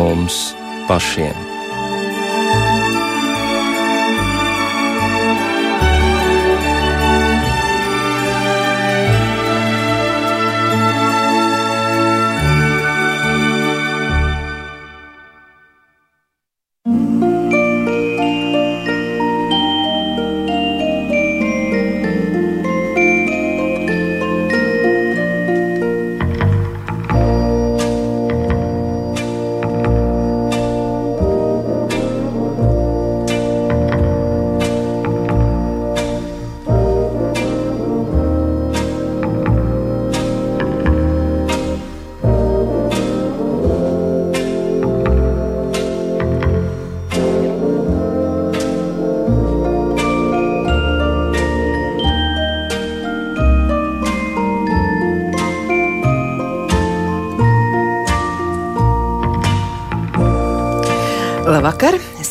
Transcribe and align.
mums 0.00 0.54
pašiem. 0.88 1.49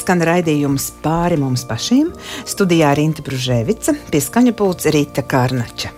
Skan 0.10 0.24
raidījums 0.26 0.88
pāri 1.04 1.36
mums 1.38 1.62
pašiem. 1.70 2.08
Studijā 2.50 2.96
Rīta 2.98 3.22
Brunēvica, 3.22 3.94
pie 4.10 4.18
skaņa 4.26 4.56
pults 4.58 4.88
Rīta 4.90 5.22
Kārnača. 5.22 5.92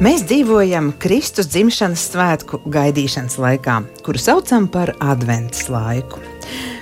Mēs 0.00 0.24
dzīvojam 0.24 0.94
Kristus 1.04 1.50
dzimšanas 1.52 2.06
svētku 2.14 2.62
gaidīšanas 2.64 3.36
laikā, 3.44 3.74
kuru 4.08 4.22
saucam 4.24 4.70
par 4.72 4.94
Adventas 5.04 5.68
laiku. 5.68 6.24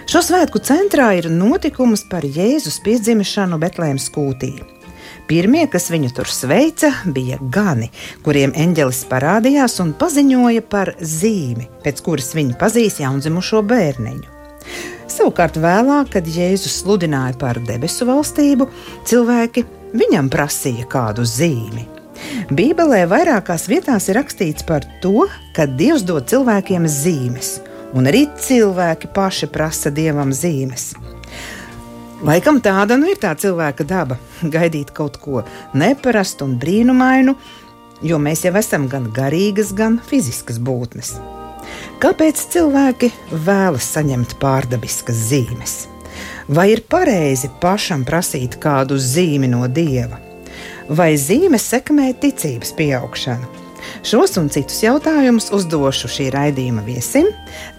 Šo 0.07 0.23
svētku 0.29 0.63
centrā 0.63 1.11
ir 1.19 1.27
notikums 1.27 2.07
par 2.07 2.23
Jēzus 2.23 2.79
piedzimšanu 2.87 3.59
Betlēmas 3.59 4.07
kūtī. 4.15 4.53
Pirmie, 5.33 5.63
kas 5.73 5.87
viņu 5.89 6.11
tur 6.13 6.29
sveica, 6.29 6.91
bija 7.09 7.39
gani, 7.41 7.87
kuriem 8.21 8.51
eņģelis 8.53 8.99
parādījās 9.09 9.79
un 9.81 9.95
paziņoja 9.97 10.61
par 10.69 10.91
zīmi, 11.01 11.71
pēc 11.81 12.03
kuras 12.05 12.35
viņi 12.37 12.59
pazīs 12.61 12.99
jaundzimušo 13.01 13.63
bērniņu. 13.65 14.29
Savukārt 15.09 15.57
vēlāk, 15.57 16.11
kad 16.13 16.29
Jēzus 16.29 16.75
sludināja 16.83 17.39
par 17.41 17.63
debesu 17.65 18.05
valstību, 18.11 18.67
cilvēki 19.09 19.65
viņam 19.97 20.29
prasīja 20.35 20.85
kādu 20.93 21.25
zīmi. 21.25 21.87
Bībelē 22.53 23.07
vairākās 23.09 23.65
vietās 23.73 24.11
ir 24.13 24.21
rakstīts 24.21 24.69
par 24.69 24.85
to, 25.01 25.31
ka 25.57 25.65
Dievs 25.65 26.05
dod 26.05 26.29
cilvēkiem 26.29 26.85
zīmes, 26.85 27.55
un 27.97 28.13
arī 28.13 28.27
cilvēki 28.37 29.09
paši 29.17 29.49
prasa 29.57 29.97
Dievam 29.97 30.37
zīmes. 30.37 30.91
Laikam 32.23 32.61
tāda 32.63 32.95
nu 32.95 33.09
ir 33.11 33.19
tā 33.19 33.33
cilvēka 33.35 33.83
daba- 33.83 34.15
gaidīt 34.55 34.93
kaut 34.95 35.17
ko 35.19 35.41
neparastu 35.75 36.47
un 36.47 36.55
brīnumainu, 36.55 37.35
jo 38.07 38.19
mēs 38.23 38.45
jau 38.47 38.53
esam 38.61 38.87
gan 38.89 39.09
garīgas, 39.17 39.73
gan 39.75 39.99
fiziskas 40.07 40.61
būtnes. 40.63 41.17
Kāpēc 42.03 42.45
cilvēki 42.53 43.11
vēlas 43.47 43.89
saņemt 43.97 44.37
pārdabiskas 44.39 45.19
zīmes? 45.31 45.75
Vai 46.47 46.69
ir 46.77 46.85
pareizi 46.87 47.51
pašam 47.63 48.05
prasīt 48.07 48.55
kādu 48.63 48.99
zīmi 49.03 49.51
no 49.51 49.67
dieva? 49.67 50.21
Vai 50.89 51.15
zīmes 51.19 51.67
sekmē 51.75 52.13
ticības 52.23 52.75
pieaugšanu? 52.79 53.62
Šos 54.07 54.37
un 54.41 54.49
citus 54.53 54.81
jautājumus 54.83 55.51
uzdošu 55.55 56.11
šī 56.11 56.31
raidījuma 56.35 56.85
viesim, 56.87 57.29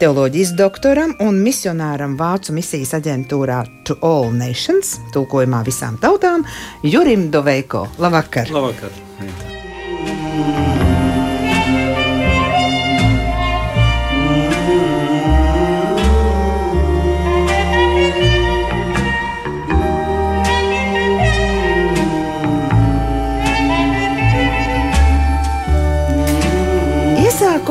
teoloģijas 0.02 0.54
doktoram 0.60 1.16
un 1.24 1.42
misionāram 1.44 2.18
Vācu 2.20 2.56
misijas 2.56 2.94
aģentūrā 3.00 3.64
To 3.90 3.98
All 4.06 4.32
Nations, 4.38 4.98
tulkojumā 5.16 5.64
visām 5.68 5.98
tautām, 6.02 6.46
Jurim 6.86 7.30
Doveiko. 7.34 7.88
Labvakar! 8.02 8.54
Labvakar. 8.54 8.92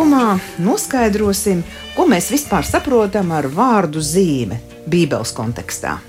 Iesākumā 0.03 0.41
noskaidrosim, 0.59 1.61
ko 1.95 2.09
mēs 2.11 2.33
vispār 2.33 2.67
saprotam 2.67 3.29
ar 3.31 3.47
vārdu 3.47 4.01
zīme 4.03 4.59
Bībeles 4.91 5.31
kontekstā. 5.31 6.01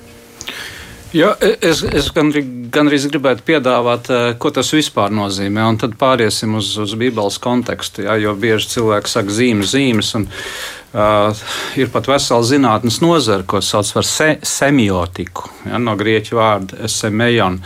Ja, 1.14 1.36
es 1.62 1.84
es 1.86 2.08
gandrīz, 2.10 2.48
gandrīz 2.74 3.06
gribētu 3.06 3.46
piedāvāt, 3.46 4.10
eh, 4.10 4.34
ko 4.34 4.50
tas 4.50 4.74
vispār 4.74 5.14
nozīmē, 5.14 5.68
un 5.70 5.78
tad 5.78 5.94
pāriesim 5.94 6.58
uz, 6.58 6.76
uz 6.82 6.96
Bībeles 6.98 7.38
kontekstu. 7.38 8.08
Ja, 8.08 8.18
jo 8.18 8.34
bieži 8.34 8.74
cilvēki 8.74 9.14
saka 9.14 9.30
zīmes, 9.30 9.76
zīmes, 9.78 10.12
un 10.18 10.26
uh, 10.26 11.46
ir 11.78 11.94
pat 11.94 12.10
vesela 12.10 12.42
zinātnes 12.42 12.98
nozara, 13.06 13.46
ko 13.46 13.62
sauc 13.62 13.94
par 13.94 14.10
se, 14.10 14.40
semiotiku, 14.42 15.52
ja, 15.70 15.78
no 15.78 15.94
grieķu 15.94 16.42
vārda 16.42 16.90
semējon. 16.90 17.62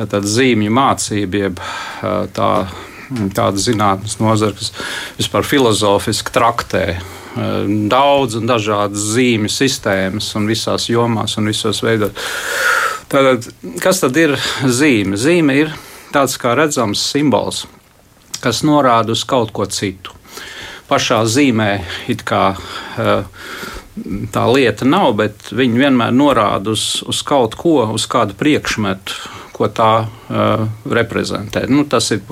Tātad 0.00 0.24
zīmju 0.24 0.72
mācība, 0.72 1.44
jeb 1.44 1.60
tā 2.32 2.52
tāda 3.36 3.60
zinātnes 3.60 4.18
nozara, 4.20 4.54
kas 4.56 4.72
vispār 5.18 5.46
filozofiski 5.46 6.34
traktē 6.34 6.84
eh, 6.94 7.00
daudz 7.90 8.38
un 8.38 8.48
dažādas 8.50 9.08
zīmju 9.14 9.52
sistēmas 9.52 10.30
un 10.38 10.48
visās 10.50 10.88
jomās 10.90 11.38
un 11.40 11.48
visos 11.50 11.82
veidos. 11.84 12.12
Tātad, 13.08 13.48
kas 13.80 14.02
tad 14.02 14.16
ir 14.20 14.36
zīme? 14.68 15.16
Zīme 15.16 15.56
ir 15.62 15.72
tāds 16.12 16.36
kā 16.40 16.52
redzams 16.58 17.00
simbols, 17.12 17.64
kas 18.44 18.62
norāda 18.66 19.16
uz 19.16 19.24
kaut 19.28 19.54
ko 19.56 19.66
citu. 19.72 20.12
Pašā 20.88 21.22
zīmē 21.28 21.72
it 22.08 22.24
kā 22.28 22.52
eh, 22.56 23.24
tā 24.32 24.44
lieta 24.52 24.86
nav, 24.88 25.14
bet 25.18 25.50
viņi 25.52 25.82
vienmēr 25.84 26.14
norāda 26.14 26.72
uz, 26.76 27.02
uz 27.08 27.22
kaut 27.26 27.56
ko, 27.58 27.80
uz 27.94 28.06
kādu 28.10 28.36
priekšmetu, 28.38 29.16
ko 29.58 29.68
tā 29.74 29.92
uh, 30.04 30.62
reprezentē. 30.90 31.64
Nu, 31.70 31.84
tas 31.90 32.12
ir 32.14 32.22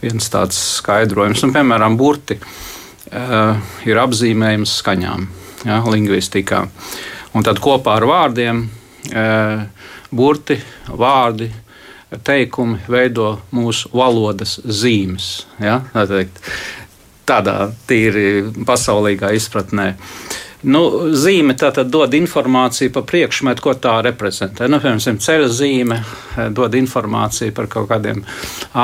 viens 0.00 0.30
tāds 0.32 0.58
skaidrojums. 0.78 1.44
Un, 1.44 1.52
piemēram, 1.54 1.98
burti 2.00 2.38
uh, 2.40 3.60
ir 3.84 4.00
apzīmējums 4.00 4.78
skaņām, 4.80 5.28
ja, 5.68 5.82
lingvistikā. 5.84 6.64
Un 7.36 7.44
tad 7.44 7.60
kopā 7.62 7.98
ar 8.00 8.08
vārdiem 8.08 8.64
uh, 8.64 9.92
burti, 10.10 10.58
vārdi, 10.88 11.50
teikumi 12.24 12.80
veido 12.88 13.34
mūsu 13.54 13.92
valodas 13.92 14.56
zīmes. 14.64 15.44
Ja, 15.60 15.82
tādā 17.26 17.58
tīri 17.90 18.64
pasaulīgā 18.64 19.34
izpratnē. 19.36 19.92
Uh, 19.92 20.42
Nu, 20.66 20.82
zīme 21.14 21.54
tātad 21.54 21.92
dod 21.94 22.14
informāciju 22.18 22.90
par 22.96 23.04
priekšmetu, 23.06 23.62
ko 23.62 23.74
tā 23.78 24.00
reprezentē. 24.02 24.66
Nu, 24.66 24.80
piemēram, 24.82 25.20
ceļa 25.22 25.50
zīme 25.54 26.00
eh, 26.00 26.48
dod 26.54 26.74
informāciju 26.74 27.54
par 27.54 27.68
kaut 27.70 27.86
kādiem 27.92 28.24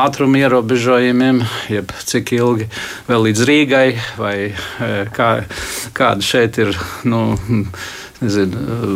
ātruma 0.02 0.44
ierobežojumiem, 0.44 1.43
jeb 1.73 1.90
cik 2.06 2.34
ilgi 2.38 2.69
vēl 3.08 3.26
līdz 3.26 3.46
Rīgai, 3.50 3.88
vai 4.20 4.37
eh, 4.52 5.11
kā, 5.17 5.32
kāda 5.96 6.23
šeit 6.23 6.62
ir. 6.62 6.79
Nu, 7.08 7.32
nezinu, 8.22 8.62
uh, 8.62 8.92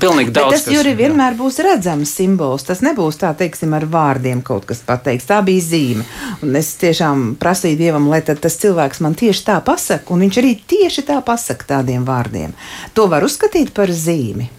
pilnīgi 0.00 0.32
daudz. 0.34 0.54
Bet 0.54 0.66
tas 0.66 0.80
arī 0.80 0.94
vienmēr 0.98 1.36
būs 1.38 1.60
redzams 1.64 2.12
simbols. 2.18 2.66
Tas 2.68 2.82
nebūs 2.84 3.20
tā, 3.20 3.30
teiksim, 3.38 3.74
ar 3.76 3.86
vārdiem 3.88 4.42
kaut 4.46 4.66
kas 4.68 4.82
pateikts. 4.86 5.28
Tā 5.30 5.40
bija 5.46 5.64
zīme. 5.64 6.06
Un 6.44 6.58
es 6.58 6.72
tiešām 6.80 7.30
prasīju 7.40 7.80
Dievam, 7.80 8.10
lai 8.10 8.22
tas 8.26 8.58
cilvēks 8.62 9.02
man 9.04 9.16
tieši 9.18 9.46
tā 9.50 9.58
pasaka, 9.64 10.12
un 10.14 10.26
viņš 10.26 10.40
arī 10.42 10.54
tieši 10.74 11.06
tā 11.08 11.20
pasaka 11.24 11.74
tādiem 11.76 12.08
vārdiem. 12.08 12.56
To 12.98 13.08
var 13.12 13.26
uzskatīt 13.26 13.74
par 13.76 13.92
zīmi. 13.92 14.50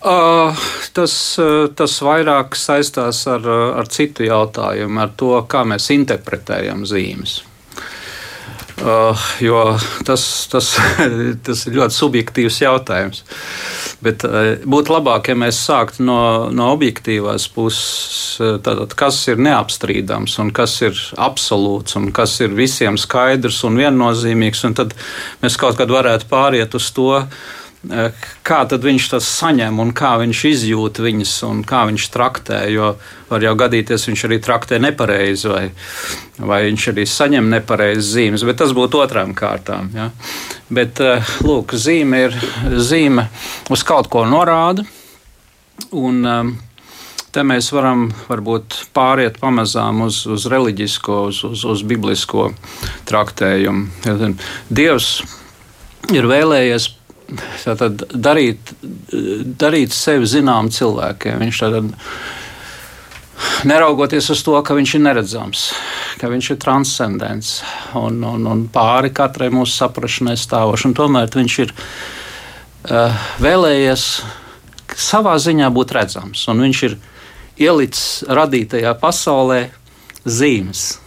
Uh, 0.00 0.56
tas, 0.96 1.14
uh, 1.36 1.66
tas 1.76 1.98
vairāk 2.00 2.56
saistās 2.56 3.20
ar, 3.28 3.44
ar 3.76 3.90
citu 3.92 4.24
jautājumu, 4.24 4.96
ar 5.02 5.12
to, 5.12 5.34
kā 5.44 5.66
mēs 5.68 5.90
interpretējam 5.92 6.86
zīmes. 6.88 7.42
Uh, 8.80 9.24
jo 9.44 9.60
tas, 10.08 10.22
tas, 10.48 10.70
tas 11.46 11.66
ir 11.68 11.76
ļoti 11.76 11.96
subjektīvs 11.96 12.60
jautājums. 12.62 13.24
Bet 14.00 14.24
būtu 14.64 14.94
labāk, 14.94 15.28
ja 15.28 15.36
mēs 15.36 15.58
sāktu 15.66 16.06
no, 16.08 16.48
no 16.56 16.70
objektīvās 16.72 17.44
puses, 17.52 18.38
tātad, 18.64 18.94
kas 18.96 19.18
ir 19.28 19.42
neapstrīdams 19.44 20.38
un 20.40 20.54
kas 20.56 20.78
ir 20.86 20.96
absolūts 21.20 21.98
un 22.00 22.08
kas 22.16 22.38
ir 22.40 22.56
visiem 22.56 22.96
skaidrs 22.96 23.60
un 23.68 23.76
viennozīmīgs. 23.76 24.64
Un 24.70 24.78
tad 24.80 24.96
mēs 25.44 25.60
kaut 25.60 25.76
kad 25.76 25.92
varētu 25.92 26.30
pāriet 26.32 26.78
uz 26.80 26.88
to, 26.96 27.12
kā 28.44 28.60
viņš 28.68 29.06
to 29.08 29.20
saņem 29.24 29.80
un 29.80 29.92
kā 29.96 30.12
viņš 30.20 30.40
izjūt 30.50 31.00
viņas 31.00 31.32
un 31.48 31.62
kā 31.64 31.86
viņš 31.88 32.08
traktē. 32.12 32.60
Jo 32.68 32.94
var 33.30 33.44
jau 33.44 33.54
gadīties, 33.56 34.06
viņš 34.08 34.24
arī 34.28 34.40
traktē 34.44 34.80
nepareizi 34.82 35.48
vai, 35.48 35.64
vai 36.38 36.62
viņš 36.68 36.88
arī 36.92 37.06
saņem 37.08 37.50
nepareizas 37.56 38.12
zīmes, 38.12 38.44
bet 38.44 38.60
tas 38.60 38.74
būtu 38.76 39.00
otrām 39.00 39.32
kārtām. 39.34 39.92
Ja? 39.96 40.10
Bet 40.68 41.00
lūk, 41.46 41.72
zīme 41.72 42.26
ir 42.28 42.36
zīme 42.76 43.30
uz 43.72 43.84
kaut 43.86 44.10
ko 44.12 44.26
norāda. 44.28 44.84
Un, 45.96 46.58
Te 47.30 47.44
mēs 47.46 47.68
varam 47.70 48.08
varbūt 48.26 48.74
pāriet 48.90 49.36
pamazām 49.38 50.00
uz, 50.02 50.24
uz 50.26 50.48
reliģisko, 50.50 51.18
uz, 51.30 51.44
uz, 51.46 51.60
uz 51.62 51.84
biblisko 51.86 52.48
traktējumu. 53.06 53.86
Dievs 54.66 55.10
ir 56.10 56.26
vēlējies 56.26 56.88
tātad, 57.64 58.04
darīt, 58.14 58.72
darīt 59.60 59.94
sevi 59.94 60.28
zinām 60.28 60.70
cilvēkiem. 60.74 61.40
Viņš 61.44 61.60
tātad, 61.64 61.90
neraugoties 63.68 64.30
uz 64.34 64.42
to, 64.46 64.56
ka 64.64 64.76
viņš 64.76 64.94
ir 64.96 65.04
neredzams, 65.04 65.64
ka 66.20 66.30
viņš 66.32 66.52
ir 66.54 66.60
transcendents 66.62 67.52
un, 67.98 68.20
un, 68.26 68.46
un 68.50 68.64
pāri 68.72 69.12
katrai 69.14 69.50
mūsu 69.54 69.78
saprašanai 69.80 70.36
stāvošs. 70.40 70.90
Tomēr 70.96 71.30
viņš 71.34 71.58
ir 71.64 71.74
uh, 71.74 73.26
vēlējies 73.42 74.08
savā 75.00 75.36
ziņā 75.40 75.70
būt 75.72 75.94
redzams, 75.96 76.46
viņš 76.48 76.82
ir 76.88 76.98
ielicis 77.60 78.24
radītajā 78.28 78.96
pasaulē 79.00 79.62
zīmes 80.24 80.99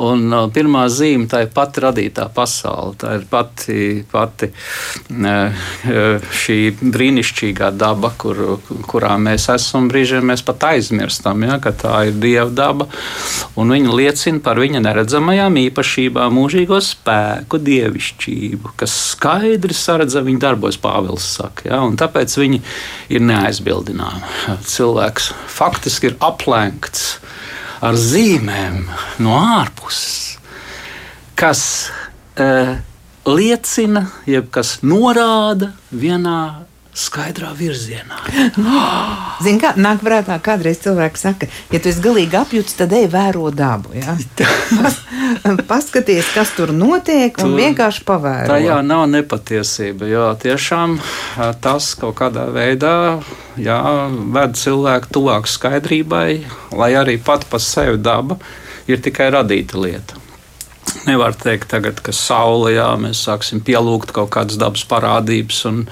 Un 0.00 0.24
uh, 0.32 0.46
pirmā 0.52 0.86
zīme 0.88 1.26
tā 1.28 1.42
ir 1.44 1.50
pati 1.52 1.82
radītā 1.84 2.28
pasaule. 2.32 2.94
Tā 3.00 3.16
ir 3.18 3.26
pati, 3.28 3.76
pati 4.08 4.48
uh, 4.48 5.66
šī 6.42 6.58
brīnišķīgā 6.80 7.68
daba, 7.76 8.12
kur, 8.16 8.40
kurā 8.88 9.18
mēs 9.20 9.50
esam. 9.52 9.90
Brīžiem 9.92 10.24
mēs 10.32 10.44
pat 10.46 10.64
aizmirstam, 10.72 11.44
ja, 11.44 11.58
ka 11.62 11.74
tā 11.76 12.06
ir 12.08 12.16
dieva 12.22 12.48
daba. 12.48 12.88
Viņa 13.58 13.92
liecina 13.92 14.40
par 14.44 14.60
viņa 14.62 14.80
neredzamajām 14.84 15.60
īpašībām, 15.66 16.38
mūžīgo 16.40 16.80
spēku, 16.84 17.60
dievišķību, 17.62 18.74
kas 18.80 18.96
skaidri 19.12 19.76
saredzama 19.76 20.30
viņa 20.30 20.44
darbos, 20.46 20.80
Pāvils 20.82 21.26
saka. 21.36 21.68
Ja, 21.68 21.82
tāpēc 22.00 22.32
viņi 22.40 22.62
ir 23.12 23.24
neaizbildināmi. 23.28 24.24
Cilvēks 24.72 25.32
faktiski 25.52 26.10
ir 26.10 26.18
aplenkts 26.24 27.18
ar 27.82 27.98
zīmēm 27.98 28.84
no 29.24 29.34
ārpuses, 29.38 30.38
kas 31.38 31.62
uh, 32.38 32.76
liecina, 33.26 34.06
jeb 34.28 34.50
kas 34.54 34.78
norāda 34.86 35.72
vienā 35.90 36.66
skaidrā 36.92 37.52
virzienā. 37.56 38.18
Zini, 39.44 39.58
kā 39.62 39.72
nāk 39.80 40.02
prātā, 40.04 40.36
kādreiz 40.44 40.80
cilvēks 40.84 41.24
saka, 41.24 41.48
ja 41.72 41.80
tu 41.80 41.88
esi 41.88 42.02
galīgi 42.04 42.36
apjūts, 42.36 42.76
tad 42.76 42.92
ej 42.96 43.08
vēro 43.12 43.48
dabu. 43.54 43.94
Ja? 43.96 44.16
Pas, 44.82 44.98
paskaties, 45.68 46.28
kas 46.36 46.52
tur 46.56 46.74
notiek, 46.76 47.36
un 47.40 47.54
tu, 47.54 47.58
vienkārši 47.60 48.04
pavēro. 48.08 48.48
Tā 48.52 48.60
jā, 48.60 48.78
nav 48.84 49.06
nepatiesība. 49.12 50.08
Jo 50.10 50.26
tiešām 50.40 50.98
tas 51.64 51.92
kaut 51.98 52.18
kādā 52.20 52.48
veidā 52.52 52.96
jā, 53.56 53.80
ved 54.36 54.58
cilvēku 54.60 55.12
tuvāk 55.16 55.48
skaidrībai, 55.50 56.42
lai 56.76 56.92
arī 56.98 57.18
pat 57.22 57.48
pa 57.48 57.60
sevi 57.62 58.00
daba 58.02 58.40
ir 58.90 59.00
tikai 59.00 59.30
radīta 59.32 59.80
lieta. 59.80 60.21
Nevar 61.06 61.34
teikt, 61.38 61.70
tagad, 61.72 62.02
ka 62.04 62.12
saule, 62.14 62.74
jā, 62.76 62.90
mēs 63.00 63.24
sāksim 63.26 63.62
pielūgt 63.64 64.12
kaut 64.14 64.30
kādas 64.34 64.60
dabas 64.60 64.84
parādības. 64.88 65.64
Un, 65.70 65.84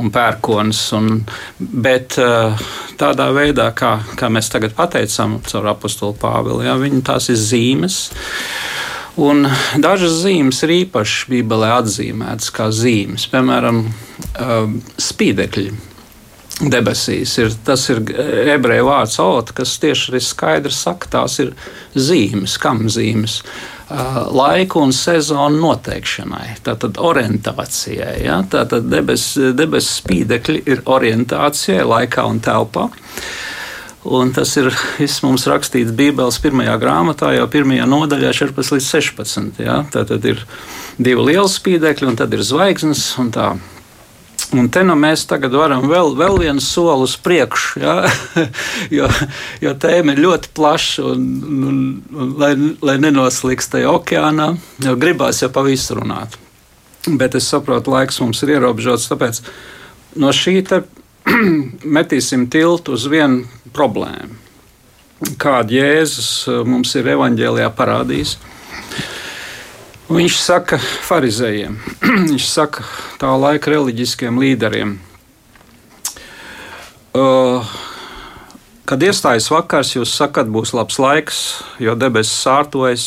un 0.00 0.10
pērkons. 0.12 0.80
Un, 0.96 1.10
bet 1.58 2.18
eh, 2.20 2.68
tādā 3.00 3.30
veidā, 3.36 3.70
kā, 3.76 3.98
kā 4.18 4.30
mēs 4.32 4.50
tagad 4.52 4.74
pateicām 4.78 5.38
caur 5.46 5.70
apakstuli 5.74 6.18
Pāvilu, 6.20 6.64
ja, 6.66 6.76
viņi 6.80 7.04
tās 7.06 7.30
ir 7.32 7.40
zīmes. 7.40 8.00
Un 9.20 9.44
dažas 9.82 10.20
zīmes 10.22 10.62
ir 10.64 10.76
īpaši 10.84 11.32
Bībelē 11.32 11.74
atzīmētas 11.80 12.52
kā 12.56 12.70
zīmes, 12.72 13.28
piemēram, 13.32 13.84
eh, 14.32 14.74
spīdekļi. 15.10 15.70
Debesīs 16.60 17.38
ir 17.40 17.54
tas 17.64 17.86
ir 17.88 18.02
ebreju 18.52 18.84
vārds 18.84 19.14
ot, 19.24 19.52
kas 19.56 19.78
tieši 19.80 20.10
arī 20.10 20.18
skaidri 20.20 20.74
saka, 20.76 21.08
tās 21.14 21.38
ir 21.40 21.54
zīmes, 21.96 22.58
kam 22.60 22.82
zīmes. 22.92 23.38
Uh, 23.40 23.79
laiku 24.30 24.84
un 24.84 24.92
sezonu 24.94 25.58
noteikšanai, 25.60 26.56
tātad 26.66 26.98
orientācijai. 27.02 28.20
Ja? 28.24 28.40
Tātad 28.50 28.86
debesu 28.90 29.52
debes 29.56 29.88
spīdekļi 29.98 30.62
ir 30.70 30.84
orientācijai 30.86 31.86
laikā 31.86 32.26
un 32.30 32.42
telpā. 32.44 32.88
Un 34.10 34.30
tas 34.32 34.54
ir 34.56 34.70
mums 35.26 35.44
rakstīts 35.50 35.92
Bībeles 35.92 36.38
pirmajā 36.40 36.78
grāmatā, 36.80 37.34
jau 37.36 37.48
pirmajā 37.52 37.84
nodaļā, 37.90 38.30
14 38.38 38.78
līdz 38.78 38.86
16. 38.94 39.60
Ja? 39.60 39.82
Tad 39.92 40.14
ir 40.24 40.40
divi 40.96 41.26
lieli 41.32 41.50
spīdekļi, 41.50 42.08
un 42.08 42.16
tad 42.20 42.32
ir 42.36 42.46
zvaigznes. 42.46 43.04
Un 43.20 43.34
te 44.50 44.82
nu 44.82 44.96
mēs 44.98 45.22
tagad 45.30 45.54
varam 45.54 45.84
vēl, 45.86 46.14
vēl 46.18 46.38
vienu 46.42 46.62
soli 46.64 47.06
uz 47.06 47.14
priekšu, 47.22 47.80
ja? 47.82 47.94
jo, 48.98 49.08
jo 49.62 49.74
tēma 49.78 50.16
ir 50.16 50.22
ļoti 50.24 50.50
plaša 50.56 51.04
un, 51.12 51.26
un, 51.70 51.80
un 52.10 52.32
lai, 52.40 52.52
lai 52.82 52.96
nenoslīgst 53.02 53.76
tajā 53.76 53.92
okeānā, 53.94 54.52
jo 54.82 54.96
gribās 54.98 55.42
jau 55.44 55.50
pa 55.54 55.62
visu 55.66 55.98
runāt. 56.00 56.34
Bet 57.06 57.38
es 57.38 57.46
saprotu, 57.48 57.94
laiks 57.94 58.20
mums 58.20 58.42
ir 58.44 58.56
ierobežots, 58.56 59.08
tāpēc 59.12 59.40
no 60.20 60.34
šī 60.34 60.58
te 60.66 60.82
metīsim 61.98 62.48
tiltu 62.50 62.98
uz 62.98 63.06
vienu 63.10 63.46
problēmu. 63.76 64.36
Kādu 65.40 65.76
Jēzus 65.76 66.48
mums 66.64 66.94
ir 66.96 67.12
evaņģēlijā 67.12 67.68
parādījis. 67.76 68.38
Viņš 70.10 70.36
saka 70.42 70.74
farizējiem, 71.06 71.76
viņš 72.32 72.46
saka 72.50 72.82
tā 73.20 73.30
laika 73.38 73.70
reliģiskiem 73.70 74.40
līderiem. 74.42 74.96
Uh, 77.14 77.68
kad 78.90 79.04
iestājas 79.06 79.46
vakars, 79.54 79.92
jūs 79.94 80.10
sakat, 80.18 80.50
būs 80.50 80.72
labs 80.74 80.98
laiks, 80.98 81.38
jo 81.78 81.94
debesis 81.94 82.40
sārtojas, 82.42 83.04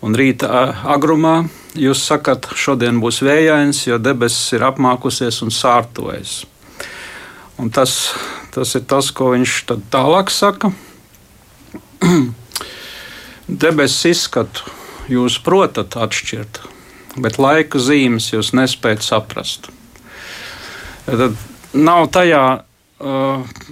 un 0.00 0.16
rīta 0.16 0.48
agrumā 0.94 1.42
jūs 1.76 2.06
sakat, 2.08 2.48
šodien 2.56 3.02
būs 3.04 3.20
vējains, 3.24 3.82
jo 3.84 3.98
debesis 4.00 4.56
ir 4.56 4.64
apmākusies 4.64 5.42
un 5.44 5.52
sārtojas. 5.52 6.46
Un 7.60 7.68
tas, 7.68 8.14
tas 8.56 8.72
ir 8.80 8.86
tas, 8.88 9.10
ko 9.12 9.34
viņš 9.34 9.58
tālāk 9.92 10.32
saka. 10.32 10.72
debesis 13.64 14.08
izskatu 14.14 14.73
jūs 15.10 15.38
protat 15.44 15.96
atšķirt, 16.00 16.60
bet 17.20 17.38
laika 17.42 17.80
zīmes 17.82 18.32
jūs 18.32 18.52
nespējat 18.56 19.04
saprast. 19.04 19.70
Tad 21.04 21.36
nav 21.76 22.08
tajā 22.14 22.44
uh, 23.04 23.62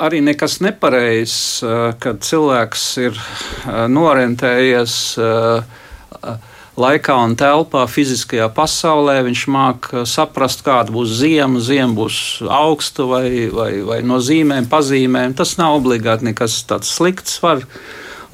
arī 0.00 0.22
nekas 0.24 0.60
nepareizs, 0.64 1.38
uh, 1.64 1.92
kad 2.00 2.24
cilvēks 2.24 2.84
ir 3.04 3.16
uh, 3.16 3.86
norientējies. 3.92 5.00
Uh, 5.20 6.36
laikā 6.76 7.14
un 7.24 7.34
telpā, 7.38 7.86
fiziskajā 7.88 8.48
pasaulē. 8.56 9.18
Viņš 9.26 9.44
māca 9.52 10.04
saprast, 10.08 10.64
kāda 10.66 10.92
būs 10.94 11.14
zima, 11.22 11.60
zima 11.64 11.92
būs 11.96 12.18
augsta 12.52 13.06
vai, 13.08 13.28
vai, 13.52 13.70
vai 13.86 14.00
no 14.04 14.20
zīmēm, 14.20 14.68
pazīmēm. 14.72 15.36
Tas 15.38 15.56
nav 15.60 15.80
obligāti 15.80 16.28
nekas 16.30 16.58
tāds 16.68 16.92
slikts. 16.92 17.40
Var 17.44 17.64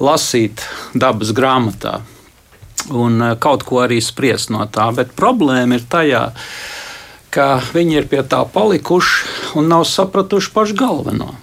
lasīt 0.03 0.65
dabas 0.97 1.31
grāmatā 1.35 2.01
un 2.91 3.21
eh, 3.21 3.35
kaut 3.39 3.65
ko 3.67 3.83
arī 3.83 4.01
spriest 4.03 4.51
no 4.53 4.65
tā. 4.71 4.89
Bet 4.95 5.15
problēma 5.17 5.77
ir 5.77 5.87
tajā, 5.89 6.25
ka 7.33 7.47
viņi 7.73 7.99
ir 8.01 8.09
pie 8.11 8.21
tā 8.29 8.43
palikuši 8.45 9.57
un 9.59 9.69
nav 9.71 9.87
sapratuši 9.89 10.53
pašu 10.53 10.77
galveno. 10.79 11.33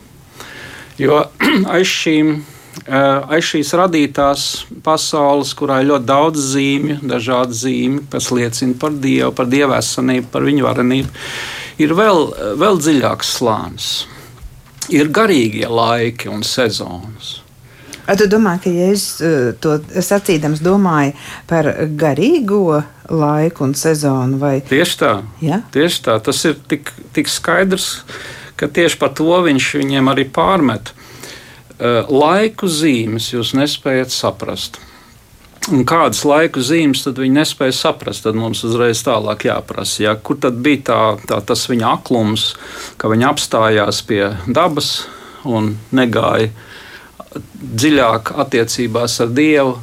Jo 1.00 1.24
aiz 1.74 1.88
šīm 1.88 2.34
eh, 2.36 3.34
aiz 3.34 3.48
šīs 3.50 3.72
radītās 3.80 4.46
pasaules, 4.84 5.54
kurā 5.58 5.80
ir 5.80 5.90
ļoti 5.92 6.08
daudz 6.10 6.46
zīmju, 6.54 7.00
dažādu 7.10 7.56
zīmju, 7.56 8.06
kas 8.12 8.30
liecina 8.34 8.78
par 8.80 8.96
Dievu, 8.96 9.32
par 9.36 9.50
Dieva 9.50 9.80
esamību, 9.80 10.30
par 10.32 10.46
viņu 10.46 10.66
varenību, 10.68 11.12
ir 11.80 11.96
vēl, 11.96 12.26
vēl 12.60 12.80
dziļāks 12.84 13.36
slānis. 13.40 13.92
Ir 14.90 15.12
garīgie 15.14 15.68
laiki 15.70 16.30
un 16.32 16.42
sezonas. 16.42 17.39
Vai 18.10 18.16
tu 18.18 18.26
domā, 18.26 18.56
ka 18.58 18.66
Jēzus 18.74 19.20
eh, 19.22 19.34
to 19.62 19.76
sacīdams 20.02 20.58
domāja 20.66 21.12
par 21.46 21.68
garīgo 21.94 22.80
laiku 23.06 23.68
un 23.68 23.74
sezonu. 23.78 24.40
Vai... 24.40 24.56
Tieši 24.66 24.96
tā. 24.98 25.10
Ja? 25.38 25.60
Tieši 25.70 26.00
tā. 26.08 26.16
Tas 26.26 26.40
ir 26.48 26.56
tik, 26.66 26.90
tik 27.14 27.30
skaidrs, 27.30 28.00
ka 28.58 28.66
tieši 28.66 28.98
par 28.98 29.12
to 29.14 29.30
viņš 29.46 29.68
viņiem 29.78 30.10
arī 30.10 30.26
pārmet. 30.26 30.90
Uh, 31.80 32.02
laiku 32.10 32.66
zīmes 32.66 33.30
jūs 33.30 33.54
nespējat 33.56 34.10
saprast. 34.10 34.80
Un 35.70 35.86
kādas 35.86 36.24
laiku 36.26 36.64
zīmes 36.66 37.04
tad 37.06 37.20
viņi 37.22 37.38
nespēja 37.38 37.76
saprast, 37.78 38.24
tad 38.26 38.34
mums 38.34 38.64
uzreiz 38.66 39.04
tālāk 39.06 39.46
jāprasa, 39.46 40.02
ja, 40.02 40.16
kur 40.18 40.40
tad 40.42 40.58
bija 40.64 40.82
tā, 40.90 41.00
tā, 41.30 41.38
tas 41.46 41.62
viņa 41.70 41.94
aklums, 41.94 42.50
ka 42.98 43.12
viņi 43.12 43.28
apstājās 43.30 44.02
pie 44.08 44.24
dabas 44.50 44.90
un 45.46 45.76
negāja 45.94 46.50
dziļāk 47.60 48.34
attiecībās 48.44 49.20
ar 49.24 49.32
Dievu, 49.36 49.78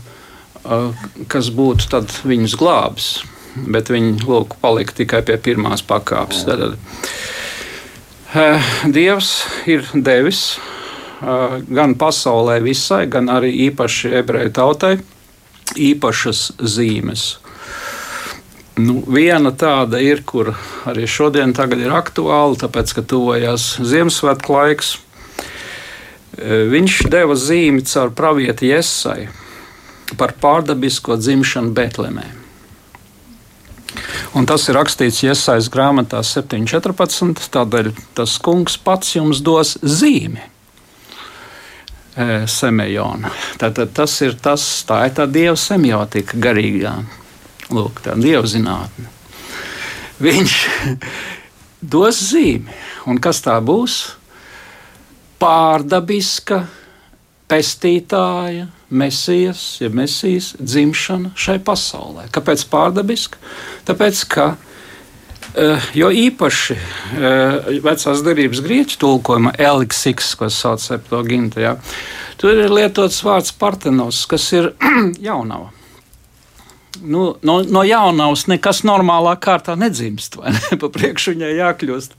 kas 1.32 1.50
būtu 1.54 2.04
viņus 2.28 2.56
glābis. 2.60 3.10
Bet 3.58 3.90
viņi 3.90 4.22
lūk, 4.28 4.60
palika 4.62 4.94
tikai 5.00 5.24
pie 5.26 5.38
pirmās 5.42 5.82
pakāpes. 5.82 6.44
Tad, 6.46 6.78
Dievs 8.94 9.32
ir 9.66 9.88
devis 9.94 10.58
gan 11.22 11.96
pasaulē 11.98 12.60
visai, 12.62 13.08
gan 13.10 13.32
arī 13.34 13.50
īpaši 13.70 14.14
ebreju 14.20 14.54
tautai 14.54 14.98
īpašas 15.76 16.52
zīmes. 16.62 17.38
Nu, 18.78 19.00
viena 19.10 19.50
tāda 19.58 19.98
ir, 20.04 20.22
kur 20.22 20.54
arī 20.86 21.08
šodien 21.10 21.56
ir 21.58 21.94
aktuāla, 21.98 22.56
tāpēc, 22.62 22.94
ka 22.94 23.02
tuvojas 23.02 23.80
Ziemassvētku 23.82 24.54
laiks. 24.54 24.98
Viņš 26.38 27.08
deva 27.10 27.34
zīmi 27.34 27.82
caur 27.90 28.12
pravieti 28.14 28.70
Iesai 28.70 29.28
par 30.18 30.36
pārdabisko 30.40 31.18
dzimšanu 31.18 31.74
Betlemē. 31.76 32.28
Un 34.38 34.46
tas 34.46 34.68
ir 34.70 34.78
rakstīts 34.78 35.24
Iesais 35.26 35.70
grāmatā 35.74 36.22
7.14. 36.22 37.48
Tādēļ 37.54 37.90
tas 38.18 38.38
kungs 38.44 38.78
pats 38.78 39.16
jums 39.16 39.42
dos 39.42 39.76
zīmi. 39.82 40.44
E, 42.18 42.46
semejona. 42.50 43.32
Tātad 43.62 43.94
tas 43.98 44.14
ir 44.26 44.38
tas, 44.42 44.64
tā 44.90 45.04
ir 45.08 45.16
tā 45.18 45.28
dieva 45.30 45.58
semiotika 45.58 46.38
garīgā. 46.42 46.94
Lūk, 47.74 48.02
tā 48.06 48.16
dieva 48.18 48.46
zinātne. 48.50 49.10
Viņš 50.22 50.56
dos 51.98 52.22
zīmi, 52.32 52.74
un 53.10 53.22
kas 53.22 53.42
tā 53.46 53.58
būs? 53.62 54.17
Pārdabiska 55.38 56.64
pestītāja, 57.48 58.68
mesijas, 58.90 59.64
ja 59.80 59.90
mesijas 59.94 60.54
dzimšana 60.60 61.34
šai 61.38 61.60
pasaulē. 61.64 62.28
Kāpēc 62.34 62.66
pārdabiska? 62.72 63.40
Tāpēc, 63.88 64.24
ka 64.32 64.56
Uh, 65.58 65.82
jo 65.96 66.10
īpaši 66.14 66.76
uh, 66.76 67.70
vecās 67.82 68.20
darbības 68.22 68.60
grieķu 68.62 69.00
tulkojuma 69.02 69.56
eliksiks, 69.58 70.36
ko 70.38 70.52
sauc 70.54 70.84
par 70.84 70.84
septogintu, 70.84 71.64
ja, 71.64 71.72
tur 72.38 72.60
ir 72.62 72.70
lietots 72.70 73.24
vārds 73.26 73.56
partenos, 73.58 74.20
kas 74.30 74.46
ir 74.54 74.68
jaunava. 75.30 75.72
Nu, 77.02 77.24
no, 77.46 77.60
no 77.64 77.84
jaunavas 77.86 78.46
nekas 78.50 78.84
normālā 78.88 79.36
kārtā 79.42 79.76
nedzimst. 79.80 80.40
Ne? 80.42 80.78
pa 80.82 80.90
priekšu 80.94 81.36
viņai 81.36 81.52
jākļūst. 81.58 82.16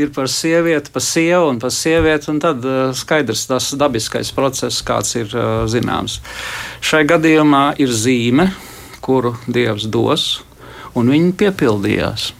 Ir 0.00 0.12
par 0.14 0.30
sievieti, 0.32 0.92
par 0.94 1.04
sievu 1.04 1.52
un 1.52 1.60
par 1.62 1.72
sievieti, 1.74 2.30
un 2.32 2.40
tad 2.42 2.64
uh, 2.66 2.80
skaidrs 2.96 3.46
tas 3.50 3.70
dabiskais 3.78 4.32
process, 4.36 4.82
kāds 4.86 5.14
ir 5.18 5.32
uh, 5.34 5.62
zināms. 5.70 6.20
Šai 6.84 7.04
gadījumā 7.08 7.70
ir 7.82 7.94
zīme, 7.94 8.50
kuru 9.04 9.36
Dievs 9.48 9.88
dos, 9.90 10.30
un 10.98 11.14
viņi 11.14 11.32
piepildījās 11.40 12.32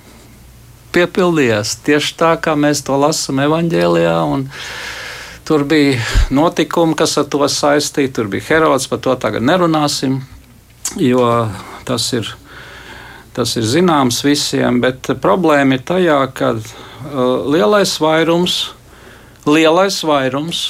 piepildījās 0.94 1.76
tieši 1.86 2.14
tā, 2.18 2.32
kā 2.42 2.54
mēs 2.58 2.82
to 2.86 2.96
lasām 2.98 3.42
evanģēlijā. 3.44 4.16
Tur 5.48 5.64
bija 5.68 6.00
notikumi, 6.34 6.96
kas 6.98 7.16
ar 7.20 7.28
to 7.32 7.46
saistīti. 7.48 8.12
Tur 8.18 8.28
bija 8.32 8.46
Herods, 8.50 8.88
par 8.90 9.00
to 9.04 9.14
tagad 9.20 9.44
nerunāsim, 9.46 10.20
jo 11.00 11.24
tas 11.88 12.10
ir, 12.16 12.28
tas 13.36 13.54
ir 13.58 13.66
zināms 13.68 14.20
visiem. 14.26 14.82
Bet 14.84 15.10
problēma 15.22 15.78
ir 15.78 15.86
tajā, 15.88 16.18
ka 16.36 16.54
uh, 16.58 16.66
lielais 17.48 17.94
vairums, 18.02 18.58
lielais 19.48 20.02
vairums 20.04 20.66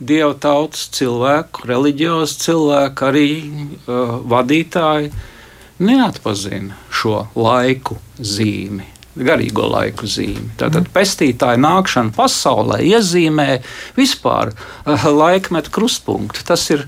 dievu 0.00 0.32
tautas 0.40 0.86
cilvēku, 0.96 1.66
reliģiozu 1.68 2.38
cilvēku, 2.46 3.10
arī 3.10 3.26
uh, 3.40 4.16
vadītāji 4.32 5.12
neatpazina 5.80 6.76
šo 6.92 7.26
laiku 7.36 8.00
zīmi 8.16 8.88
garīgo 9.18 9.66
laiku 9.70 10.08
zīme. 10.08 10.52
Tātad 10.58 10.86
mm. 10.86 10.92
pestītāja 10.94 11.60
nākšana 11.60 12.14
pasaulē 12.16 12.80
iezīmē 12.86 13.48
vispār 13.98 14.52
uh, 14.54 15.06
laikmetu 15.10 15.72
krustpunktu. 15.74 16.44
Tas 16.46 16.68
ir 16.72 16.86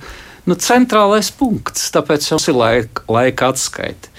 nu, 0.48 0.56
centrālais 0.58 1.30
punkts, 1.34 1.90
tāpēc 1.94 2.32
jau 2.32 2.40
ir 2.50 2.58
laika, 2.58 3.06
laika 3.12 3.52
atskaita. 3.52 4.10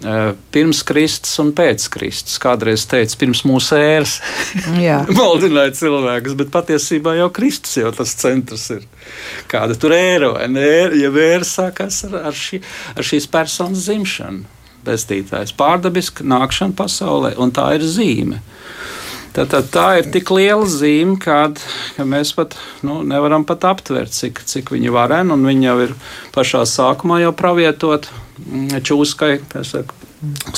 Uh, 0.00 0.30
pirms 0.54 0.78
Kristus 0.86 1.34
un 1.42 1.50
pēc 1.52 1.84
Kristus. 1.92 2.38
Kādreiz 2.40 2.86
teica, 2.88 3.16
pirms 3.20 3.42
mūsu 3.44 3.74
ēras 3.76 4.14
maldināja 5.18 5.74
cilvēkus, 5.76 6.36
bet 6.38 6.52
patiesībā 6.54 7.18
jau 7.18 7.26
Kristus 7.36 7.76
jau 7.82 7.90
tas 7.92 8.14
centrs 8.22 8.68
ir. 8.78 8.86
Kāda 9.50 9.76
tur 9.76 9.92
ēra 9.96 10.30
vai 10.38 10.46
nē, 10.52 10.70
ja 11.02 11.10
vēra 11.12 11.44
sākās 11.44 12.04
ar, 12.08 12.16
ar, 12.30 12.38
šī, 12.38 12.62
ar 12.96 13.10
šīs 13.10 13.28
personas 13.28 13.84
dzimšanu 13.90 14.46
pestītājs, 14.86 15.52
pārdabiska 15.58 16.24
nākšana 16.24 16.76
pasaulē, 16.78 17.34
un 17.42 17.52
tā 17.52 17.66
ir 17.76 17.84
zīme. 17.84 18.40
Tātad 18.40 18.99
tā 19.34 19.86
ir 20.00 20.10
tik 20.14 20.30
liela 20.34 20.66
zīme, 20.66 21.16
kād, 21.22 21.60
ka 21.96 22.06
mēs 22.08 22.32
pat 22.36 22.56
nu, 22.86 23.00
nevaram 23.06 23.44
pat 23.46 23.66
aptvert, 23.70 24.12
cik, 24.14 24.42
cik 24.46 24.72
viņa 24.74 24.94
varena, 24.94 25.36
un 25.36 25.46
viņa 25.46 25.68
jau 25.68 25.76
ir 25.86 25.94
pašā 26.34 26.64
sākumā 26.66 27.20
jau 27.22 27.32
pravietot 27.36 28.08
mm, 28.42 28.80
čūskai, 28.86 29.36
saku, 29.66 29.94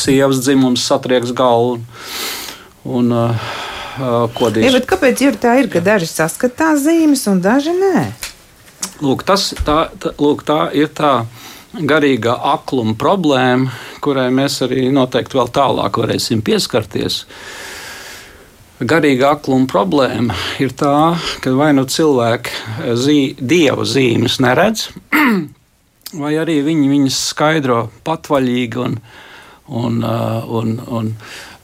sievas 0.01 0.43
dzimums 0.43 0.87
satrieks 0.89 1.35
galvu. 1.37 1.83
Un, 2.83 3.13
uh, 3.15 3.51
uh, 4.01 4.27
kodīs. 4.35 4.67
Ja, 4.67 4.81
kāpēc 4.83 5.21
ir 5.23 5.39
tā, 5.39 5.55
ir, 5.61 5.69
ka 5.71 5.83
daži 5.85 6.09
saskatās 6.11 6.83
zīmes 6.87 7.23
un 7.31 7.39
daži 7.45 7.75
nē? 7.77 8.09
Lūk, 9.03 9.23
tas, 9.27 9.53
tā, 9.67 9.85
tā, 10.03 10.15
lūk, 10.19 10.43
tā 10.47 10.65
ir 10.75 10.91
tā 10.95 11.23
garīgā 11.73 12.35
akluma 12.53 12.95
problēma, 12.99 13.73
kurai 14.05 14.29
mēs 14.35 14.61
arī 14.67 14.89
noteikti 14.93 15.39
vēl 15.39 15.53
tālāk 15.55 16.01
varēsim 16.03 16.43
pieskarties. 16.45 17.23
Garīga 18.89 19.35
akluma 19.37 19.69
problēma 19.71 20.35
ir 20.63 20.73
tā, 20.79 21.15
ka 21.43 21.53
vai 21.55 21.71
nu 21.77 21.85
cilvēki 21.87 22.95
zī, 22.99 23.19
dievu 23.39 23.87
zīmes 23.87 24.39
neredz, 24.43 24.89
vai 26.23 26.33
arī 26.41 26.59
viņi 26.67 26.91
viņas 26.91 27.19
skaidro 27.31 27.79
patvaļīgi 28.07 28.83
un, 28.83 28.99
un, 29.69 30.01
uh, 30.03 30.51
un, 30.59 30.75
un 30.89 31.13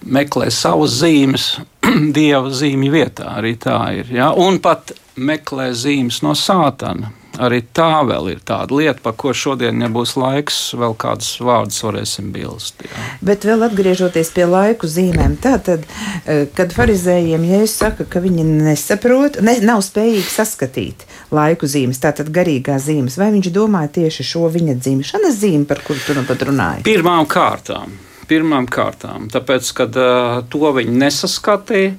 meklē 0.06 0.50
savas 0.54 0.98
zīmes 1.00 1.50
dieva 2.16 2.52
zīmju 2.54 2.94
vietā. 2.94 3.32
Arī 3.40 3.56
tā 3.60 3.80
ir. 3.98 4.12
Ja? 4.14 4.30
Un 4.32 4.60
pat 4.62 4.94
meklē 5.18 5.72
zīmes 5.75 6.22
no 6.22 6.37
sātana. 6.38 7.12
Arī 7.38 7.61
tā 7.76 8.00
vēl 8.07 8.33
ir 8.33 8.40
tāda 8.47 8.75
lieta, 8.75 8.99
par 9.02 9.14
ko 9.21 9.30
šodien, 9.37 9.78
ja 9.83 9.88
būs 9.92 10.16
laiks, 10.18 10.57
vēl 10.78 10.97
kādus 10.99 11.37
vārdus 11.45 11.78
varēsim 11.87 12.33
bilst. 12.35 12.83
Jā. 12.83 13.04
Bet 13.25 13.47
vēl 13.47 13.62
atgriežoties 13.68 14.33
pie 14.35 14.47
laiku 14.49 14.90
zīmēm, 14.90 15.37
tātad, 15.42 15.87
e, 16.25 16.40
kad 16.57 16.75
farizējiem 16.75 17.47
Jēzus 17.47 17.76
saka, 17.85 18.09
ka 18.11 18.23
viņi 18.25 18.47
nesaprot, 18.66 19.38
ne, 19.47 19.59
nav 19.62 19.85
spējīgi 19.87 20.26
saskatīt 20.33 21.07
laiku 21.35 21.71
zīmes, 21.71 22.02
tātad 22.02 22.33
garīgā 22.35 22.80
zīmes, 22.83 23.21
vai 23.21 23.30
viņš 23.37 23.52
domāja 23.54 23.92
tieši 24.00 24.26
šo 24.33 24.50
viņa 24.54 24.75
dzimšanas 24.80 25.38
zīmi, 25.38 25.68
par 25.71 25.85
kuru 25.87 26.02
tu 26.02 26.18
nu 26.18 26.26
pat 26.26 26.42
runāji? 26.49 26.87
Pirmām 26.88 27.28
kārtām. 27.30 27.95
Pirmām 28.28 28.66
kārtām, 28.68 29.30
tāpēc, 29.33 29.71
kad 29.78 29.95
uh, 29.97 30.42
to 30.52 30.75
viņi 30.76 30.99
nesaskatīja. 31.00 31.95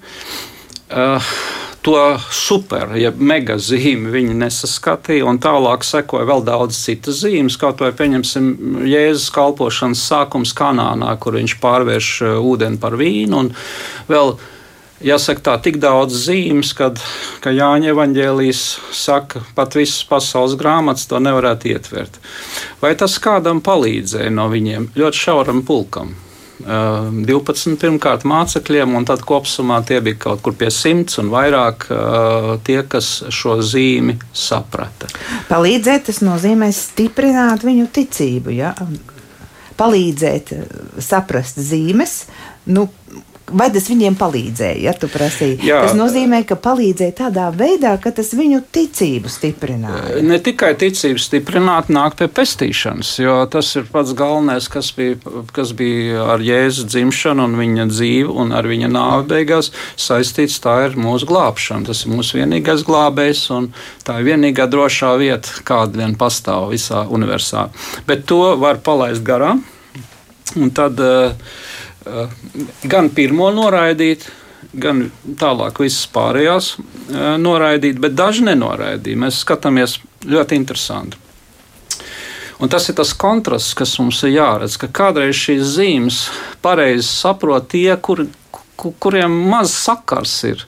Uh, 0.89 1.31
to 1.81 1.95
super, 2.31 2.91
ja 2.99 3.11
mega 3.15 3.55
zīmi 3.61 4.11
viņi 4.13 4.35
nesaskatīja, 4.41 5.25
un 5.29 5.39
tālāk 5.41 5.85
sekoja 5.87 6.27
vēl 6.27 6.43
daudz 6.47 6.77
citas 6.77 7.21
zīmes, 7.23 7.57
kaut 7.59 7.81
vai 7.83 7.91
pieņemsim 7.95 8.85
Jēzus 8.89 9.29
kalpošanas 9.35 10.03
sākums 10.11 10.53
Kanānā, 10.57 11.13
kur 11.21 11.39
viņš 11.39 11.57
pārvērš 11.63 12.13
uh, 12.25 12.37
ūdeni 12.51 12.79
par 12.81 12.99
vīnu, 12.99 13.43
un 13.43 13.51
vēl 14.11 14.35
jāsaka, 15.05 15.45
tā 15.49 15.57
tik 15.63 15.79
daudz 15.79 16.17
zīmes, 16.27 16.73
kad, 16.77 16.99
ka 17.43 17.53
Jāņa 17.55 17.93
evanģēlijas 17.93 18.63
saka, 18.95 19.43
pat 19.55 19.79
visas 19.79 20.03
pasaules 20.09 20.57
grāmatas 20.59 21.07
to 21.09 21.21
nevarētu 21.23 21.71
ietvert. 21.71 22.19
Vai 22.83 22.95
tas 22.99 23.15
kādam 23.23 23.63
palīdzēja 23.63 24.33
no 24.35 24.49
viņiem 24.51 24.91
ļoti 24.99 25.23
šauram 25.27 25.63
pulkam? 25.67 26.15
12 26.65 27.77
pirmkārt 27.79 28.25
mācekļiem, 28.27 28.95
un 28.99 29.05
tad 29.07 29.23
kopumā 29.27 29.79
tie 29.87 30.01
bija 30.03 30.19
kaut 30.27 30.41
kur 30.43 30.57
pie 30.59 30.71
simts 30.73 31.19
un 31.21 31.31
vairāk 31.31 31.85
tie, 32.67 32.81
kas 32.89 33.11
šo 33.31 33.59
zīmi 33.63 34.17
saprata. 34.35 35.07
Palīdzēt, 35.47 36.09
tas 36.09 36.19
nozīmē 36.25 36.71
stiprināt 36.75 37.63
viņu 37.67 37.87
ticību. 37.95 38.57
Ja? 38.59 38.73
palīdzēt 39.79 40.53
saprast 41.03 41.59
zīmes. 41.63 42.23
Nu, 42.69 42.87
Vai 43.51 43.69
tas 43.73 43.87
viņiem 43.89 44.15
palīdzēja, 44.19 44.77
ja 44.83 44.93
tu 44.97 45.09
prasīji? 45.11 45.59
Jā. 45.67 45.81
Tas 45.85 45.95
nozīmē, 45.97 46.41
ka 46.47 46.57
palīdzēja 46.59 47.15
tādā 47.17 47.47
veidā, 47.55 47.95
ka 48.01 48.11
tas 48.15 48.31
viņu 48.37 48.61
ticību 48.73 49.31
stiprināja. 49.31 50.19
Ne 50.25 50.39
tikai 50.43 50.71
ticību 50.79 51.21
stiprināt, 51.21 51.89
nāk 51.93 52.17
pie 52.19 52.29
pestīšanas, 52.31 53.13
jo 53.23 53.37
tas 53.51 53.71
ir 53.79 53.87
pats 53.91 54.13
galvenais, 54.17 54.69
kas 54.71 54.91
bija, 54.97 55.17
kas 55.55 55.73
bija 55.77 56.27
ar 56.35 56.43
Jēzus 56.45 56.89
dzimšanu 56.91 57.47
un 57.49 57.57
viņa 57.59 57.87
dzīvi 57.91 58.35
un 58.43 58.53
ar 58.55 58.69
viņa 58.69 58.91
nāvi 58.93 59.27
beigās 59.33 59.71
saistīts. 59.99 60.59
Tā 60.63 60.75
ir 60.89 60.99
mūsu 60.99 61.29
glābšana, 61.29 61.89
tas 61.89 62.03
ir 62.05 62.13
mūsu 62.13 62.39
vienīgais 62.41 62.85
glābējs 62.87 63.45
un 63.55 63.71
tā 64.05 64.19
ir 64.19 64.29
vienīgā 64.33 64.69
drošā 64.69 65.15
vieta, 65.21 65.59
kāda 65.65 66.03
vien 66.03 66.15
pastāv 66.19 66.69
visā 66.73 67.05
universā. 67.09 67.69
Bet 68.09 68.27
to 68.29 68.55
var 68.59 68.81
palaist 68.83 69.25
garām. 69.25 69.65
Un 70.57 70.71
tad 70.73 70.97
uh, 70.97 71.35
gan 72.89 73.09
pirmo 73.15 73.49
noraidīt, 73.53 74.27
gan 74.73 75.07
tālāk 75.39 75.81
visas 75.83 76.05
pārējās 76.13 76.73
eh, 76.77 77.33
noraidīt, 77.41 77.99
bet 78.01 78.17
daži 78.17 78.45
nenoraidīja. 78.49 79.19
Mēs 79.25 79.41
skatāmies 79.45 79.97
ļoti 80.27 80.59
interesanti. 80.59 81.19
Un 82.59 82.67
tas 82.71 82.89
ir 82.91 82.97
tas 82.97 83.13
kontrasts, 83.15 83.75
kas 83.77 83.95
mums 84.01 84.19
ir 84.27 84.35
jāredz, 84.35 84.75
ka 84.81 84.89
kādreiz 84.91 85.37
šīs 85.39 85.63
zīmes 85.77 86.23
pareizi 86.63 87.07
saprot 87.07 87.69
tie, 87.71 87.93
kur, 88.03 88.25
kuriem 88.75 89.37
maz 89.47 89.71
sakars 89.77 90.35
ir 90.49 90.65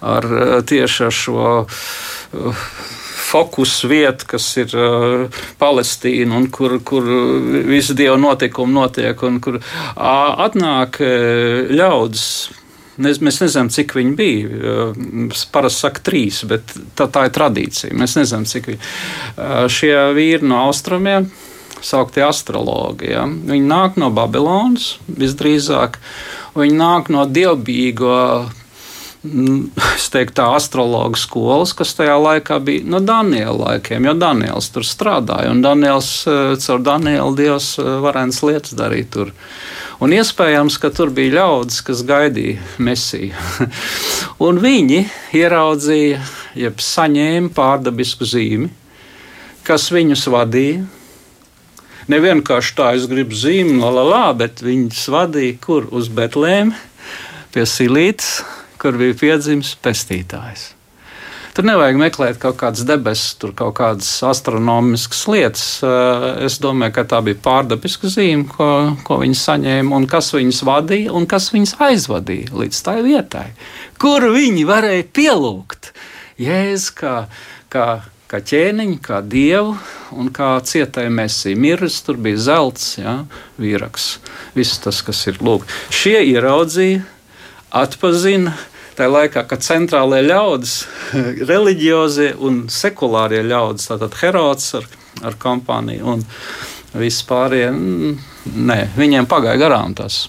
ar 0.00 0.24
eh, 0.24 0.54
tieši 0.68 1.08
ar 1.08 1.18
šo 1.22 1.50
fokus 3.28 3.82
vieta, 3.88 4.26
kas 4.28 4.46
ir 4.60 4.72
uh, 4.76 5.40
Palestīna, 5.60 6.38
un 6.38 6.48
kur, 6.52 6.78
kur 6.86 7.08
visi 7.68 7.96
dievu 7.98 8.16
notikumi 8.20 8.76
notiek, 8.76 9.24
un 9.28 9.40
kur 9.44 9.60
atnāk 9.96 11.00
uh, 11.04 11.74
ļaudis. 11.74 12.28
Mēs 12.98 13.20
nezinām, 13.22 13.68
cik 13.70 13.94
viņi 13.94 14.14
bija. 14.18 14.48
Uh, 14.48 15.36
parasti 15.54 15.84
saka, 15.86 16.02
trīs, 16.08 16.40
bet 16.50 16.72
tā, 16.98 17.06
tā 17.06 17.28
ir 17.28 17.34
tradīcija. 17.36 17.94
Mēs 17.94 18.16
nezinām, 18.18 18.48
cik 18.48 18.72
viņi. 18.72 18.80
Uh, 19.36 19.66
šie 19.70 19.94
vīri 20.16 20.48
no 20.48 20.64
austrumiem, 20.66 21.28
sauktie 21.84 22.24
astrologi, 22.26 23.12
ja? 23.12 23.22
viņi 23.28 23.66
nāk 23.70 24.00
no 24.02 24.10
Babilonas 24.10 24.96
visdrīzāk. 25.06 26.00
Viņi 26.58 26.74
nāk 26.74 27.12
no 27.14 27.22
dievbijīgo 27.30 28.16
es 28.48 28.57
teiktu, 30.12 30.34
tā 30.40 30.46
astrologa 30.56 31.18
skolas, 31.18 31.74
kas 31.76 31.94
tajā 31.98 32.16
laikā 32.20 32.58
bija 32.64 32.86
no 32.88 33.00
Daniela 33.04 33.54
laikiem, 33.72 34.06
jo 34.08 34.14
Daniels 34.18 34.70
tur 34.74 34.86
strādāja. 34.86 35.50
Un 35.52 35.62
Daniels, 35.64 36.10
eh, 36.26 36.56
caur 36.62 36.82
Danielu 36.84 37.36
Dievs 37.36 37.76
eh, 37.78 37.90
varēns 38.04 38.42
lietas 38.46 38.76
darīt 38.78 39.12
tur. 39.14 39.32
Un 40.00 40.14
iespējams, 40.14 40.78
ka 40.78 40.92
tur 40.94 41.10
bija 41.10 41.40
ļaudis, 41.40 41.80
kas 41.86 42.04
gaidīja 42.06 42.60
mesiju. 42.78 43.34
un 44.46 44.60
viņi 44.62 45.04
ieraudzīja, 45.34 46.20
jeb 46.58 46.78
saņēma 46.82 47.50
pārdabisku 47.54 48.28
zīmi, 48.28 48.70
kas 49.66 49.90
viņus 49.94 50.28
vadīja. 50.32 50.86
Ne 52.08 52.22
vienkārši 52.24 52.76
tā, 52.78 52.92
es 52.96 53.04
gribu 53.10 53.36
zīmi, 53.36 53.80
la, 53.82 53.90
la, 53.98 54.04
la, 54.06 54.26
bet 54.32 54.62
viņus 54.64 55.02
vadīja 55.12 55.58
kur 55.60 55.90
uz 55.92 56.08
Betlēmu, 56.08 56.72
pie 57.52 57.66
Silītas 57.68 58.38
kur 58.80 58.98
bija 59.00 59.16
piedzimis 59.18 59.76
pestītājs. 59.82 60.72
Tur 61.58 61.66
nevajag 61.66 61.96
meklēt 61.98 62.36
kaut 62.38 62.54
kādas 62.60 62.84
debesis, 62.86 63.32
tur 63.42 63.50
kaut 63.58 63.72
kādas 63.80 64.06
astronomiskas 64.22 65.24
lietas. 65.26 65.64
Eh, 65.82 66.26
es 66.46 66.60
domāju, 66.62 66.94
ka 66.94 67.02
tā 67.10 67.18
bija 67.26 67.40
pārdabiska 67.42 68.06
zīme, 68.12 68.46
ko, 68.52 68.68
ko 69.02 69.16
viņi 69.24 69.34
saņēma, 69.40 69.96
un 69.96 70.06
kas 70.06 70.30
viņus 70.36 70.62
vadīja 70.68 71.16
un 71.18 71.26
kas 71.26 71.50
viņus 71.50 71.74
aizvadīja 71.88 72.54
līdz 72.54 72.84
tai 72.86 73.00
vietai, 73.02 73.48
kur 73.98 74.28
viņi 74.36 74.62
varēja 74.70 75.08
pielūgt 75.18 75.90
Jēzu 76.38 76.94
kā, 76.94 77.16
kā, 77.74 77.86
kā 78.30 78.38
ķēniņu, 78.52 79.02
kā 79.02 79.18
dievu 79.26 79.74
un 80.14 80.30
kā 80.30 80.54
cietēju 80.62 81.10
mesiju. 81.10 81.58
Miris 81.58 81.98
tur 82.06 82.22
bija 82.22 82.38
zelts, 82.38 82.92
ja, 83.00 83.24
vīraks, 83.58 84.12
viss 84.54 84.78
tas, 84.84 85.02
kas 85.02 85.26
ir 85.26 85.42
lūk. 85.42 85.66
Šie 85.90 86.20
ieraudzīja 86.22 87.02
atpazina. 87.74 88.54
Tā 88.98 89.06
laikā, 89.06 89.44
kad 89.46 89.62
centrālajie 89.62 90.26
ļaudis, 90.26 90.72
reliģiozie 91.50 92.32
un 92.42 92.64
sekulārie 92.72 93.44
ļaudis, 93.46 93.92
tātad 93.92 94.16
Herods 94.22 94.72
ar, 94.80 94.88
ar 95.22 95.38
kompāniju 95.38 96.16
un 96.16 96.24
viss 96.98 97.22
pārējie, 97.28 97.70
nē, 98.58 98.80
viņiem 98.98 99.28
pagāja 99.30 99.62
garām 99.62 99.94
tas. 99.98 100.26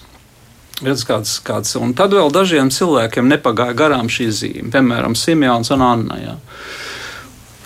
Redz, 0.80 1.02
kāds, 1.04 1.34
kāds. 1.44 1.74
Un 1.76 1.92
tad 1.96 2.14
vēl 2.16 2.30
dažiem 2.32 2.70
cilvēkiem 2.72 3.26
nepagāja 3.28 3.76
garām 3.76 4.08
šī 4.08 4.30
zīme, 4.32 4.70
piemēram, 4.72 5.16
Simjāns 5.18 5.72
un 5.74 5.84
Anna. 5.84 6.16
Jā. 6.22 6.36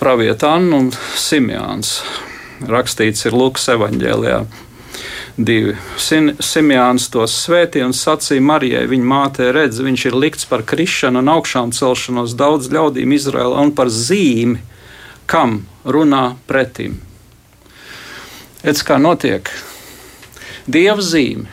Pravieta 0.01 0.55
Anna 0.57 0.81
un 0.81 0.89
Simjāns. 1.15 1.99
Rakstīts 2.65 3.27
ir 3.27 3.35
Lukas 3.35 3.69
evanģēlijā 3.71 4.41
divi. 5.37 5.75
Simjāns 5.99 7.09
tos 7.11 7.35
svētīja 7.43 7.89
un 7.89 7.95
sacīja 7.95 8.43
Marijai, 8.43 8.85
viņa 8.89 9.09
mātei, 9.09 9.49
redz, 9.55 9.81
viņš 9.83 10.05
ir 10.09 10.17
likts 10.19 10.47
par 10.49 10.63
krišanu 10.67 11.21
un 11.23 11.31
augšām 11.35 11.73
celšanos 11.75 12.37
daudz 12.39 12.71
ļaudīm 12.71 13.15
Izraēlā 13.15 13.65
un 13.65 13.73
par 13.75 13.91
zīmi, 13.91 14.61
kam 15.27 15.63
runā 15.85 16.35
pretim. 16.47 17.01
Redz, 18.63 18.81
kā 18.85 18.97
notiek 19.01 19.51
Dieva 20.65 21.03
zīme. 21.03 21.51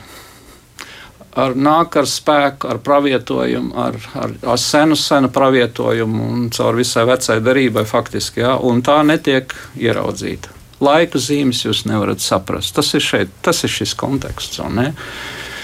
Ar 1.33 1.55
nāk 1.57 1.97
ar 1.97 2.07
spēku, 2.09 2.69
ar 2.69 2.81
pravietojumu, 2.85 3.73
ar, 3.81 3.97
ar, 4.21 4.35
ar 4.53 4.59
senu, 4.61 4.97
senu 5.01 5.31
pravietojumu 5.33 6.27
un 6.29 6.49
caur 6.53 6.77
visai 6.77 7.07
vecai 7.09 7.39
darībai 7.41 7.87
faktiski, 7.89 8.45
ja, 8.45 8.59
un 8.61 8.85
tā 8.85 8.99
netiek 9.09 9.55
ieraudzīta 9.81 10.62
laika 10.83 11.21
zīmes 11.23 11.63
jūs 11.65 11.85
nevarat 11.89 12.23
saprast. 12.23 12.75
Tas 12.77 12.93
ir, 12.97 13.05
šeit, 13.05 13.33
tas 13.45 13.63
ir 13.65 13.73
šis 13.73 13.95
konteksts. 13.99 14.61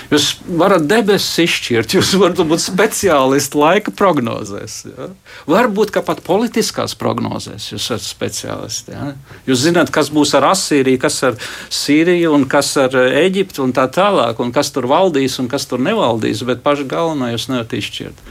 Jūs 0.09 0.31
varat 0.57 0.87
debesis 0.89 1.43
izšķirt, 1.43 1.93
jūs 1.99 2.15
varat 2.17 2.39
būt 2.49 2.63
speciālisti 2.63 3.59
laika 3.61 3.93
prognozēs. 3.93 4.77
Ja? 4.89 5.09
Varbūt 5.51 5.93
pat 6.07 6.23
politiskās 6.25 6.95
prognozēs 6.97 7.67
jūs 7.75 7.91
esat 7.91 8.07
speciālisti. 8.07 8.95
Ja? 8.95 9.11
Jūs 9.51 9.67
zināt, 9.67 9.93
kas 9.93 10.09
būs 10.15 10.33
ar 10.39 10.49
Asīriju, 10.55 11.03
kas 11.03 11.21
ar 11.29 11.37
Sīriju, 11.69 12.33
un 12.39 12.49
kas 12.49 12.73
ar 12.81 12.97
Eģiptu 12.97 13.67
un 13.67 13.77
tā 13.77 13.85
tālāk, 13.93 14.41
un 14.41 14.55
kas 14.57 14.73
tur 14.73 14.89
valdīs 14.89 15.37
un 15.43 15.53
kas 15.53 15.69
tur 15.69 15.85
nevaldīs, 15.85 16.41
bet 16.49 16.65
paši 16.65 16.89
galveno 16.89 17.29
jūs 17.35 17.51
nevarat 17.53 17.77
izšķirt. 17.77 18.25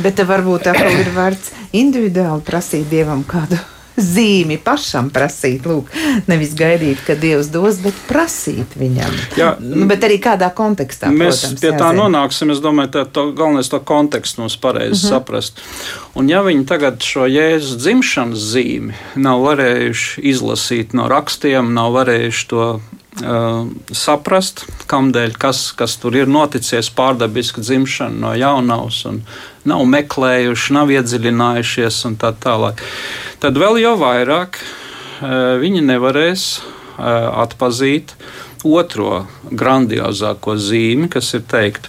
Bet 0.00 0.24
varbūt 0.26 0.64
tā 0.70 0.74
ir 0.96 1.12
vērts 1.12 1.52
individuāli 1.76 2.42
prasīt 2.48 2.88
dievam 2.88 3.20
kādu 3.28 3.60
zīmi 3.96 4.56
pašam 4.62 5.10
prasīt, 5.14 5.66
lūk, 5.68 5.90
nevis 6.30 6.54
gaidīt, 6.58 7.02
ka 7.06 7.16
Dievs 7.18 7.50
dos, 7.54 7.78
bet 7.84 7.98
prasīt 8.08 8.74
viņam. 8.78 9.14
Jā, 9.38 9.54
nu, 9.62 9.86
bet 9.90 10.06
arī 10.06 10.18
kādā 10.22 10.50
kontekstā. 10.54 11.12
Mēs 11.14 11.44
protams, 11.44 11.60
pie 11.62 11.70
tā 11.72 11.90
jāzina. 11.90 12.00
nonāksim. 12.02 12.52
Es 12.54 12.62
domāju, 12.64 12.92
ka 12.94 13.26
galvenais 13.36 13.70
to 13.70 13.80
kontekstu 13.80 14.42
mums 14.42 14.56
pareizi 14.56 14.90
uh 14.90 14.96
mhm. 14.96 15.04
-huh. 15.04 15.10
saprast. 15.10 15.60
Un 16.14 16.28
ja 16.28 16.42
viņi 16.42 16.66
tagad 16.66 17.02
šo 17.02 17.26
jēzus 17.26 17.78
dzimšanas 17.82 18.38
zīmi 18.38 18.94
nav 19.14 19.40
varējuši 19.40 20.20
izlasīt 20.22 20.94
no 20.94 21.08
rakstiem, 21.08 21.74
nav 21.74 21.92
varējuši 21.92 22.48
to 22.48 22.80
Uh, 23.14 23.68
saprast, 23.94 24.64
kādēļ, 24.90 25.36
kas, 25.38 25.68
kas 25.78 25.92
tur 26.02 26.16
ir 26.18 26.26
noticis, 26.26 26.88
pārdabiska 26.98 27.62
dzimšana 27.62 28.18
no 28.24 28.32
jaunavas, 28.34 29.04
un 29.06 29.20
nav 29.70 29.84
meklējuši, 29.86 30.74
nav 30.74 30.90
iedziļinājušies 30.90 32.00
un 32.08 32.16
tā 32.18 32.32
tālāk. 32.42 32.82
Tad 33.38 33.60
vēl 33.62 33.78
jau 33.84 33.92
vairāk 34.00 34.58
uh, 34.58 35.54
viņi 35.62 35.84
nevarēs 35.86 36.48
uh, 36.58 37.06
atpazīt 37.44 38.16
otro 38.66 39.28
grandiozāko 39.46 40.58
zīmi, 40.58 41.06
kas 41.12 41.30
ir 41.38 41.46
teikt, 41.46 41.86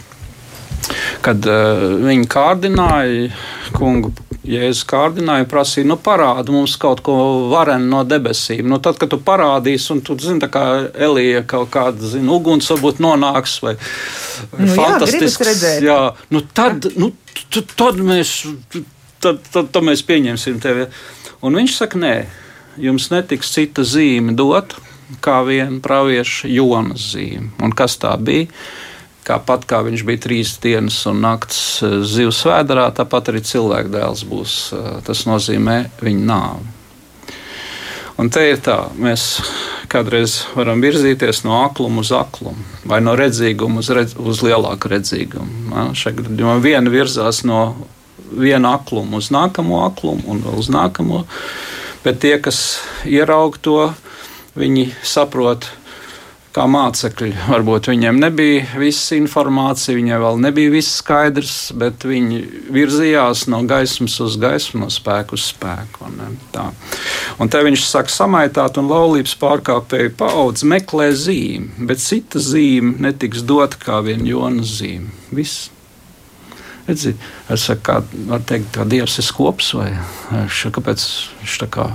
kad 1.26 1.42
viņi 1.42 2.30
kārdināja 2.30 3.32
kungu 3.74 4.12
Jēzus 4.46 4.86
kārdināja, 4.90 5.48
prasīja, 5.50 5.88
nu, 5.90 5.98
parādi 6.02 6.54
mums 6.54 6.76
kaut 6.82 7.02
ko 7.06 7.16
varenu 7.50 7.88
no 7.90 8.04
debesīm. 8.08 8.68
Nu, 8.70 8.78
tad, 8.84 9.00
kad 9.02 9.10
tu 9.10 9.20
parādīsi, 9.26 9.90
un 9.96 10.02
tu 10.06 10.18
zini, 10.22 10.50
kā 10.52 10.66
Elija 11.08 11.42
kaut 11.50 11.72
kāda, 11.74 12.12
zini, 12.14 12.30
uguns 12.32 12.70
varbūt 12.70 13.02
nonāks 13.04 13.58
vai, 13.66 13.76
vai 14.54 14.68
nu, 14.68 14.72
fantastisks. 14.78 15.52
Jā, 15.66 15.76
jā, 15.88 16.00
nu, 16.36 16.44
tad, 16.56 16.90
nu, 17.00 17.12
tad, 17.50 17.74
tad 17.74 18.02
mēs, 18.06 18.38
tad, 19.24 19.42
tad, 19.50 19.72
tad 19.74 19.84
mēs 19.86 20.06
pieņemsim 20.06 20.62
tevi. 20.64 20.90
Un 21.46 21.58
viņš 21.58 21.78
saka, 21.82 22.02
nē, 22.02 22.16
jums 22.82 23.10
netiks 23.14 23.54
cita 23.56 23.86
zīme 23.88 24.36
dot, 24.38 24.78
kā 25.26 25.42
viena 25.48 25.82
pravieša 25.84 26.50
Jonas 26.54 27.14
zīme. 27.14 27.52
Un 27.66 27.74
kas 27.78 27.98
tā 28.02 28.14
bija? 28.22 28.50
Kāpat 29.26 29.64
kā 29.66 29.80
viņš 29.86 30.04
bija 30.06 30.22
trīs 30.22 30.56
dienas 30.62 31.00
un 31.10 31.24
naktis 31.26 31.82
eh, 31.86 32.00
zivs 32.06 32.44
vēdā, 32.46 32.90
tāpat 32.94 33.34
arī 33.34 33.42
cilvēka 33.46 33.94
dēls 33.98 34.26
būs. 34.30 34.58
Eh, 34.78 34.90
tas 35.08 35.26
nozīmē 35.30 35.80
viņa 36.04 36.26
nāvi. 36.30 36.74
Un 38.16 38.30
te 38.32 38.46
ir 38.48 38.62
tā, 38.64 38.78
mēs 38.96 39.42
kādreiz 39.92 40.38
varam 40.56 40.80
virzīties 40.80 41.42
no 41.44 41.58
akluma 41.66 42.00
uz 42.00 42.14
aklumu, 42.16 42.64
vai 42.88 43.02
no 43.04 43.16
redzīguma 43.20 43.82
uz, 43.82 43.90
redz, 43.92 44.14
uz 44.16 44.40
lielāku 44.46 44.92
redzīgumu. 44.94 45.74
Ja? 45.74 45.90
Šeit 45.98 46.22
gadījumā 46.22 46.56
viena 46.64 46.94
virzās 46.94 47.42
no 47.48 47.60
viena 48.32 48.78
akluma 48.78 49.20
uz 49.20 49.32
nākamo 49.36 49.82
aklumu 49.86 50.32
un 50.32 50.40
vēl 50.46 50.62
uz 50.62 50.72
nākamo, 50.72 51.26
bet 52.06 52.22
tie, 52.24 52.38
kas 52.40 52.62
ieraug 53.04 53.58
to, 53.60 53.90
viņi 54.56 54.88
saprot, 55.04 55.68
kā 56.56 56.66
mācekļi. 56.72 57.34
Varbūt 57.50 57.90
viņiem 57.92 58.20
nebija 58.22 58.80
visa 58.80 59.18
informācija, 59.18 59.98
viņiem 59.98 60.22
vēl 60.24 60.40
nebija 60.46 60.72
viss 60.74 61.00
skaidrs, 61.02 61.58
bet 61.76 62.06
viņi 62.08 62.42
virzījās 62.76 63.46
no 63.52 63.62
gaismas 63.68 64.16
uz 64.24 64.38
gaismu, 64.42 64.86
no 64.86 64.90
spēka 64.94 65.36
uz 65.36 65.50
spēku. 65.52 66.08
Un, 66.08 66.38
tā. 66.56 66.70
un 67.42 67.52
te 67.52 67.62
viņš 67.66 67.86
saka, 67.90 68.14
samaitāt 68.14 68.80
un 68.80 68.90
laulības 68.92 69.36
pārkāpēju 69.42 70.16
paudze 70.20 70.70
meklē 70.70 71.12
zīmi, 71.18 71.88
bet 71.90 72.04
cita 72.04 72.42
zīme 72.42 72.96
netiks 73.04 73.44
dota 73.44 73.80
kā 73.82 74.00
viena 74.06 74.28
jonas 74.30 74.78
zīme. 74.80 75.12
Viss. 75.36 75.70
Redzi, 76.86 77.16
es 77.50 77.66
saku, 77.66 77.82
kā, 77.88 78.00
var 78.30 78.44
teikt, 78.46 78.70
ka 78.76 78.86
Dievs 78.86 79.18
ir 79.18 79.26
skops 79.26 79.72
vai 79.74 79.90
viņš, 80.30 80.64
kāpēc 80.76 81.06
viņš 81.42 81.60
tā 81.64 81.70
kā. 81.74 81.90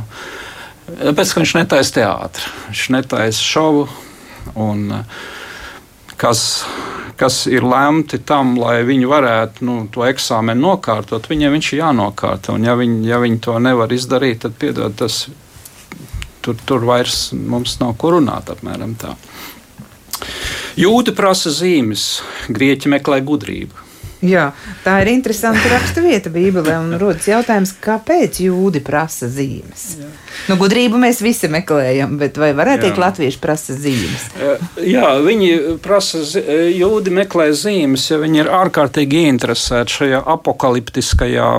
Tāpēc, 0.90 1.32
ka 1.32 1.42
viņš 1.44 1.52
netaisa 1.60 1.94
teātri, 2.00 2.48
viņš 2.66 2.86
netaisa 2.96 3.44
šovu, 3.46 3.84
un 4.54 4.86
eh, 4.96 5.20
kas, 6.20 6.42
kas 7.20 7.42
ir 7.50 7.66
lemti 7.66 8.20
tam, 8.26 8.56
lai 8.60 8.80
viņi 8.86 9.10
varētu 9.10 9.66
nu, 9.68 9.76
to 9.92 10.06
eksāmenu 10.08 10.66
nokārtot, 10.68 11.28
viņiem 11.30 11.56
viņš 11.56 11.72
ir 11.72 11.82
jānokārto. 11.82 12.56
Un 12.56 12.66
ja 12.68 12.76
viņi, 12.78 13.04
ja 13.08 13.20
viņi 13.22 13.40
to 13.44 13.58
nevar 13.62 13.92
izdarīt, 13.92 14.42
tad 14.44 14.56
piedod, 14.60 14.96
tas, 15.00 15.26
tur, 16.44 16.58
tur 16.66 16.86
vairs 16.88 17.30
mums 17.34 17.78
nav 17.82 17.96
ko 18.00 18.16
runāt. 18.16 18.52
Apmēram 18.52 18.96
tā. 19.00 19.14
Jūda 20.80 21.12
prasa 21.16 21.52
zīmes, 21.52 22.20
grieķi 22.48 22.92
meklē 22.92 23.20
gudrību. 23.26 23.89
Jā, 24.20 24.50
tā 24.84 24.98
ir 25.00 25.08
interesanta 25.14 25.70
raksturvieta 25.72 26.28
Bībelē. 26.32 26.74
Un 26.82 26.96
rodas 27.00 27.24
jautājums, 27.30 27.72
kāpēc 27.80 28.42
jūdi 28.44 28.82
prasa 28.84 29.30
zīmes? 29.32 29.84
Jā. 29.96 30.08
Nu, 30.50 30.58
gudrību 30.60 31.00
mēs 31.00 31.22
visi 31.24 31.48
meklējam, 31.48 32.18
bet 32.20 32.36
vai 32.40 32.50
varētu 32.56 32.84
teikt, 32.84 33.00
latvieši 33.00 33.40
prasa 33.40 33.76
zīmes? 33.80 34.26
Jā, 34.84 35.14
viņi 35.24 35.78
prasa, 35.84 36.20
jūdi 36.68 37.14
meklē 37.16 37.48
zīmes, 37.56 38.10
ja 38.10 38.20
viņi 38.20 38.42
ir 38.42 38.52
ārkārtīgi 38.60 39.24
interesēti 39.30 40.00
šajā 40.00 40.20
apakaliptiskajā 40.36 41.54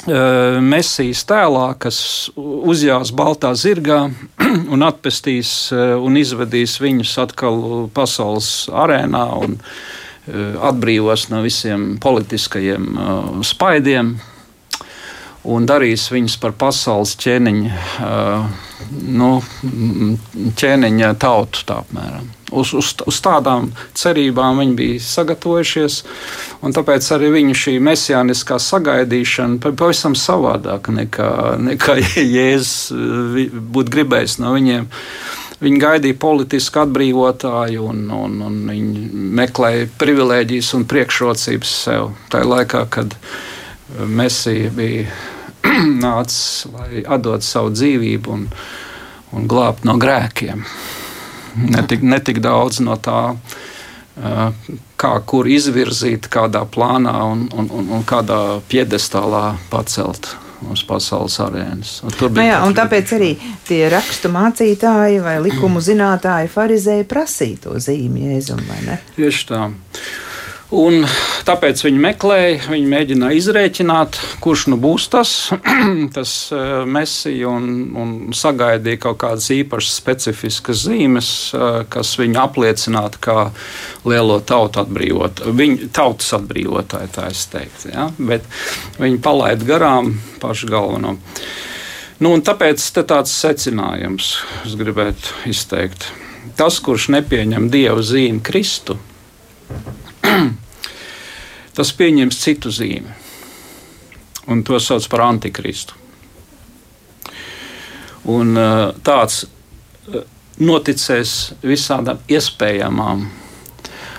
Mēsīs 0.00 1.26
tēlā, 1.28 1.74
kas 1.76 1.96
uzjās 2.36 3.10
baltā 3.12 3.50
zirgā 3.52 4.06
un 4.72 4.84
atpestīs 4.86 5.50
un 5.76 6.16
izvedīs 6.16 6.78
viņus 6.80 7.16
atkal 7.26 7.58
pasaules 7.92 8.70
arēnā 8.72 9.26
un 9.44 9.58
Eh, 9.60 10.08
atbrīvos 10.70 11.28
no 11.32 11.44
visiem 11.44 11.94
politiskajiem 12.02 12.90
uh, 12.94 13.30
spaidiem 13.46 14.16
un 15.50 15.64
darīs 15.64 16.10
viņus 16.12 16.36
par 16.40 16.52
pasaules 16.60 17.14
ķēniņa, 17.20 17.78
uh, 18.04 18.50
nu, 19.08 19.30
ķēniņa 20.60 21.14
tautu. 21.20 21.64
Tā 21.68 21.80
apmēram. 21.84 22.28
Uz, 22.50 22.72
uz, 22.74 22.90
uz 23.06 23.20
tādām 23.22 23.70
cerībām 23.96 24.58
viņi 24.60 24.76
bija 24.76 25.02
sagatavojušies, 25.06 26.00
un 26.66 26.74
tāpēc 26.74 27.06
arī 27.14 27.30
viņu 27.36 27.56
šī 27.56 27.76
mesijāniskā 27.86 28.58
sagaidīšana 28.60 29.72
pavisam 29.78 30.16
savādāka 30.18 30.94
nekā, 30.96 31.30
nekā 31.62 32.00
Jēzus 32.36 32.90
būtu 33.70 33.96
gribējis 33.96 34.40
no 34.42 34.56
viņiem. 34.58 34.90
Viņi 35.60 35.80
gaidīja 35.80 36.16
politisku 36.16 36.80
atbrīvotāju, 36.86 37.82
un, 37.92 38.06
un, 38.16 38.38
un 38.46 38.54
viņi 38.70 39.08
meklēja 39.36 39.90
privilēģijas 40.00 40.70
un 40.78 40.86
priekšrocības 40.88 41.74
sev. 41.82 42.14
Tā 42.32 42.40
laikā, 42.48 42.86
kad 42.88 43.16
Mēsija 43.90 44.70
bija 44.72 45.04
nācis, 46.06 46.64
lai 46.72 47.04
atdotu 47.04 47.44
savu 47.44 47.74
dzīvību 47.76 48.32
un, 48.32 48.48
un 49.36 49.50
glābtu 49.50 49.90
no 49.90 49.98
grēkiem. 50.00 50.64
Netik, 51.74 52.06
netik 52.08 52.40
daudz 52.40 52.80
no 52.80 52.96
tā, 52.96 53.22
kā 55.00 55.14
kur 55.28 55.48
izvirzīt, 55.50 56.30
kādā 56.32 56.64
plānā 56.64 57.18
un, 57.34 57.48
un, 57.52 57.68
un, 57.68 57.90
un 57.98 58.06
kādā 58.08 58.60
piedestālā 58.70 59.58
pacelt 59.68 60.32
uz 60.72 60.82
pasaules 60.86 61.36
arēnas. 61.42 61.96
Un 62.04 62.16
tur 62.16 62.30
bija. 62.30 62.36
No 62.36 62.40
nu 62.42 62.48
jā, 62.48 62.58
un 62.68 62.76
tāpēc 62.76 63.14
arī 63.16 63.30
tie 63.68 63.82
rakstu 63.92 64.32
mācītāji 64.34 65.22
vai 65.24 65.38
likumu 65.44 65.82
zinātāji, 65.84 66.52
farizēji 66.52 67.08
prasīja 67.10 67.64
to 67.66 67.78
zīmi 67.80 68.28
jēzumu, 68.30 68.66
vai 68.68 68.80
ne? 68.86 68.98
Tieši 69.16 69.46
tā. 69.48 69.68
Un 70.70 71.02
tāpēc 71.48 71.80
viņi 71.82 71.98
meklēja, 71.98 72.58
viņi 72.70 72.90
mēģināja 72.92 73.38
izrēķināt, 73.40 74.18
kurš 74.42 74.68
nu 74.70 74.76
būs 74.78 75.08
tas, 75.10 75.32
tas 76.16 76.34
uh, 76.54 76.84
mesija, 76.86 77.50
un, 77.50 77.64
un 77.98 78.12
sagaidīja 78.36 79.00
kaut 79.02 79.18
kādas 79.24 79.48
īpašas 79.50 79.96
specifiskas 79.98 80.84
zīmes, 80.86 81.32
uh, 81.58 81.80
kas 81.90 82.12
viņu 82.20 82.38
apliecinātu 82.44 83.22
kā 83.26 83.36
lielo 84.06 84.38
tautu 84.46 84.84
atbrīvotāju, 84.84 85.56
viņu 85.58 85.90
tautas 85.96 86.30
atbrīvotāju, 86.38 87.10
tā 87.18 87.26
es 87.34 87.42
teiktu. 87.50 87.90
Ja? 87.90 88.06
Bet 88.14 88.46
viņi 89.02 89.18
palaida 89.26 89.66
garām 89.66 90.14
pašu 90.38 90.70
galveno. 90.70 91.16
Nu, 92.22 92.36
tāpēc 92.46 92.84
tāds 93.00 93.34
secinājums 93.34 94.34
es 94.68 94.78
gribētu 94.78 95.50
izteikt. 95.50 96.12
Tas, 96.54 96.78
kurš 96.84 97.10
nepieņem 97.16 97.70
dievu 97.72 98.04
zīmi 98.04 98.42
Kristu, 98.44 99.00
tas 101.76 101.92
pieņems 101.96 102.38
citu 102.42 102.72
zīmi. 102.74 103.16
Un 104.50 104.62
to 104.66 104.78
sauc 104.82 105.06
par 105.12 105.24
antikristu. 105.28 105.96
Un, 108.30 108.52
uh, 108.58 108.90
tāds 109.06 109.44
uh, 109.44 110.22
noticēs 110.60 111.34
visādām 111.64 112.20
iespējamām, 112.28 113.24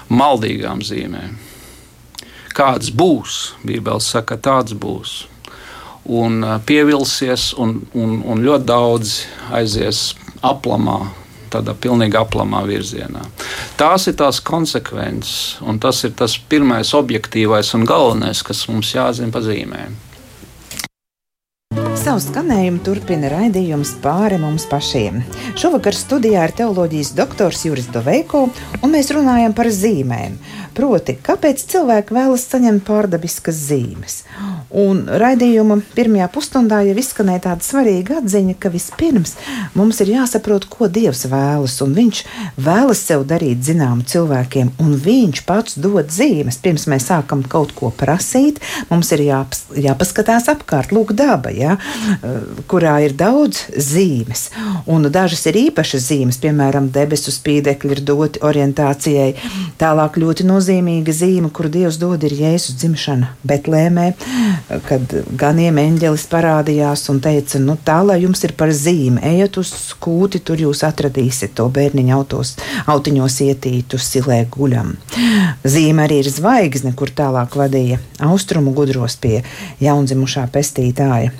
maldīgām 0.09 0.81
zīmēm. 0.85 1.37
Kāds 2.51 2.91
būs, 2.91 3.53
Bībeli 3.63 4.03
saka, 4.03 4.37
tāds 4.41 4.73
būs. 4.73 5.21
Un 6.09 6.41
uh, 6.43 6.57
pievilsies, 6.65 7.51
un, 7.61 7.83
un, 7.93 8.19
un 8.25 8.41
ļoti 8.43 8.67
daudz 8.67 9.15
aizies 9.53 10.11
aplamā, 10.41 10.99
tādā 11.51 11.75
pilnīgi 11.77 12.19
aplamā 12.19 12.63
virzienā. 12.67 13.25
Tās 13.79 14.07
ir 14.11 14.17
tās 14.19 14.41
konsekvences, 14.43 15.57
un 15.65 15.81
tas 15.81 16.03
ir 16.07 16.15
tas 16.17 16.37
pirmais 16.37 16.93
objektīvais 16.97 17.73
un 17.77 17.85
galvenais, 17.89 18.43
kas 18.45 18.67
mums 18.71 18.95
jāzina 18.95 19.33
pazīmēm. 19.35 19.99
Savu 22.01 22.17
skanējumu 22.23 22.79
turpina 22.81 23.29
raidījums 23.29 23.91
pāri 24.01 24.39
mums 24.41 24.63
pašiem. 24.67 25.19
Šovakar 25.59 25.93
studijā 25.93 26.47
ir 26.47 26.53
teoloģijas 26.57 27.11
doktors 27.13 27.61
Juris 27.67 27.91
Doveiko, 27.93 28.47
un 28.81 28.93
mēs 28.95 29.11
runājam 29.13 29.53
par 29.53 29.69
zīmēm. 29.69 30.39
Proti, 30.75 31.17
kāpēc 31.19 31.65
cilvēki 31.71 32.15
vēlas 32.15 32.45
saņemt 32.47 32.86
pārdabiskas 32.88 33.57
zīmes? 33.67 34.21
Un 34.71 35.03
raidījuma 35.03 35.81
pirmajā 35.95 36.29
pusstundā 36.31 36.79
jau 36.88 36.95
izskanēja 36.95 37.43
tāda 37.49 37.65
svarīga 37.65 38.21
atziņa, 38.21 38.55
ka 38.62 38.71
vispirms 38.71 39.36
mums 39.75 39.99
ir 40.03 40.13
jāsaprot, 40.13 40.69
ko 40.71 40.88
Dievs 40.88 41.25
vēlas. 41.31 41.75
Un 41.84 41.95
Viņš 41.97 42.21
vēlas 42.55 43.01
sev 43.03 43.25
darīt 43.27 43.65
zināmu 43.67 44.05
cilvēkiem, 44.07 44.71
un 44.79 44.95
Viņš 44.95 45.43
pats 45.49 45.75
dod 45.75 46.07
zīmes. 46.13 46.60
Pirms 46.63 46.88
mēs 46.91 47.10
sākam 47.12 47.43
kaut 47.43 47.73
ko 47.75 47.91
prasīt, 47.91 48.62
mums 48.89 49.12
ir 49.12 49.25
jāpas, 49.27 49.65
jāpaskatās 49.75 50.47
apkārt, 50.53 50.95
lūk, 50.95 51.12
daba, 51.17 51.51
ja, 51.51 51.75
kurā 52.71 52.95
ir 53.05 53.17
daudz 53.19 53.65
zīmes. 53.75 54.47
Un 54.88 55.10
dažas 55.12 55.43
ir 55.51 55.60
īpašas 55.65 56.07
zīmes, 56.07 56.39
piemēram, 56.41 56.88
debesu 56.95 57.34
spīdekļi 57.36 57.97
ir 57.97 58.03
doti 58.07 58.43
orientācijai. 58.47 59.29
Tālāk 59.81 60.19
ļoti 60.21 60.47
nozīmīga 60.62 61.13
zīme, 61.15 61.50
kuru 61.54 61.71
Dievs 61.74 61.97
dod, 62.02 62.21
ir 62.24 62.36
Jēzus 62.38 62.78
dzimšana 62.78 63.34
Betlēmē 63.47 64.12
kad 64.88 65.13
ganiem 65.38 65.80
eņģelis 65.82 66.26
parādījās 66.32 67.04
un 67.12 67.21
teica, 67.24 67.60
nu 67.63 67.76
tā, 67.86 68.00
lai 68.06 68.19
jums 68.24 68.43
ir 68.45 68.54
par 68.58 68.71
zīmi, 68.76 69.21
ejiet 69.32 69.58
uz 69.62 69.71
kūti, 70.02 70.41
tur 70.45 70.62
jūs 70.62 70.84
atradīsiet 70.88 71.56
to 71.58 71.67
bērniņu 71.74 72.15
autos, 72.15 72.54
autiņos 72.91 73.39
ietītu 73.47 74.00
silē 74.02 74.43
guļam. 74.54 74.93
Zīme 75.63 76.06
arī 76.06 76.21
ir 76.24 76.32
zvaigzne, 76.32 76.93
kur 76.97 77.12
tālāk 77.15 77.58
vadīja 77.60 78.00
austrumu 78.28 78.76
gudros 78.78 79.17
pie 79.21 79.41
jaundzimušā 79.84 80.47
pestītāja. 80.54 81.34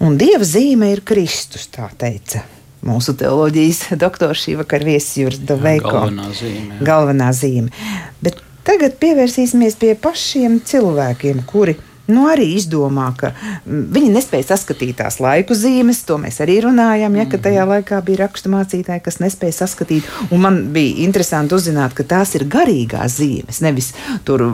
Un 0.00 0.16
dieva 0.20 0.46
zīme 0.46 0.92
ir 0.94 1.04
Kristus, 1.06 1.68
tā 1.72 1.90
teica 1.98 2.44
mūsu 2.86 3.12
teoloģijas 3.20 3.90
doktors 4.00 4.46
šī 4.46 4.54
vakar 4.62 4.84
viesis 4.86 5.18
Juris 5.20 5.42
Doveiko. 5.44 5.90
Galvenā 5.92 6.30
zīme. 6.32 6.78
Jā. 6.78 6.84
Galvenā 6.88 7.26
zīme. 7.36 7.68
Bet 8.24 8.40
tagad 8.70 9.00
pievērsīsimies 9.02 9.74
pie 9.80 9.96
pašiem 9.98 10.60
cilvēkiem, 10.62 11.40
kuri 11.48 11.74
nu, 12.08 12.26
arī 12.30 12.46
izdomā, 12.56 13.10
ka 13.18 13.32
mm, 13.34 13.82
viņi 13.94 14.12
nespēja 14.14 14.50
saskatīt 14.52 14.98
tās 15.00 15.20
laiku 15.22 15.56
zīmes. 15.56 16.02
To 16.08 16.18
mēs 16.20 16.40
arī 16.44 16.60
runājam, 16.64 17.16
ja, 17.18 17.26
ka 17.28 17.38
mhm. 17.38 17.44
tajā 17.46 17.66
laikā 17.70 18.00
bija 18.06 18.22
rakstu 18.24 18.52
mācītāji, 18.52 19.04
kas 19.04 19.20
nespēja 19.22 19.58
saskatīt. 19.60 20.08
Un 20.30 20.44
man 20.44 20.60
bija 20.74 21.04
interesanti 21.04 21.56
uzzināt, 21.56 21.94
ka 21.96 22.06
tās 22.06 22.34
ir 22.38 22.46
garīgās 22.50 23.18
zīmes. 23.20 23.60
Nevis 23.64 23.92
tur 24.26 24.46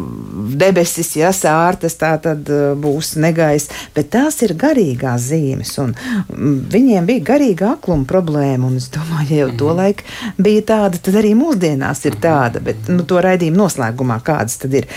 debesis, 0.56 1.14
ja 1.18 1.32
sārtas, 1.36 1.98
tā 2.00 2.14
tad 2.22 2.48
uh, 2.52 2.74
būs 2.78 3.14
negais, 3.22 3.68
bet 3.96 4.10
tās 4.14 4.40
ir 4.46 4.56
garīgās 4.58 5.30
zīmes. 5.30 5.74
Un 5.82 5.94
mm, 5.96 6.58
viņiem 6.72 7.08
bija 7.08 7.26
garīga 7.32 7.72
akluma 7.76 8.08
problēma. 8.08 8.70
Un 8.70 8.80
es 8.80 8.90
domāju, 8.94 9.30
ja 9.30 9.44
jau 9.44 9.52
to 9.54 9.72
mhm. 9.72 9.80
laiku 9.82 10.42
bija 10.42 10.66
tāda, 10.74 11.00
tad 11.00 11.20
arī 11.22 11.34
mūsdienās 11.38 12.04
ir 12.08 12.20
tāda. 12.22 12.62
Bet 12.64 12.90
nu, 12.92 13.04
to 13.08 13.20
raidījumu 13.24 13.62
noslēgumā 13.62 14.20
kādas 14.26 14.60
tad 14.62 14.74
ir 14.76 14.88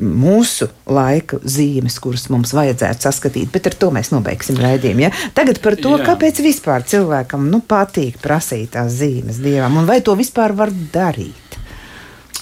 mūsu 0.00 0.68
laika 0.86 1.40
zīmes 1.44 1.98
kurus 2.06 2.28
mums 2.30 2.54
vajadzētu 2.54 3.08
saskatīt, 3.08 3.50
bet 3.54 3.66
ar 3.72 3.78
to 3.80 3.90
mēs 3.94 4.12
nobeigsim 4.14 4.60
raidījumu. 4.62 5.08
Ja? 5.08 5.10
Tagad 5.34 5.58
par 5.64 5.78
to, 5.80 5.96
Jā. 5.98 6.04
kāpēc 6.12 6.38
vispār 6.44 6.86
cilvēkam 6.86 7.50
nu, 7.50 7.64
patīk 7.66 8.20
prasīt 8.22 8.76
tās 8.78 8.94
zīmes 9.00 9.42
dievam, 9.42 9.80
un 9.82 9.90
vai 9.90 9.98
to 10.06 10.14
vispār 10.18 10.54
var 10.56 10.70
darīt. 10.94 11.42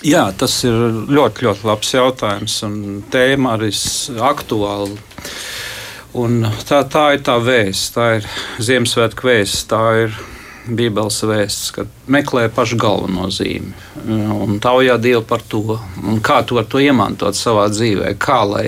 Jā, 0.04 0.26
tas 0.36 0.58
ir 0.68 0.74
ļoti, 1.08 1.46
ļoti 1.46 1.64
labs 1.64 1.94
jautājums, 1.94 2.58
un 2.66 2.74
tēma 3.12 3.54
arī 3.56 3.70
aktuāla. 4.20 4.90
Un 6.20 6.44
tā, 6.68 6.82
tā 6.92 7.06
ir 7.16 7.24
tā 7.26 7.38
vēsts, 7.42 7.94
tā 7.96 8.10
ir 8.18 8.28
Ziemassvētku 8.62 9.26
vēsts, 9.30 9.64
tā 9.72 9.80
ir 10.04 10.18
Bībeles 10.64 11.20
vēsts, 11.28 11.72
ka 11.76 11.84
meklē 12.08 12.46
pašu 12.52 12.78
galveno 12.80 13.28
zīmi 13.32 13.74
un 14.04 14.58
taujā 14.60 14.96
Dievu 15.00 15.22
par 15.28 15.42
to, 15.48 15.78
kā 16.24 16.40
to, 16.46 16.60
to 16.68 16.80
iemantot 16.82 17.36
savā 17.36 17.66
dzīvē, 17.72 18.14
kā 18.20 18.40
lai 18.48 18.64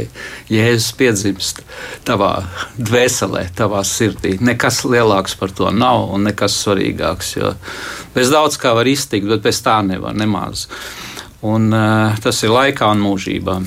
Jēzus 0.53 0.93
piedzimst 0.97 1.63
tavā 2.07 2.33
dvēselē, 2.77 3.47
tavā 3.57 3.83
sirdī. 3.87 4.37
Nekas 4.41 4.83
lielāks 4.89 5.37
par 5.39 5.53
to 5.57 5.71
nav 5.73 6.11
un 6.15 6.27
nekas 6.29 6.57
svarīgāks, 6.63 7.37
bez 8.17 8.33
daudz 8.33 8.59
kā 8.61 8.75
var 8.77 8.89
iztikt, 8.89 9.29
bet 9.29 9.45
bez 9.45 9.61
tā 9.65 9.81
nevar 9.87 10.17
nemaz. 10.17 10.67
Un, 11.47 11.69
uh, 11.75 12.17
tas 12.23 12.43
ir 12.43 12.55
laikā 12.55 12.89
un 12.97 13.05
mūžībā. 13.05 13.61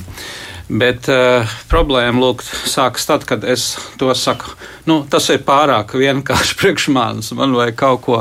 Bet 0.70 1.08
uh, 1.10 1.50
problēma 1.66 2.22
lūk, 2.22 2.44
sākas 2.46 3.08
tad, 3.10 3.24
kad 3.26 3.46
es 3.48 3.72
to 3.98 4.12
saku. 4.14 4.54
Nu, 4.86 5.02
tas 5.10 5.26
ir 5.34 5.42
pārāk 5.46 5.96
vienkārši 5.98 6.58
priekš 6.62 6.90
manis. 6.94 7.32
Man 7.34 7.56
vajag 7.58 7.78
kaut 7.80 8.04
ko 8.06 8.20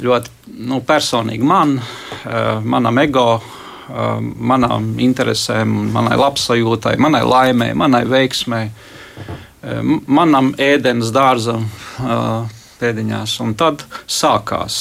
ļoti 0.00 0.54
nu, 0.64 0.80
personīgi 0.88 1.44
man, 1.44 1.76
uh, 1.76 2.64
manam 2.64 3.00
ego, 3.02 3.26
uh, 3.36 4.16
manām 4.20 4.94
interesēm, 5.04 5.74
manai 5.92 6.16
labsajūtai, 6.16 6.96
manai 7.04 7.20
laimei, 7.28 7.74
manai 7.76 8.04
veiksmei, 8.08 8.70
uh, 8.72 9.96
manam 10.08 10.54
ēdienas 10.56 11.12
dārzam 11.12 11.68
uh, 11.68 12.48
pēdiņās. 12.80 13.40
Un 13.44 13.52
tad 13.60 13.84
sākās. 14.08 14.78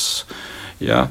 Ja? 0.80 1.08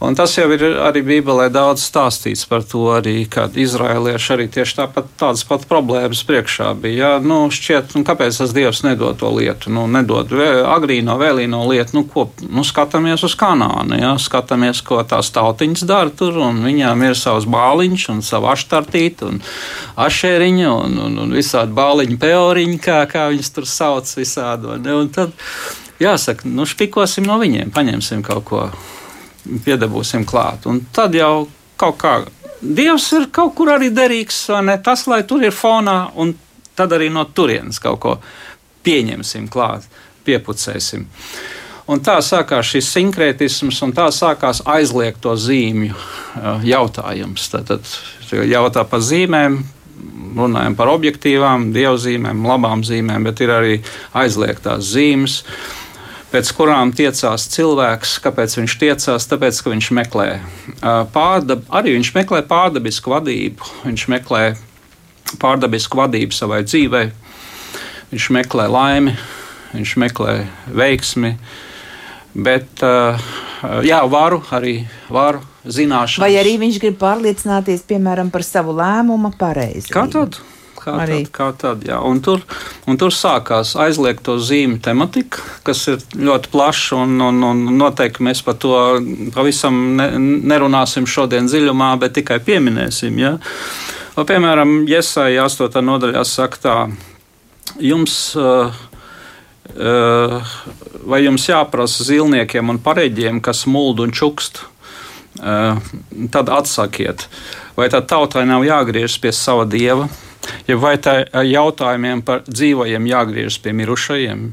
Un 0.00 0.14
tas 0.14 0.36
jau 0.38 0.46
ir 0.54 0.62
arī 0.78 1.02
Bībelē 1.02 1.48
daudz 1.50 1.82
stāstīts 1.82 2.44
par 2.46 2.62
to, 2.62 2.84
arī, 2.94 3.24
kad 3.30 3.56
izrēlieši 3.58 4.34
arī 4.34 4.46
tieši 4.54 4.76
tāpat 4.78 5.08
tādas 5.18 5.42
pat 5.48 5.64
problēmas 5.70 6.22
priekšā 6.28 6.70
bija. 6.78 6.96
Ja? 6.98 7.10
Nu, 7.22 7.40
šķiet, 7.50 7.96
nu, 7.98 8.04
kāpēc 8.06 8.38
tas 8.38 8.54
Dievs 8.54 8.84
nedod 8.86 9.18
to 9.18 9.32
lietu? 9.34 9.72
Nu, 9.74 9.88
nedod 9.90 10.30
agrīno, 10.38 11.18
vēlīno 11.18 11.64
lietu, 11.70 11.98
nu, 11.98 12.04
ko 12.06 12.28
nu, 12.46 12.62
skatāmies 12.66 13.24
uz 13.26 13.34
kanānu, 13.38 13.98
ja? 13.98 14.14
skatāmies, 14.22 14.84
ko 14.86 15.00
tās 15.02 15.32
tautiņas 15.34 15.86
dara 15.88 16.14
tur, 16.14 16.38
un 16.48 16.62
viņām 16.66 17.02
ir 17.08 17.18
savs 17.18 17.48
bāliņš 17.50 18.08
un 18.14 18.22
sava 18.26 18.54
aštartīte 18.54 19.26
un 19.26 19.42
ašēriņa 19.98 20.68
un, 20.76 20.94
un, 21.08 21.18
un 21.24 21.34
visādi 21.34 21.74
bāliņu 21.74 22.20
peoriņi, 22.22 22.78
kā, 22.86 23.02
kā 23.10 23.26
viņas 23.32 23.54
tur 23.56 23.66
sauc 23.66 24.14
visādi. 24.18 24.78
Jāsaka, 25.98 26.46
nu, 26.46 26.62
špikosim 26.68 27.26
no 27.26 27.40
viņiem, 27.40 27.72
paņemsim 27.74 28.22
kaut 28.26 28.44
ko 28.46 28.62
piedabūsim 29.64 30.26
klāt. 30.28 30.66
Un 30.70 30.82
tad 30.92 31.16
jau 31.16 31.48
kaut 31.78 31.96
kā 32.00 32.18
Dievs 32.58 33.04
ir 33.14 33.28
kaut 33.30 33.52
kur 33.54 33.70
arī 33.70 33.92
derīgs, 33.94 34.40
vai 34.50 34.64
ne? 34.66 34.74
Tas, 34.82 35.04
lai 35.06 35.20
tur 35.22 35.44
ir 35.46 35.54
fonā, 35.54 36.08
un 36.18 36.32
tad 36.74 36.90
arī 36.96 37.06
no 37.14 37.22
turienes 37.30 37.78
kaut 37.78 38.00
ko 38.02 38.16
pieņemsim 38.82 39.46
klāt, 39.52 39.86
piepucēsim. 40.26 41.06
Un 41.88 42.02
tā 42.04 42.18
sākās 42.20 42.68
šis 42.68 42.90
sinkrētisms, 42.96 43.78
un 43.86 43.94
tā 43.96 44.08
sākās 44.12 44.60
aizliegto 44.68 45.36
zīmju 45.38 45.94
uh, 45.94 46.66
jautājums. 46.66 47.46
Tad, 47.54 47.70
tad 47.70 48.50
jautā 48.50 48.84
par 48.90 49.06
zīmēm, 49.06 49.62
runājam 50.38 50.76
par 50.78 50.90
objektīvām, 50.92 51.70
dievzīmēm, 51.74 52.42
labām 52.46 52.82
zīmēm, 52.84 53.30
bet 53.30 53.40
ir 53.46 53.54
arī 53.54 53.78
aizliegtās 54.18 54.92
zīmes. 54.92 55.40
Pēc 56.28 56.50
kurām 56.52 56.90
tiecās 56.92 57.46
cilvēks. 57.54 58.18
Kāpēc 58.24 58.58
viņš 58.58 58.74
tiecās? 58.82 59.26
Tāpēc, 59.30 59.60
ka 59.64 59.72
viņš 59.72 59.90
meklē 59.96 60.26
pārdab, 61.14 61.62
arī 61.72 61.94
viņš 61.96 62.10
meklē 62.18 62.42
pārdabisku 62.48 63.14
vadību, 63.14 63.70
viņš 63.86 64.04
meklē 64.12 64.42
pārdabisku 65.40 66.00
vadību 66.00 66.36
savai 66.36 66.60
dzīvei, 66.66 67.06
viņš 68.12 68.28
meklē 68.36 68.68
laimi, 68.72 69.16
viņš 69.72 69.94
meklē 70.04 70.36
veiksmi. 70.68 71.32
Bet, 72.38 72.84
jā, 73.88 74.02
varu 74.12 74.42
arī 74.54 74.82
varu 75.08 75.40
zināšanu. 75.64 76.22
Vai 76.22 76.36
arī 76.38 76.58
viņš 76.60 76.76
grib 76.84 77.00
pārliecināties, 77.00 77.82
piemēram, 77.88 78.28
par 78.30 78.44
savu 78.46 78.76
lēmumu 78.76 79.32
pareizi? 79.40 79.88
Kā 79.92 80.04
tad? 80.12 80.38
Kā 80.88 80.94
arī. 81.04 81.18
tad, 81.22 81.32
kā 81.34 81.48
tad 81.60 81.84
jā. 81.86 81.98
un 82.04 82.22
tur, 82.24 82.42
un 82.88 82.98
tur 83.00 83.12
sākās 83.14 83.74
aizliegto 83.78 84.38
zīmju 84.40 84.80
tematika, 84.84 85.44
kas 85.66 85.84
ir 85.92 86.02
ļoti 86.16 86.52
plaša. 86.54 87.02
Un, 87.04 87.20
un, 87.28 87.42
un 87.50 87.62
noteikti 87.78 88.24
mēs 88.24 88.42
par 88.46 88.58
to 88.62 88.74
pavisam 89.34 89.78
ne, 89.98 90.08
nerunāsim 90.54 91.06
šodien 91.08 91.50
dziļumā, 91.50 91.92
bet 92.02 92.16
tikai 92.18 92.40
pieminēsim. 92.44 93.20
Ja? 93.20 93.36
O, 94.16 94.24
piemēram, 94.26 94.82
Iesai 94.88 95.36
8. 95.38 95.78
nodaļā 95.84 96.24
saka 96.26 96.64
tā, 96.64 96.76
jums. 97.78 98.18
Uh, 98.38 98.84
vai 101.04 101.20
jums 101.22 101.44
jāprasa 101.44 102.06
zilniekiem 102.08 102.72
un 102.72 102.78
pareģiem, 102.82 103.42
kas 103.44 103.66
mūld 103.68 104.00
un 104.00 104.14
čukst? 104.16 104.62
Uh, 105.38 105.76
tad 106.34 106.48
atsakiet, 106.50 107.28
vai 107.78 107.86
tā 107.92 108.00
tautai 108.02 108.42
nav 108.48 108.64
jāgriežas 108.66 109.20
pie 109.22 109.30
sava 109.36 109.68
dieva, 109.70 110.08
ja 110.68 110.78
vai 110.80 110.96
tā 111.02 111.20
jautājumiem 111.44 112.22
par 112.26 112.44
dzīvajiem 112.48 113.06
jāgriežas 113.10 113.58
pie 113.64 113.74
mirušajiem, 113.76 114.44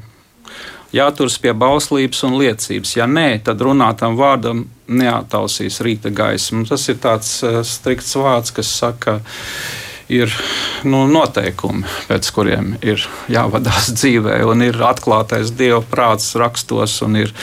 jāturas 0.96 1.40
pie 1.42 1.54
bauslības 1.54 2.24
un 2.28 2.38
liecības. 2.40 2.96
Ja 2.98 3.08
nē, 3.10 3.30
tad 3.46 3.64
runātam 3.64 4.18
vārdam 4.20 4.66
neatausīs 4.88 5.82
rīta 5.84 6.12
gaismu. 6.14 6.66
Tas 6.70 6.88
ir 6.92 7.02
tāds 7.04 7.40
strikts 7.68 8.16
vārds, 8.20 8.54
kas 8.56 8.72
saka, 8.80 9.20
ka 9.20 9.85
ir 10.12 10.32
nu, 10.86 11.06
noteikumi, 11.10 11.86
pēc 12.10 12.30
kuriem 12.36 12.74
ir 12.86 13.02
jāvadās 13.32 13.90
dzīvē, 13.98 14.38
un 14.50 14.64
ir 14.66 14.78
atklātais 14.86 15.54
dieva 15.58 15.82
prāts 15.82 16.34
rakstos, 16.40 17.00
un 17.06 17.18
ir, 17.24 17.34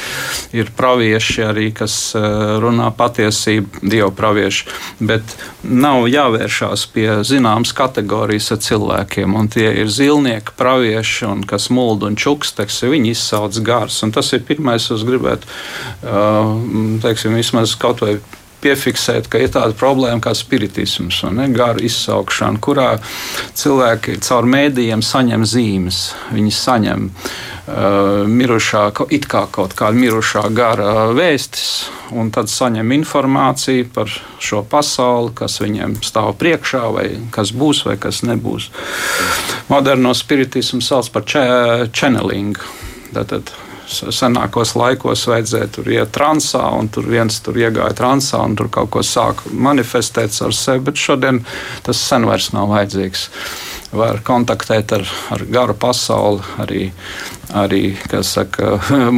ir 0.54 0.70
pravieši 0.76 1.46
arī, 1.48 1.70
kas 1.76 1.96
eh, 2.18 2.26
runā 2.62 2.90
patiesību, 2.96 3.82
dieva 3.82 4.10
pravieši. 4.14 4.68
Bet 5.02 5.36
nav 5.62 6.06
jāvēršās 6.10 6.86
pie 6.94 7.08
zināmas 7.26 7.74
kategorijas 7.76 8.52
ar 8.54 8.62
cilvēkiem, 8.62 9.34
un 9.38 9.50
tie 9.52 9.68
ir 9.82 9.90
zilnieki, 9.90 10.54
pravieši, 10.58 11.26
un 11.30 11.42
kas 11.48 11.68
mulda 11.74 12.10
un 12.10 12.18
čuksteks, 12.18 12.82
viņi 12.92 13.16
izsauc 13.16 13.58
gars. 13.66 14.02
Tas 14.12 14.30
ir 14.36 14.46
pirmais, 14.46 14.86
kas 14.92 15.06
gribētu, 15.08 15.50
eh, 16.06 16.54
teiksim, 17.02 17.34
vismaz 17.38 17.74
kaut 17.80 18.04
vai 18.04 18.20
piefiksēt, 18.62 19.28
ka 19.30 19.40
ir 19.42 19.50
tāda 19.54 19.74
problēma 19.78 20.22
kā 20.22 20.34
spiritisms 20.36 21.22
un 21.28 21.40
ne, 21.40 21.48
garu 21.54 21.82
izsaukšana, 21.86 22.60
kurā 22.62 22.90
cilvēki 23.58 24.18
caur 24.24 24.48
mēdījiem 24.48 25.02
saņem 25.04 25.46
zīmes. 25.48 26.02
Viņi 26.32 26.52
saņem 26.56 27.08
uh, 27.08 28.22
mirušā, 28.28 28.84
it 29.14 29.26
kā 29.30 29.44
kaut 29.52 29.76
kāda 29.78 29.98
mirušā 29.98 30.44
gara 30.54 31.08
vēstis, 31.16 31.90
un 32.14 32.30
tad 32.34 32.50
saņem 32.52 32.94
informāciju 32.98 33.88
par 33.94 34.12
šo 34.42 34.62
pasauli, 34.68 35.34
kas 35.38 35.58
viņiem 35.62 35.98
stāv 36.04 36.34
priekšā, 36.40 36.84
vai 36.94 37.08
kas 37.34 37.54
būs, 37.56 37.84
vai 37.88 37.98
kas 38.00 38.22
nebūs. 38.26 38.70
Moderno 39.72 40.14
spiritismu 40.16 40.82
sauc 40.84 41.10
par 41.14 41.26
channeling. 41.26 42.58
Tātad 43.12 43.52
senākos 43.88 44.74
laikos 44.78 45.26
vajadzēja 45.30 45.70
tur 45.74 45.90
iet 45.92 46.12
transā, 46.14 46.62
un 46.78 46.88
tur 46.92 47.08
viens 47.10 47.40
tur 47.44 47.58
iegāja 47.58 47.94
transā 47.98 48.40
un 48.44 48.56
tur 48.58 48.70
kaut 48.72 48.92
ko 48.94 49.04
sāka 49.06 49.52
manifestēt 49.52 50.36
ar 50.44 50.56
sevi, 50.56 50.84
bet 50.88 51.00
šodien 51.00 51.42
tas 51.86 52.00
sen 52.00 52.26
vairs 52.28 52.52
nav 52.56 52.70
vajadzīgs. 52.72 53.28
Var 53.92 54.22
kontaktēt 54.24 54.94
ar, 54.96 55.02
ar 55.34 55.42
garu 55.52 55.74
pasauli, 55.76 56.40
arī 56.62 56.86
arī 57.52 57.96
saka, 58.24 58.78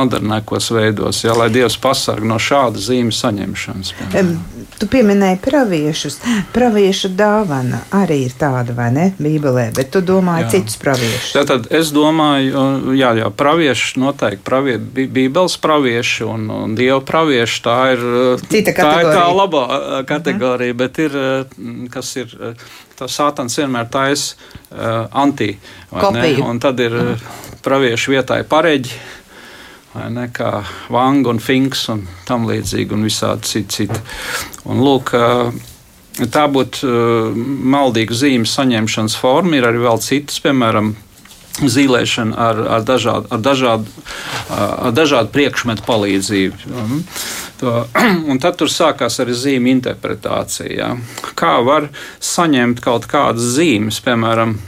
modernākos 0.00 0.70
veidos, 0.74 1.22
ja, 1.24 1.36
lai 1.38 1.50
Dievs 1.54 1.78
pasargā 1.78 2.26
no 2.26 2.40
šāda 2.42 2.82
zīmju 2.82 3.14
saņemšanas. 3.14 3.94
Piemēram. 4.00 4.34
Tu 4.78 4.88
pieminēji 4.90 5.38
praviešus. 5.44 6.18
Pravieša 6.54 7.10
dāvana 7.16 7.82
arī 7.94 8.24
ir 8.26 8.34
tāda, 8.38 8.74
vai 8.76 8.90
ne? 8.94 9.06
Bībelē, 9.18 9.68
bet 9.76 9.90
tu 9.94 10.02
domāji 10.04 10.46
jā. 10.46 10.50
citus 10.56 10.78
praviešus. 10.82 11.32
Tātad 11.36 11.68
es 11.74 11.92
domāju, 11.94 12.64
jā, 12.98 13.12
jā 13.20 13.30
pravieši 13.34 14.02
noteikti 14.02 14.44
pravie, 14.46 14.76
Bībeles 14.78 15.56
pravieši 15.62 16.26
un, 16.28 16.48
un 16.50 16.76
Dieva 16.78 17.00
pravieši. 17.04 17.60
Tā 17.64 17.78
ir, 17.94 18.04
Cita 18.44 18.74
tā 18.76 18.92
ir 19.02 19.10
tā 19.10 19.26
labā 19.32 19.64
kategorija, 20.08 20.74
mhm. 20.74 20.82
bet 20.82 21.02
ir, 21.06 21.18
kas 21.94 22.14
ir, 22.20 22.36
tā 22.98 23.08
sātans 23.10 23.58
vienmēr 23.58 23.90
taisa 23.92 24.34
uh, 24.34 25.06
anti. 25.24 25.54
Un 25.94 26.62
tad 26.62 26.80
ir 26.82 26.94
uh, 26.94 27.28
praviešu 27.64 28.14
vietā 28.14 28.40
pareģi 28.48 28.98
ne, 30.10 30.26
kā 30.34 30.64
Vanga 30.92 31.32
un 31.34 31.40
Finks 31.42 31.86
un 31.92 32.04
tam 32.28 32.48
līdzīgi 32.50 32.96
un 32.96 33.06
visādi 33.06 33.50
citi. 33.50 33.70
citi. 33.76 34.00
Un, 34.64 34.82
lūk, 34.84 35.14
tā 36.34 36.44
būtu 36.50 36.90
maldīga 37.74 38.16
zīmes 38.16 38.54
saņemšanas 38.58 39.16
forma, 39.20 39.58
ir 39.58 39.68
arī 39.68 39.82
vēl 39.84 40.02
citas, 40.02 40.40
piemēram, 40.44 40.94
zīmēšana 41.62 42.34
ar, 42.34 42.60
ar, 42.76 42.84
dažādu, 42.86 43.30
ar, 43.30 43.42
dažādu, 43.42 44.04
ar 44.50 44.94
dažādu 44.94 45.30
priekšmetu 45.34 45.86
palīdzību. 45.86 46.70
Mhm. 46.70 47.02
To, 47.60 47.74
un 48.30 48.40
tad 48.42 48.58
tur 48.58 48.70
sākās 48.72 49.20
arī 49.22 49.36
zīmju 49.38 49.76
interpretācija. 49.76 50.72
Ja. 50.74 50.90
Kā 51.38 51.56
var 51.66 51.88
saņemt 52.18 52.82
kaut 52.82 53.06
kādas 53.10 53.54
zīmes, 53.54 54.00
piemēram, 54.02 54.58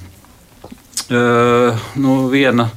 nu, 1.06 2.14
viena 2.30 2.70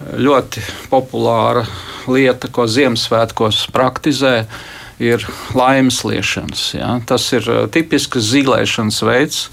ļoti 0.00 0.62
populāra 0.90 1.64
lieta, 2.10 2.50
ko 2.52 2.66
Ziemassvētkos 2.68 3.66
praktizē, 3.74 4.44
ir 5.02 5.24
laimes 5.56 6.02
liešanas. 6.06 6.64
Ja? 6.76 6.96
Tas 7.06 7.26
ir 7.34 7.46
uh, 7.50 7.64
tipisks 7.70 8.32
zīlēšanas 8.32 9.02
veids. 9.06 9.44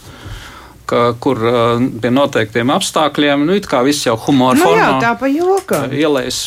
Ka, 0.91 1.13
kur 1.23 1.39
uh, 1.39 1.83
pie 2.03 2.09
noteiktiem 2.11 2.71
apstākļiem, 2.73 3.45
nu, 3.47 3.55
kā 3.63 3.79
viss 3.85 4.03
jau 4.03 4.17
humora 4.25 4.57
nu, 4.59 4.65
formā, 4.65 4.81
jā, 4.81 4.95
tā 4.99 5.11
pa 5.21 5.29
joka. 5.31 5.85
Uh, 5.87 5.93
ielēs 5.95 6.39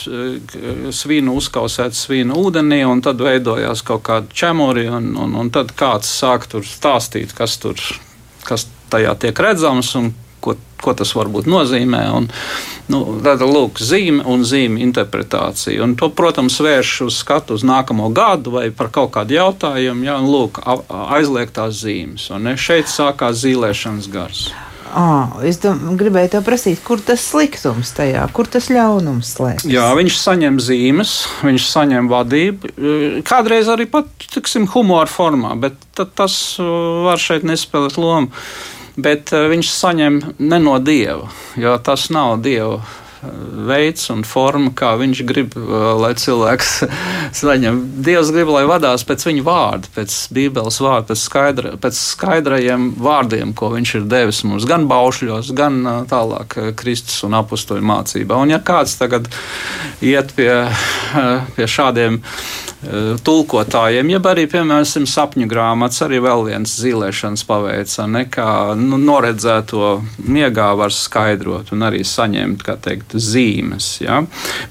svinu, 0.93 1.39
uzkausēt 1.41 1.97
svinu 1.97 2.37
ūdenī, 2.43 2.83
un 2.85 3.01
tad 3.05 3.23
veidojās 3.25 3.81
kaut 3.87 4.05
kāda 4.11 4.29
čemuri, 4.37 4.85
un, 4.93 5.15
un, 5.17 5.39
un 5.41 5.53
tad 5.55 5.73
kāds 5.79 6.13
sāk 6.21 6.45
tur 6.53 6.67
stāstīt, 6.69 7.33
kas 7.39 7.57
tur 7.63 7.81
kas 8.45 8.67
tajā 8.93 9.15
tiek 9.21 9.41
redzams 9.41 9.95
un 9.99 10.13
ko, 10.45 10.57
ko 10.85 10.95
tas 10.97 11.15
varbūt 11.17 11.49
nozīmē. 11.51 12.03
Un, 12.19 12.29
nu, 12.93 13.01
tāda 13.25 13.49
lūk, 13.49 13.81
zīme 13.81 14.25
un 14.31 14.45
zīme 14.47 14.83
interpretācija. 14.85 15.81
Un 15.87 15.97
to, 16.01 16.11
protams, 16.15 16.61
vērš 16.65 16.95
uz 17.09 17.23
skatu 17.23 17.57
uz 17.59 17.65
nākamo 17.67 18.11
gadu 18.15 18.59
vai 18.59 18.69
par 18.75 18.93
kaut 18.95 19.15
kādu 19.17 19.39
jautājumu, 19.39 20.07
ja, 20.09 20.19
un 20.21 20.31
lūk, 20.31 20.61
aizliegtās 21.17 21.81
zīmes. 21.85 22.29
Un 22.35 22.51
ne, 22.51 22.59
šeit 22.61 22.93
sākās 22.93 23.43
zīlēšanas 23.45 24.13
gars. 24.13 24.47
À, 24.95 25.41
es 25.43 25.57
dom, 25.59 25.97
gribēju 25.99 26.31
te 26.37 26.41
prasīt, 26.47 26.79
kur 26.87 27.01
tas 27.03 27.23
sliktums 27.33 27.91
tajā, 27.97 28.29
kur 28.37 28.47
tas 28.47 28.69
ļaunums 28.71 29.33
slēpjas. 29.35 29.67
Jā, 29.67 29.89
viņš 29.99 30.19
saņem 30.21 30.61
zīmes, 30.63 31.15
viņš 31.43 31.67
saņem 31.67 32.11
vadību. 32.13 32.71
Kādreiz 33.27 33.71
arī 33.73 33.89
pat, 33.91 34.13
tiksim, 34.23 34.69
humora 34.71 35.11
formā, 35.11 35.57
bet 35.59 35.81
tas 36.15 36.37
var 36.61 37.19
šeit 37.19 37.43
nespēlēt 37.49 37.99
lomu 37.99 38.31
bet 38.97 39.33
eh, 39.33 39.49
viņš 39.53 39.71
saņem 39.71 40.21
ne 40.39 40.61
no 40.63 40.79
dieva, 40.83 41.31
jo 41.61 41.79
tas 41.85 42.11
nav 42.15 42.39
dieva 42.45 42.83
veids 43.69 44.09
un 44.13 44.25
forma, 44.27 44.73
kā 44.77 44.95
viņš 45.01 45.23
grib, 45.29 45.57
eh, 45.59 45.85
lai 46.01 46.13
cilvēks 46.19 46.73
saņem. 47.41 47.81
Dievs 48.07 48.33
grib, 48.35 48.53
lai 48.55 48.65
vadās 48.69 49.07
pēc 49.07 49.27
viņa 49.29 49.45
vārda, 49.47 49.93
pēc 49.97 50.17
Bībeles 50.35 50.81
vārda, 50.85 51.09
pēc, 51.13 51.23
skaidra, 51.29 51.75
pēc 51.81 52.01
skaidrajiem 52.01 52.91
vārdiem, 53.05 53.55
ko 53.57 53.73
viņš 53.75 53.95
ir 54.01 54.11
devis 54.11 54.43
mums, 54.49 54.69
gan 54.69 54.89
baušļos, 54.91 55.55
gan 55.57 55.81
tālāk 56.11 56.59
Kristus 56.79 57.23
un 57.27 57.39
apakstoļu 57.41 57.85
mācībā. 57.91 58.39
Un 58.41 58.55
ja 58.55 58.61
kāds 58.65 58.99
tagad 59.01 59.31
iet 60.05 60.35
pie, 60.37 60.53
pie 61.57 61.69
šādiem 61.71 62.23
Eh, 62.85 63.15
tulkotājiem, 63.25 64.11
jeb 64.13 64.27
arī, 64.29 64.45
piemēram, 64.51 65.07
sapņu 65.09 65.47
grāmatas, 65.49 66.03
arī 66.05 66.19
vēl 66.21 66.43
viens 66.51 66.73
zīmēšanas 66.83 67.45
paveids, 67.49 67.97
kā 68.35 68.49
nu, 68.77 68.99
noredzēto 69.01 70.03
miegā 70.19 70.67
var 70.77 70.93
skaidrot 70.93 71.73
un 71.73 71.87
arī 71.89 72.03
saņemt 72.05 72.67
teikt, 72.85 73.14
zīmes. 73.21 73.89
Ja? 74.05 74.23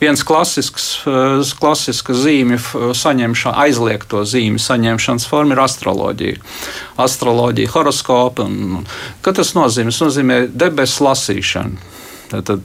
Viens 0.01 0.23
klasisks, 0.23 0.87
eh, 1.07 1.53
klasiska 1.59 2.13
saņemšana, 2.97 3.55
aizliegto 3.65 4.23
zīmju 4.27 4.61
saņemšanas 4.61 5.27
forma 5.29 5.55
ir 5.55 5.63
astroloģija. 5.63 6.37
Astroloģija, 7.03 7.73
horoskopi. 7.73 8.47
Un, 8.47 8.87
ko 9.21 9.35
tas 9.35 9.53
nozīmē? 9.57 9.93
Tas 9.93 10.01
nozīmē 10.07 10.39
debesu 10.49 11.03
lasīšanu. 11.07 11.77
Tad 12.33 12.59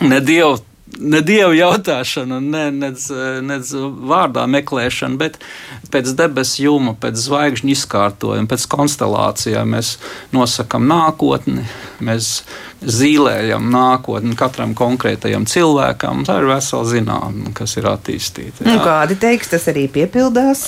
ne 0.00 0.20
dievu 0.20 0.58
ne 0.84 1.20
dievu 1.24 1.54
jautāšanu, 1.56 2.38
ne, 2.44 2.64
nedz, 2.74 3.08
nedz 3.44 3.72
vārdā 4.10 4.44
meklēšanu, 4.50 5.18
bet 5.20 5.38
pēc 5.92 6.12
debesu 6.18 6.66
jūma, 6.66 6.94
pēc 7.00 7.18
zvaigžņu 7.24 7.72
izkārtojuma, 7.72 8.48
pēc 8.50 8.66
konstelācijām 8.70 9.74
mēs 9.74 9.94
nosakām 10.34 10.86
nākotni, 10.90 11.64
mēs 12.04 12.30
zīmējam 12.84 13.70
nākotni 13.72 14.36
katram 14.38 14.74
konkrētajam 14.76 15.46
cilvēkam. 15.48 16.24
Tā 16.28 16.38
ir 16.42 16.50
vesela 16.50 16.88
zinātne, 16.88 17.54
kas 17.56 17.78
ir 17.80 17.88
attīstīta. 17.88 18.66
Nu, 18.68 18.76
kādi 18.84 19.16
teiks, 19.20 19.54
tas 19.54 19.68
arī 19.72 19.86
piepildās? 19.92 20.66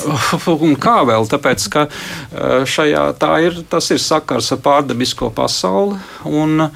Un 0.67 0.79
kā 0.81 1.03
vēl? 1.09 1.29
Tāpēc, 1.29 1.67
ka 1.73 1.87
eh, 1.91 2.65
šajā 2.65 3.05
tā 3.21 3.35
ir, 3.45 3.61
tas 3.69 3.91
ir 3.93 4.01
sakars 4.03 4.49
ar 4.57 4.65
pārdabisko 4.65 5.29
pasauli. 5.37 6.01
Un, 6.25 6.71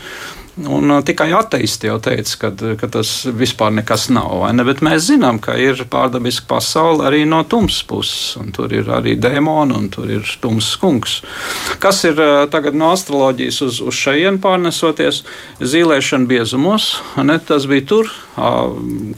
Un 0.68 0.90
uh, 0.90 1.00
tikai 1.04 1.30
ateisti 1.32 1.88
jau 1.88 1.96
teica, 2.02 2.36
ka, 2.40 2.50
ka 2.80 2.88
tas 2.98 3.10
vispār 3.36 3.72
nekas 3.78 4.08
nav. 4.12 4.44
Ne? 4.52 4.64
Bet 4.66 4.82
mēs 4.84 5.06
zinām, 5.08 5.38
ka 5.42 5.54
ir 5.60 5.80
pārdabiska 5.90 6.48
pasaule 6.50 7.06
arī 7.08 7.22
no 7.28 7.42
tumsas 7.48 7.84
puses. 7.88 8.36
Tur 8.56 8.72
ir 8.74 8.90
arī 8.92 9.16
dēmoni 9.20 9.76
un 9.76 9.88
tur 9.92 10.10
ir 10.10 10.26
tumsas 10.42 10.76
kungs. 10.82 11.20
Kas 11.82 12.02
ir 12.08 12.20
uh, 12.20 12.44
tagad 12.52 12.76
no 12.76 12.90
astroloģijas 12.94 13.62
uz, 13.68 13.80
uz 13.84 14.00
šejienu 14.00 14.42
pārnesoties? 14.42 15.22
Zīlēšana 15.60 16.28
biezumos, 16.30 16.92
ne? 17.20 17.38
tas 17.38 17.68
bija 17.70 17.86
tur. 17.94 18.12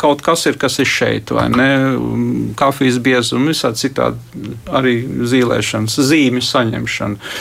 Kaut 0.03 0.23
kas 0.25 0.47
ir, 0.51 0.57
kas 0.61 0.79
ir 0.83 0.89
šeit, 0.89 1.31
vai 1.35 1.49
ne? 1.53 1.69
Kafijas 2.59 2.99
biezums, 3.03 3.53
visādi 3.53 3.83
citādi 3.85 4.55
arī 4.73 4.97
zīlēšanas, 5.31 5.99
zīmju 6.09 6.45
saņemšana. 6.47 7.33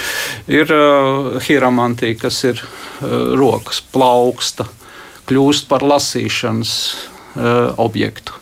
Ir 0.51 0.75
uh, 0.75 1.39
hieramantija, 1.47 2.19
kas 2.25 2.43
ir 2.49 2.61
uh, 2.61 3.33
rokas 3.39 3.81
plauksta, 3.93 4.67
kļūst 5.31 5.69
par 5.71 5.85
lasīšanas 5.87 6.75
uh, 6.91 7.73
objektu. 7.81 8.40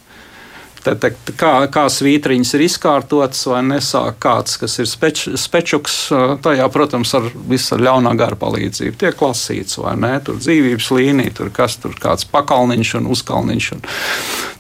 Te, 0.84 0.94
te, 0.96 1.12
kā, 1.40 1.54
kā 1.72 1.86
svītriņas 1.92 2.54
ir 2.56 2.64
izkārtotas, 2.64 3.42
vai 3.52 3.62
nesāk 3.68 4.20
kāds, 4.24 4.56
kas 4.62 4.78
ir 4.80 4.88
speč, 4.90 5.26
spečuks, 5.40 5.98
tajā, 6.46 6.68
protams, 6.72 7.12
ar 7.18 7.28
visu 7.50 7.80
ļaunā 7.80 8.14
gara 8.20 8.38
palīdzību 8.40 9.00
tiek 9.02 9.24
lasīts, 9.24 9.80
vai 9.82 9.96
ne? 10.00 10.14
Tur 10.24 10.40
dzīvības 10.40 10.92
līnija, 10.96 11.36
tur 11.42 11.52
kas 11.56 11.76
tur 11.82 11.98
kāds 12.00 12.28
pakalniņš 12.32 12.94
un 13.02 13.10
uzkalniņš. 13.16 13.72
Un 13.76 13.84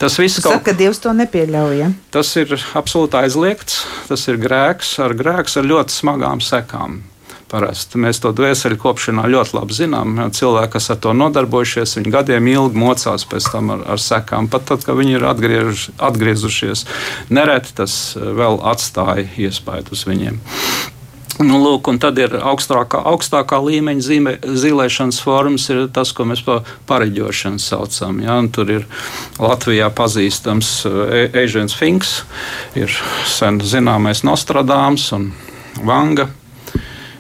tas 0.02 0.20
viss 0.20 0.44
kaut 0.44 0.66
kā. 0.68 0.76
Dievs 0.80 1.02
to 1.04 1.14
nepieļauj. 1.16 1.78
Ja? 1.80 1.92
Tas 2.14 2.32
ir 2.40 2.52
absolūti 2.78 3.20
aizliegts, 3.20 3.84
tas 4.12 4.28
ir 4.32 4.40
grēks 4.42 4.98
ar 5.04 5.16
grēks 5.18 5.60
ar 5.60 5.68
ļoti 5.68 5.96
smagām 6.02 6.44
sekām. 6.44 7.00
Parasti 7.50 7.98
mēs 7.98 8.20
to 8.22 8.30
dvēseli 8.36 8.78
kopšanā 8.78 9.24
ļoti 9.26 9.56
labi 9.58 9.74
zinām. 9.74 10.20
Cilvēki, 10.38 10.74
kas 10.76 10.92
ar 10.94 11.00
to 11.02 11.16
nodarbojušies, 11.18 11.96
viņi 11.98 12.14
gadiem 12.14 12.46
ilgi 12.52 12.78
mocās 12.78 13.26
pēc 13.26 13.48
tam 13.50 13.72
ar, 13.74 13.82
ar 13.96 14.04
sekām. 14.04 14.52
Pat 14.54 14.68
tad, 14.70 14.86
kad 14.86 15.00
viņi 15.00 15.18
ir 15.18 15.26
atgriež, 15.26 15.88
atgriezušies, 15.98 16.86
nereti 17.34 17.74
tas 17.82 17.98
eh, 18.14 18.30
vēl 18.38 18.62
atstāja 18.70 19.26
iespaidu 19.50 19.98
uz 19.98 20.06
viņiem. 20.06 20.38
Nu, 21.40 21.56
lūk, 21.64 21.88
un 21.88 21.98
tad 22.04 22.20
ir 22.20 22.36
augstākā, 22.38 23.00
augstākā 23.10 23.58
līmeņa 23.64 24.04
zīmē, 24.04 24.34
zīmēšanas 24.44 25.22
formas, 25.24 25.70
ir 25.72 25.86
tas, 25.96 26.12
ko 26.14 26.28
mēs 26.30 26.44
par 26.46 26.68
pareģošanu 26.90 27.64
saucam. 27.64 28.20
Ja? 28.22 28.36
Un 28.44 28.52
tur 28.54 28.70
ir 28.76 28.86
Latvijā 29.42 29.88
pazīstams 29.90 30.74
Ežens 31.34 31.74
eh, 31.74 31.80
Finks, 31.82 32.20
ir 32.78 32.94
sen 33.26 33.58
zināmais 33.64 34.22
Nostradāms 34.28 35.10
un 35.18 35.32
Vanga 35.82 36.28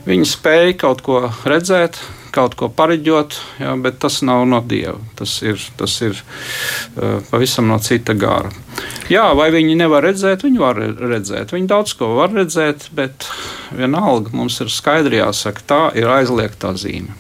Viņi 0.08 0.28
spēja 0.30 0.78
kaut 0.80 1.04
ko 1.06 1.26
redzēt, 1.48 2.00
kaut 2.34 2.56
ko 2.60 2.70
pareģot, 2.72 3.36
jā, 3.60 3.74
bet 3.84 4.00
tas 4.04 4.22
nav 4.26 4.46
no 4.50 4.62
dieva. 4.66 4.98
Tas 5.20 5.34
ir, 5.46 5.60
tas 5.80 5.96
ir 6.06 6.16
uh, 6.16 7.20
pavisam 7.32 7.68
no 7.70 7.80
cita 7.84 8.16
gāra. 8.18 8.52
Jā, 9.10 9.26
vai 9.38 9.50
viņi 9.54 9.76
nevar 9.80 10.06
redzēt? 10.06 10.46
Viņi 10.46 10.62
var 10.62 10.78
redzēt. 10.80 11.54
Viņi 11.56 11.70
daudz 11.70 11.96
ko 11.98 12.14
var 12.20 12.34
redzēt, 12.36 12.90
bet 12.96 13.28
vienalga 13.76 14.34
mums 14.38 14.60
ir 14.64 14.72
skaidri 14.74 15.20
jāsaka, 15.20 15.66
tā 15.66 15.82
ir 15.98 16.10
aizliegtā 16.14 16.76
zīme. 16.78 17.16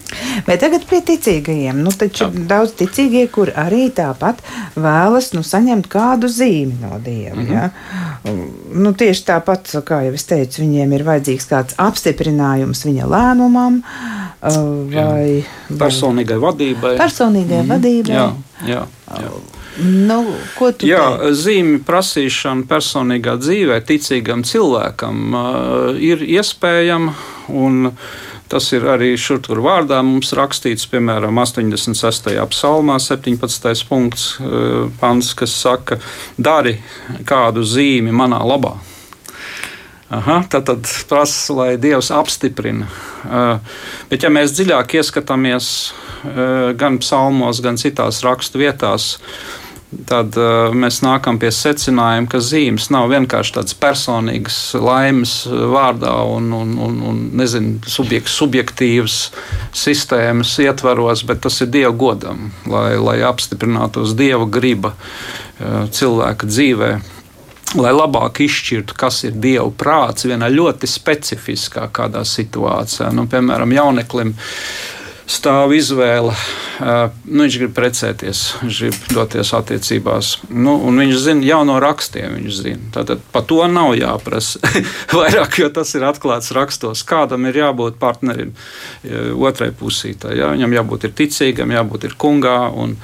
Bet 0.47 0.61
tagad 0.63 0.85
pie 0.89 1.01
ticīgajiem. 1.05 1.81
Nu, 1.83 1.91
taču 1.91 2.29
ir 2.29 2.45
daudz 2.49 2.75
ticīgie, 2.79 3.25
kur 3.31 3.51
arī 3.55 3.89
tāpat 3.95 4.41
vēlas 4.75 5.31
nu, 5.35 5.43
saņemt 5.45 5.89
kādu 5.91 6.29
zīmi 6.31 6.79
no 6.81 6.99
Dieva. 7.03 7.35
Mm 7.35 7.45
-hmm. 7.45 7.53
ja? 7.53 7.69
nu, 8.73 8.93
tieši 8.93 9.25
tāpat, 9.25 9.71
kā 9.85 10.01
jau 10.05 10.13
es 10.13 10.25
teicu, 10.29 10.61
viņiem 10.61 10.93
ir 10.93 11.05
vajadzīgs 11.07 11.47
kāds 11.49 11.77
apstiprinājums 11.77 12.85
viņa 12.85 13.05
lēmumam 13.09 13.81
uh, 13.81 14.57
vai, 14.93 15.45
vai 15.69 15.77
personīgai 15.77 16.39
vadībai. 16.39 16.97
Personīgai 16.97 17.63
mm 17.63 17.69
-hmm. 17.69 17.73
vadībai. 17.73 18.15
Jā, 18.15 18.33
jā, 18.67 18.83
jā. 19.07 19.31
Nu, 19.79 20.25
ko 20.57 20.71
tu 20.71 20.87
Jā, 20.87 21.17
teici? 21.21 21.35
zīmju 21.43 21.83
prasīšana 21.87 22.65
personīgā 22.67 23.37
dzīvē, 23.39 23.79
ticīgam 23.87 24.43
cilvēkam, 24.43 25.21
uh, 25.33 25.95
ir 25.95 26.23
iespējama. 26.23 27.13
Tas 28.49 28.71
ir 28.73 28.87
arī 28.89 29.11
šur 29.19 29.43
tur 29.45 29.61
vārdā 29.61 29.99
mums 30.01 30.31
rakstīts, 30.33 30.87
piemēram, 30.89 31.37
86. 31.37 32.31
psalmā, 32.49 32.97
17. 32.97 33.83
punkts, 33.89 34.31
uh, 34.41 34.87
pants, 35.01 35.35
kas 35.37 35.53
saka, 35.53 35.99
dari 36.37 36.79
kādu 37.29 37.61
zīmi 37.61 38.15
manā 38.15 38.41
labā. 38.41 38.79
Aha, 40.09 40.39
tad, 40.49 40.65
tad 40.65 40.89
prasa, 41.05 41.53
lai 41.53 41.75
Dievs 41.77 42.09
apstiprina. 42.09 42.87
Uh, 43.21 43.59
bet, 44.09 44.23
ja 44.25 44.31
mēs 44.33 44.55
dziļāk 44.57 44.95
ieskatāmies 44.97 45.67
uh, 45.85 46.71
gan 46.73 46.97
psalmos, 47.03 47.61
gan 47.61 47.77
citās 47.77 48.23
rakstu 48.25 48.63
vietās, 48.63 49.11
tad 50.09 50.35
uh, 50.37 50.69
mēs 50.75 50.99
nākam 51.01 51.39
pie 51.41 51.49
secinājuma, 51.53 52.29
ka 52.29 52.41
zīmes 52.43 52.89
nav 52.93 53.09
vienkārši 53.09 53.55
tādas 53.57 53.75
personīgas 53.79 54.57
laimes 54.77 55.33
vārdā 55.49 56.13
un, 56.29 56.51
un, 56.53 56.75
un, 56.85 56.99
un 57.09 57.21
nezinu, 57.39 57.79
subjekt, 57.89 58.29
subjektīvas 58.29 59.19
sistēmas 59.75 60.53
ietvaros, 60.61 61.25
bet 61.25 61.41
tas 61.45 61.61
ir 61.65 61.71
Dieva 61.73 61.93
godam, 61.97 62.51
lai, 62.69 62.99
lai 63.01 63.19
apstiprinātos 63.25 64.13
Dieva 64.19 64.45
griba 64.45 64.93
uh, 64.93 65.87
cilvēka 65.89 66.49
dzīvē. 66.49 66.91
Lai 67.77 67.91
labāk 67.93 68.39
izšķirtu, 68.41 68.95
kas 68.97 69.19
ir 69.27 69.35
Dieva 69.37 69.67
prāts, 69.77 70.25
vienā 70.25 70.47
ļoti 70.49 70.89
specifiskā 70.89 71.83
situācijā. 72.25 73.11
Nu, 73.13 73.27
piemēram, 73.29 73.75
jauneklim 73.77 74.33
stāv 75.29 75.75
izvēle 75.77 76.33
nu, 76.79 77.43
viņš 77.43 77.57
grib 77.59 77.73
precēties, 77.75 78.41
viņš 78.63 78.79
grib 78.83 78.97
doties 79.13 79.51
attiecībās. 79.55 80.31
Nu, 80.49 80.77
viņš 80.95 81.15
zina 81.21 81.45
jau 81.45 81.59
no 81.67 81.75
rakstiem. 81.83 82.37
Tātad 82.95 83.23
par 83.33 83.43
to 83.49 83.59
nav 83.71 83.93
jāprasa 83.99 84.61
vairāk, 85.17 85.59
jo 85.61 85.69
tas 85.75 85.91
ir 85.97 86.07
atklāts 86.07 86.53
rakstos. 86.55 87.03
Kādam 87.07 87.49
ir 87.49 87.59
jābūt 87.61 87.99
partnerim 88.01 88.55
otrai 89.35 89.71
pusītē. 89.75 90.33
Ja? 90.39 90.53
Viņam 90.55 90.77
jābūt 90.79 91.09
ticīgam, 91.19 91.75
jābūt 91.75 92.09
kungā. 92.19 92.57
Un, 92.79 92.95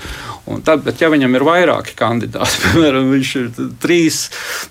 un 0.51 0.61
tad, 0.65 0.83
bet, 0.85 1.01
ja 1.01 1.09
viņam 1.13 1.37
ir 1.37 1.45
vairāki 1.47 1.95
kandidāti, 1.97 2.61
piemēram, 2.63 3.11
viņš 3.13 3.33
ir 3.41 3.51
trīs 3.81 4.19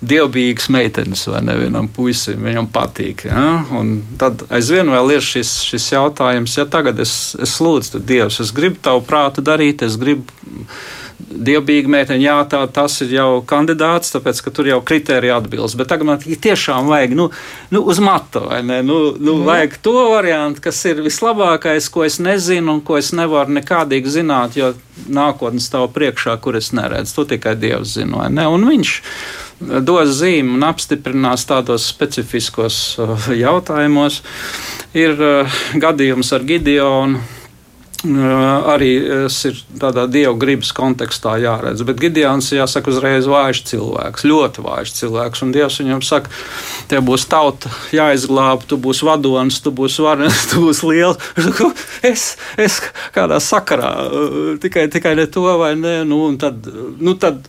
dievbijīgas 0.05 0.71
meitenes 0.75 1.27
vai 1.31 1.43
nevienam 1.47 1.89
puisim, 1.93 2.43
viņam 2.45 2.71
patīk. 2.75 3.27
Ja? 3.31 3.47
Un 3.75 3.97
tad 4.21 4.47
aizvien 4.55 4.91
vēl 4.95 5.17
ir 5.17 5.25
šis, 5.25 5.57
šis 5.69 5.91
jautājums, 5.97 6.59
ja 6.59 6.67
tagad 6.71 7.01
es, 7.03 7.15
es 7.43 7.57
lūdzu, 7.65 7.97
tad 7.97 8.09
Dievs, 8.09 8.41
es 8.45 8.53
gribu 8.55 8.81
tavu 8.85 9.05
prātu 9.07 9.45
darīt. 9.45 9.83
Es 9.87 9.99
gribu 10.01 10.27
dievbijīgi 11.31 11.91
meiteni, 11.91 12.27
jā, 12.27 12.37
tā, 12.51 12.63
tas 12.71 12.97
ir 13.05 13.13
jau 13.15 13.29
kandidāts, 13.49 14.13
tāpēc, 14.15 14.41
ka 14.45 14.53
tur 14.55 14.69
jau 14.69 14.81
kritērija 14.87 15.39
atbilst. 15.41 15.79
Bet 15.79 15.91
tagad 15.93 16.09
man 16.09 16.23
tiešām 16.23 16.91
vajag, 16.91 17.15
nu, 17.19 17.29
nu 17.75 17.83
uz 17.91 18.01
matu, 18.03 18.45
vai 18.51 18.63
ne? 18.67 18.81
Nu, 18.87 18.99
nu, 19.19 19.37
mm. 19.39 19.45
Vajag 19.49 19.79
to 19.85 19.95
variantu, 20.13 20.65
kas 20.65 20.81
ir 20.91 21.03
vislabākais, 21.05 21.89
ko 21.93 22.05
es 22.07 22.21
nezinu 22.23 22.79
un 22.79 22.83
ko 22.85 22.99
es 23.01 23.13
nevaru 23.17 23.57
nekādīgi 23.59 24.19
zināt, 24.19 24.59
jo 24.59 24.73
nākotnes 25.11 25.69
stāv 25.71 25.91
priekšā, 25.95 26.37
kur 26.43 26.59
es 26.61 26.73
neredzu. 26.77 27.17
To 27.19 27.29
tikai 27.35 27.57
Dievs 27.59 27.97
zina, 27.99 28.25
vai 28.25 28.31
ne? 28.35 28.47
Un 28.51 28.67
viņš 28.69 28.95
dos 29.85 30.11
zīmi 30.19 30.57
un 30.57 30.67
apstiprinās 30.67 31.47
tādos 31.49 31.87
specifiskos 31.89 32.81
uh, 32.99 33.31
jautājumos. 33.45 34.21
Ir 34.95 35.17
uh, 35.19 35.63
gadījums 35.81 36.33
ar 36.35 36.45
Gideonu 36.47 37.23
arī 38.05 38.91
ir 39.01 39.61
tādā 39.81 40.05
dievu 40.11 40.37
gribas 40.41 40.73
kontekstā 40.77 41.39
jāredz. 41.41 41.83
Bet 41.87 42.01
Gideons, 42.03 42.51
jāsaka, 42.53 42.93
uzreiz 42.93 43.29
vājš 43.31 43.63
cilvēks, 43.71 44.27
ļoti 44.29 44.65
vājš 44.65 44.95
cilvēks. 44.99 45.45
Un 45.45 45.55
Dievs 45.55 45.81
viņam 45.81 46.03
saka, 46.05 46.33
tev 46.91 47.05
būs 47.09 47.27
tauta 47.31 47.73
jāizglāb, 47.95 48.67
tu 48.69 48.79
būsi 48.81 49.09
vadonis, 49.09 49.61
tu 49.65 49.73
būsi 49.75 50.05
varens, 50.05 50.45
tu 50.53 50.67
būsi 50.67 50.91
liels. 50.93 51.35
Es, 52.05 52.35
es 52.61 52.81
kādā 53.15 53.41
sakarā 53.41 53.95
tikai, 54.61 54.89
tikai 54.93 55.17
ne 55.19 55.27
to 55.27 55.47
vai 55.59 55.75
ne, 55.79 56.03
nu, 56.09 56.27
tad, 56.41 56.69
nu, 57.01 57.17
tad 57.17 57.49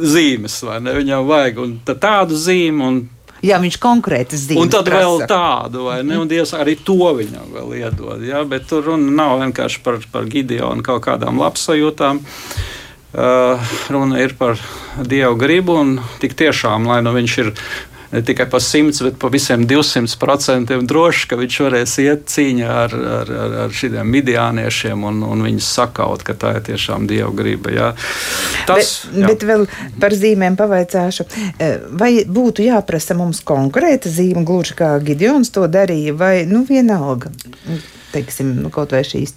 zīmes 0.00 0.60
vai 0.64 0.80
ne, 0.84 0.94
viņam 0.96 1.28
vajag 1.28 1.64
tādu 2.00 2.38
zīmu. 2.38 2.92
Jā, 3.46 3.60
viņš 3.62 3.78
konkrēti 3.80 4.36
zina. 4.36 4.60
Un 4.60 4.72
tad 4.72 4.88
prasa. 4.88 5.04
vēl 5.04 5.30
tādu, 5.30 5.84
vai 5.88 6.00
ne? 6.04 6.18
Un 6.20 6.28
Dievs 6.28 6.52
arī 6.56 6.76
to 6.76 6.98
viņam 7.16 7.54
vēl 7.54 7.72
iedod. 7.78 8.24
Jā, 8.26 8.42
bet 8.48 8.68
tur 8.68 8.84
runa 8.90 9.14
nav 9.22 9.38
vienkārši 9.44 9.80
par, 9.84 10.00
par 10.12 10.28
Gideonu 10.28 10.84
kaut 10.84 11.04
kādām 11.08 11.40
labsajūtām. 11.40 12.20
Uh, 13.10 13.72
runa 13.90 14.20
ir 14.22 14.36
par 14.38 14.60
dievu 14.94 15.34
gribu, 15.40 15.80
un 15.80 15.96
tik 16.22 16.36
tiešām, 16.38 16.84
lai 16.86 17.00
nu 17.02 17.10
viņš 17.16 17.38
ir 17.42 17.48
ne 18.12 18.22
tikai 18.22 18.46
pa 18.50 18.60
100, 18.60 19.04
bet 19.04 19.18
pa 19.18 19.28
visiem 19.28 19.66
200 19.66 20.18
procentiem 20.18 20.86
droši, 20.86 21.28
ka 21.30 21.38
viņš 21.38 21.58
varēs 21.64 21.96
iet 22.02 22.24
cīņā 22.32 22.70
ar, 22.84 22.94
ar, 22.94 23.32
ar, 23.44 23.54
ar 23.64 23.74
šiem 23.74 24.10
midiāniešiem 24.10 25.04
un, 25.06 25.22
un 25.26 25.44
viņus 25.46 25.68
sakaut, 25.76 26.24
ka 26.26 26.34
tā 26.34 26.56
ir 26.58 26.66
tiešām 26.72 27.06
dieva 27.10 27.30
griba. 27.36 27.74
Jā. 27.74 27.90
Tas, 28.66 28.92
bet, 29.06 29.20
jā. 29.20 29.30
bet 29.30 29.46
vēl 29.46 29.66
par 30.02 30.16
zīmēm 30.16 30.58
pavaicāšu. 30.58 31.28
E, 31.58 31.70
vai 32.02 32.12
būtu 32.26 32.66
jāprasa 32.66 33.14
mums 33.18 33.44
konkrēta 33.46 34.10
zīme, 34.10 34.44
gluži 34.46 34.74
kā 34.80 34.96
Gideons 35.04 35.52
to 35.54 35.68
darīja, 35.70 36.16
vai 36.18 36.34
nu 36.50 36.64
vienalga? 36.68 37.30
Teiksim, 38.10 38.56
nu, 38.58 38.72
kaut 38.74 38.90
vai 38.90 39.04
šīs 39.06 39.36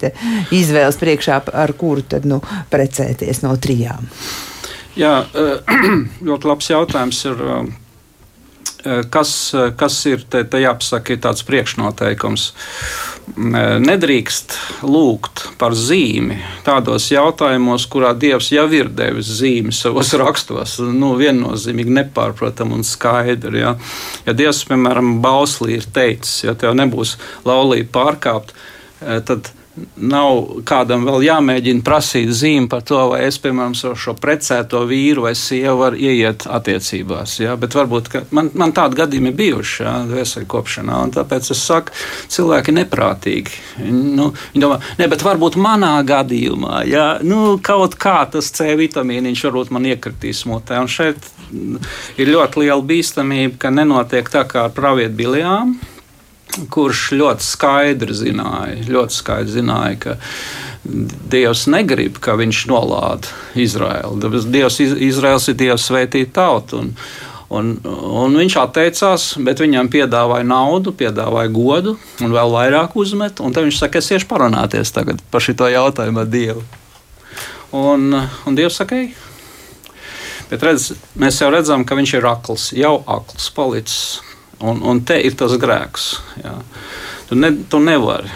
izvēles 0.54 0.98
priekšā, 0.98 1.38
ar 1.54 1.72
kuru 1.78 2.02
tad 2.02 2.26
nu, 2.26 2.40
precēties 2.72 3.44
no 3.46 3.54
trijām. 3.54 4.10
Jā, 4.98 5.14
e, 5.30 5.46
ļoti 6.26 6.50
labs 6.50 6.74
jautājums 6.74 7.22
ir 7.30 7.46
Eh, 7.46 7.83
kas, 9.10 9.54
eh, 9.54 9.70
kas 9.76 9.96
ir 10.06 10.24
te, 10.30 10.42
te 10.44 10.60
jāpasaka, 10.60 11.14
ir 11.14 11.20
tāds 11.24 11.44
priekšnoteikums. 11.48 12.44
Mm, 13.34 13.54
eh, 13.56 13.76
nedrīkst 13.80 14.56
lūgt 14.84 15.46
par 15.58 15.72
zīmi 15.72 16.36
tādos 16.66 17.08
jautājumos, 17.12 17.86
kurā 17.88 18.12
Dievs 18.18 18.50
jau 18.52 18.66
ir 18.72 18.92
devis 18.92 19.32
zīmi 19.40 19.72
savos 19.72 20.12
rakstos. 20.22 20.78
Nu, 20.84 21.14
viennozīmīgi 21.20 21.96
nepārprotami 22.00 22.80
un 22.80 22.84
skaidri. 22.84 23.64
Ja, 23.64 23.74
ja 24.26 24.36
Dievs, 24.36 24.64
piemēram, 24.68 25.18
bauslī 25.24 25.78
ir 25.80 25.88
teicis, 25.88 26.44
ja 26.44 26.54
tev 26.58 26.76
nebūs 26.76 27.16
laulība 27.48 27.92
pārkāpt, 27.98 28.52
tad 29.00 29.50
Nav 29.74 30.60
kādam 30.68 31.02
vēl 31.02 31.24
jāmēģina 31.26 31.82
prasīt 31.82 32.28
zīmi 32.30 32.68
par 32.70 32.84
to, 32.86 32.98
vai 33.10 33.24
es, 33.26 33.40
piemēram, 33.42 33.72
ar 33.74 33.96
šo 33.98 34.12
precēto 34.22 34.84
vīru 34.86 35.24
vai 35.24 35.32
sievu 35.38 35.80
varu 35.80 35.98
ieiet 35.98 36.44
attiecībās. 36.46 37.32
Ja? 37.42 37.56
Bet 37.58 37.74
varbūt 37.74 38.12
man, 38.36 38.52
man 38.54 38.74
tādi 38.76 39.00
gadījumi 39.00 39.32
ir 39.32 39.38
bijuši 39.40 39.82
ja? 39.82 39.94
vēseli 40.06 40.46
kopšanā, 40.50 41.00
un 41.06 41.14
tāpēc 41.16 41.50
es 41.50 41.62
saku, 41.66 41.94
cilvēki 42.30 42.74
neprātīgi. 42.76 43.58
Nu, 43.88 44.28
viņi 44.52 44.62
domā, 44.62 44.78
ne, 45.00 45.08
bet 45.10 45.24
varbūt 45.26 45.58
manā 45.58 45.96
gadījumā, 46.06 46.84
ja? 46.86 47.08
nu, 47.26 47.56
kaut 47.58 47.98
kā 47.98 48.20
tas 48.30 48.52
C 48.54 48.76
vitamīniņš 48.78 49.42
varbūt 49.48 49.74
man 49.74 49.90
iekritīs 49.90 50.44
mutē. 50.50 50.78
Un 50.84 50.92
šeit 50.92 51.32
ir 52.20 52.30
ļoti 52.30 52.62
liela 52.62 52.78
bīstamība, 52.78 53.58
ka 53.66 53.74
nenotiek 53.74 54.30
tā 54.30 54.46
kā 54.46 54.68
ar 54.68 54.78
pravietu 54.78 55.18
biljām 55.18 55.74
kurš 56.70 57.08
ļoti 57.18 57.46
skaidri 57.46 58.14
zināja, 58.16 58.78
ļoti 58.88 59.18
skaidri 59.18 59.58
zināja 59.58 60.00
ka 60.04 60.16
Dievs 60.84 61.64
negrib, 61.72 62.18
ka 62.20 62.34
viņš 62.36 62.66
nolāda 62.68 63.30
Izraēlu. 63.56 64.18
Dievs, 64.52 64.80
Izraels 64.82 65.48
ir 65.48 65.56
Dievs 65.62 65.86
svētīta 65.88 66.42
tauta. 66.42 66.82
Un, 66.82 66.92
Un, 67.54 67.74
un 67.84 68.34
viņš 68.34 68.54
atteicās, 68.58 69.24
bet 69.44 69.60
viņam 69.62 69.86
piedāvāja 69.92 70.46
naudu, 70.48 70.94
piedāvāja 70.96 71.52
godu 71.54 71.92
un 72.24 72.32
vēl 72.34 72.50
vairāk 72.50 72.96
uzmet. 72.98 73.36
Tad 73.36 73.60
viņš 73.60 73.78
saka, 73.78 74.00
es 74.00 74.10
iešu 74.10 74.26
parunāties 74.30 74.90
par 75.30 75.44
šo 75.44 75.68
jautājumu 75.70 76.24
ar 76.24 76.32
Dievu. 76.32 76.64
Un, 77.76 78.16
un 78.48 78.58
Dievs 78.58 78.80
saka, 78.80 78.96
ej. 79.04 79.12
Bet 80.50 80.64
redz, 80.66 80.92
mēs 81.20 81.38
jau 81.44 81.52
redzam, 81.52 81.84
ka 81.86 81.96
viņš 81.98 82.16
ir 82.16 82.26
akls, 82.32 82.66
jau 82.74 82.96
akls 83.06 83.48
palicis. 83.54 84.33
Un, 84.62 84.82
un 84.86 85.02
te 85.06 85.18
ir 85.24 85.34
tas 85.38 85.56
grēks. 85.60 86.10
Jā. 86.44 86.58
Tu, 87.28 87.38
ne, 87.38 87.50
tu 87.70 87.80
nevari 87.82 88.30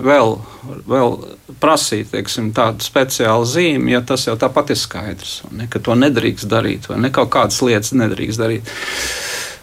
vēl, 0.00 0.36
vēl 0.88 1.16
prasīt 1.60 2.10
teiksim, 2.14 2.50
tādu 2.56 2.84
speciālu 2.84 3.46
zīmi, 3.48 3.94
ja 3.94 4.00
tas 4.06 4.26
jau 4.28 4.36
tāpat 4.40 4.72
ir 4.74 4.80
skaidrs. 4.80 5.40
Ne, 5.56 5.68
ka 5.70 5.82
to 5.82 5.96
nedrīkst 5.98 6.48
darīt, 6.50 6.88
vai 6.90 7.00
ne 7.04 7.12
kaut 7.14 7.32
kādas 7.34 7.60
lietas 7.66 7.94
nedrīkst 7.96 8.40
darīt. 8.40 8.74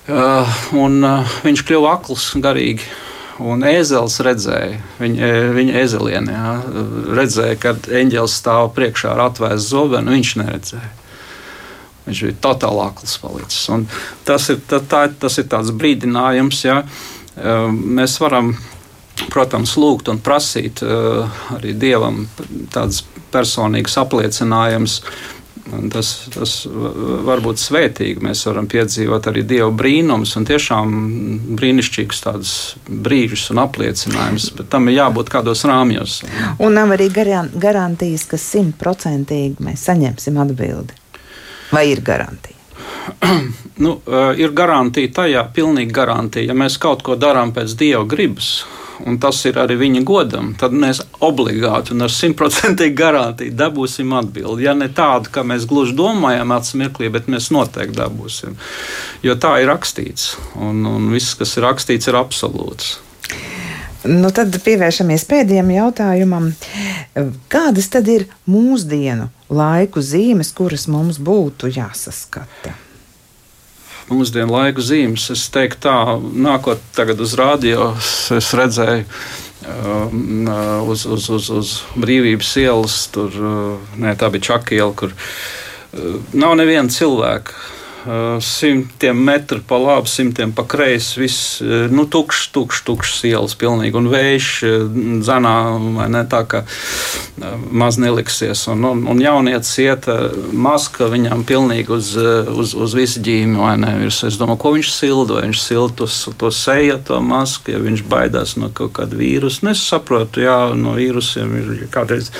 Uh, 0.07 0.47
un, 0.77 1.01
uh, 1.03 1.37
viņš 1.43 1.65
kļuva 1.67 1.97
akls 1.97 2.29
garīgi. 2.43 2.85
Un 3.43 3.61
ēzelis 3.69 4.15
redzēja, 4.25 4.79
viņa, 4.97 5.27
viņa 5.53 5.73
ezelienē, 5.83 6.33
jā, 6.33 6.53
redzēja, 7.19 7.57
kad 7.61 7.85
eņģēlis 7.85 8.37
stāv 8.39 8.71
priekšā 8.73 9.11
ar 9.13 9.27
atvērstu 9.27 9.75
zobenu. 9.75 10.15
Viņš 10.15 10.31
neredzēja. 10.41 10.89
Viņš 12.07 12.23
bija 12.27 12.39
totāli 12.47 12.83
akls 12.85 13.17
palicis. 13.21 13.67
Un 13.73 13.85
tas 14.27 14.49
ir, 14.53 14.61
tā, 14.69 14.79
tā, 14.79 15.05
tas 15.19 15.37
ir 15.41 15.47
tāds 15.51 15.73
brīdinājums, 15.75 16.63
ja 16.63 16.81
mēs 17.71 18.17
varam, 18.23 18.53
protams, 19.29 19.75
lūgt 19.77 20.09
un 20.09 20.21
prasīt 20.23 20.81
arī 21.53 21.75
Dievam 21.77 22.23
tādas 22.73 23.03
personīgas 23.33 23.99
apliecinājumus 23.99 25.01
Tas, 25.91 26.11
tas 26.31 26.53
var 27.27 27.41
būt 27.43 27.59
svētīgi. 27.59 28.21
Mēs 28.23 28.45
varam 28.47 28.69
piedzīvot 28.71 29.27
arī 29.27 29.43
dievu 29.47 29.73
brīnumus 29.75 30.35
un 30.39 30.45
tiešām 30.47 30.93
brīnišķīgus 31.59 32.23
tādus 32.23 32.53
brīžus 32.87 33.49
un 33.51 33.61
apliecinājumus, 33.65 34.49
bet 34.57 34.69
tam 34.71 34.87
ir 34.87 35.01
jābūt 35.01 35.31
kādos 35.33 35.65
rāmjos. 35.67 36.21
Un 36.63 36.77
nav 36.77 36.95
arī 36.95 37.09
garantijas, 37.11 38.27
ka 38.29 38.39
simtprocentīgi 38.39 39.67
mēs 39.67 39.83
saņemsim 39.89 40.39
atbildi. 40.45 40.95
Vai 41.71 41.89
ir 41.91 42.01
garantija? 42.05 42.55
nu, 43.83 43.93
ir 44.37 44.53
garantija 44.55 45.11
tajā, 45.21 45.45
pilnīgi 45.53 45.93
garantija. 45.95 46.51
Ja 46.51 46.57
mēs 46.57 46.77
kaut 46.81 47.03
ko 47.05 47.17
darām 47.19 47.53
pēc 47.55 47.75
dieva 47.79 48.03
gribas, 48.09 48.65
un 49.05 49.19
tas 49.21 49.39
ir 49.45 49.59
arī 49.61 49.77
viņa 49.79 50.03
godam, 50.07 50.53
tad 50.59 50.73
mēs 50.73 51.01
obligāti 51.25 51.93
un 51.95 52.05
ar 52.05 52.13
simtprocentīgu 52.13 52.97
garantiju 52.97 53.55
dabūsim 53.57 54.13
atbildi. 54.17 54.65
Ja 54.67 54.75
ne 54.77 54.89
tādu, 54.89 55.31
kā 55.33 55.43
mēs 55.47 55.67
gluži 55.69 55.95
domājam, 55.97 56.53
atsmirklī, 56.55 57.11
bet 57.13 57.29
mēs 57.31 57.51
noteikti 57.53 57.97
dabūsim. 57.99 58.57
Jo 59.25 59.37
tā 59.39 59.57
ir 59.61 59.71
rakstīts, 59.71 60.35
un, 60.55 60.85
un 60.89 61.11
viss, 61.13 61.37
kas 61.37 61.57
ir 61.57 61.67
rakstīts, 61.67 62.09
ir 62.09 62.19
absolūts. 62.19 62.97
Nu, 64.07 64.29
tad 64.31 64.53
pievēršamies 64.63 65.25
pēdējiem 65.27 65.71
jautājumam. 65.73 66.51
Kādas 67.51 67.89
tad 67.91 68.07
ir 68.07 68.27
mūsdienu 68.47 69.27
laiku 69.49 70.03
zīmes, 70.03 70.51
kuras 70.55 70.87
mums 70.91 71.21
būtu 71.23 71.71
jāsaskata? 71.75 72.75
mūsdienu 74.07 74.53
laiku 74.53 74.83
zīmes. 74.83 75.27
Es 75.33 75.47
teiktu, 75.51 75.81
tā, 75.87 75.97
nākot 76.47 76.81
tagad 76.95 77.19
uz 77.23 77.35
rādio, 77.39 77.91
es 78.37 78.53
redzēju. 78.55 79.05
Um, 79.67 80.45
uh, 80.47 80.85
uz, 80.87 81.01
uz, 81.09 81.25
uz, 81.33 81.47
uz 81.51 81.71
brīvības 81.97 82.51
ielas, 82.61 83.01
tur 83.11 83.33
uh, 83.35 83.95
ne, 83.99 84.13
tā 84.15 84.29
bija 84.31 84.53
Čakiela, 84.53 84.93
kur 84.95 85.11
uh, 85.11 86.21
nav 86.37 86.53
neviena 86.59 86.93
cilvēka 86.93 87.57
simtiem 88.41 89.17
metru 89.23 89.59
pa 89.67 89.77
labi, 89.77 90.07
simtiem 90.07 90.51
pa 90.55 90.63
kreisi. 90.63 91.19
Viss 91.19 91.61
eh, 91.61 91.87
nu, 91.91 92.05
tukšs, 92.07 92.47
tukšs, 92.55 92.83
tukšs 92.87 93.23
ielas 93.27 93.55
pilnīgi 93.59 93.97
un 93.99 94.09
vējš 94.11 94.49
eh, 94.67 94.85
zanā, 95.27 95.55
vai 95.97 96.07
ne 96.13 96.23
tā, 96.29 96.43
ka 96.47 96.63
maz 97.71 97.99
neliksies. 98.01 98.63
Un, 98.71 98.85
un, 98.87 99.03
un 99.11 99.21
jaunietis 99.21 99.73
iet 99.83 100.07
maska 100.53 101.09
viņam 101.11 101.43
pilnīgi 101.47 101.93
uz, 101.93 102.13
uz, 102.17 102.73
uz 102.77 102.97
visu 102.97 103.21
ģīmi, 103.25 103.59
vai 103.59 103.75
ne? 103.81 103.93
Es 104.07 104.39
domāju, 104.39 104.61
ko 104.63 104.73
viņš 104.77 104.91
silda, 104.93 105.37
vai 105.37 105.47
viņš 105.49 105.61
silda 105.61 106.01
to, 106.01 106.09
to 106.39 106.51
seju, 106.53 106.99
to 107.07 107.21
masku, 107.23 107.75
ja 107.75 107.83
viņš 107.83 108.05
baidās 108.09 108.55
no 108.57 108.71
kaut 108.73 108.95
kāda 108.97 109.19
vīrusa. 109.19 109.65
Nu, 109.65 109.73
es 109.75 109.83
saprotu, 109.85 110.45
jā, 110.47 110.57
no 110.77 110.95
vīrusiem 110.97 111.57
ir 111.61 111.87
kādreiz 111.93 112.31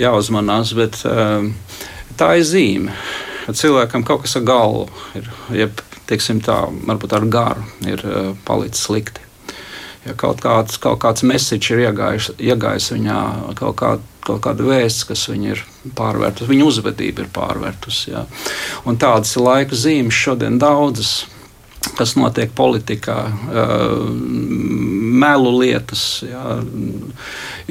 jāuzmanās, 0.00 0.74
bet 0.78 1.02
tā 2.20 2.36
ir 2.40 2.48
zīme 2.48 2.96
ka 3.50 3.58
cilvēkam 3.58 4.04
kaut 4.06 4.24
kas 4.24 4.36
ar 4.38 4.46
galvu 4.46 4.86
ir, 5.18 5.26
jeb, 5.54 5.82
teiksim 6.10 6.40
tā, 6.44 6.62
varbūt 6.86 7.16
ar 7.16 7.26
garu 7.30 7.66
ir 7.88 8.04
uh, 8.06 8.30
palicis 8.46 8.86
slikti. 8.86 9.26
Ja 10.06 10.14
kaut 10.16 10.40
kāds, 10.40 10.78
kaut 10.80 11.02
kāds 11.02 11.26
mesiķis 11.28 11.74
ir 11.74 11.82
iegājis, 11.90 12.30
iegājis 12.40 12.86
viņā, 12.94 13.18
kaut, 13.58 13.74
kā, 13.76 13.90
kaut 14.24 14.40
kāda 14.46 14.64
vēsts, 14.64 15.04
kas 15.10 15.26
viņu 15.28 15.50
ir 15.52 15.64
pārvērtusi, 15.98 16.48
viņa 16.48 16.68
uzvedība 16.70 17.26
ir 17.26 17.34
pārvērtusi. 17.34 18.14
Ja. 18.14 18.24
Tādas 18.86 19.34
ir 19.36 19.44
laika 19.44 19.76
zīmes 19.76 20.16
šodien 20.16 20.56
daudzas 20.62 21.26
kas 21.96 22.12
notiek 22.12 22.50
politikā, 22.52 23.16
melu 25.20 25.52
lietas. 25.62 26.02
Jā, 26.28 26.58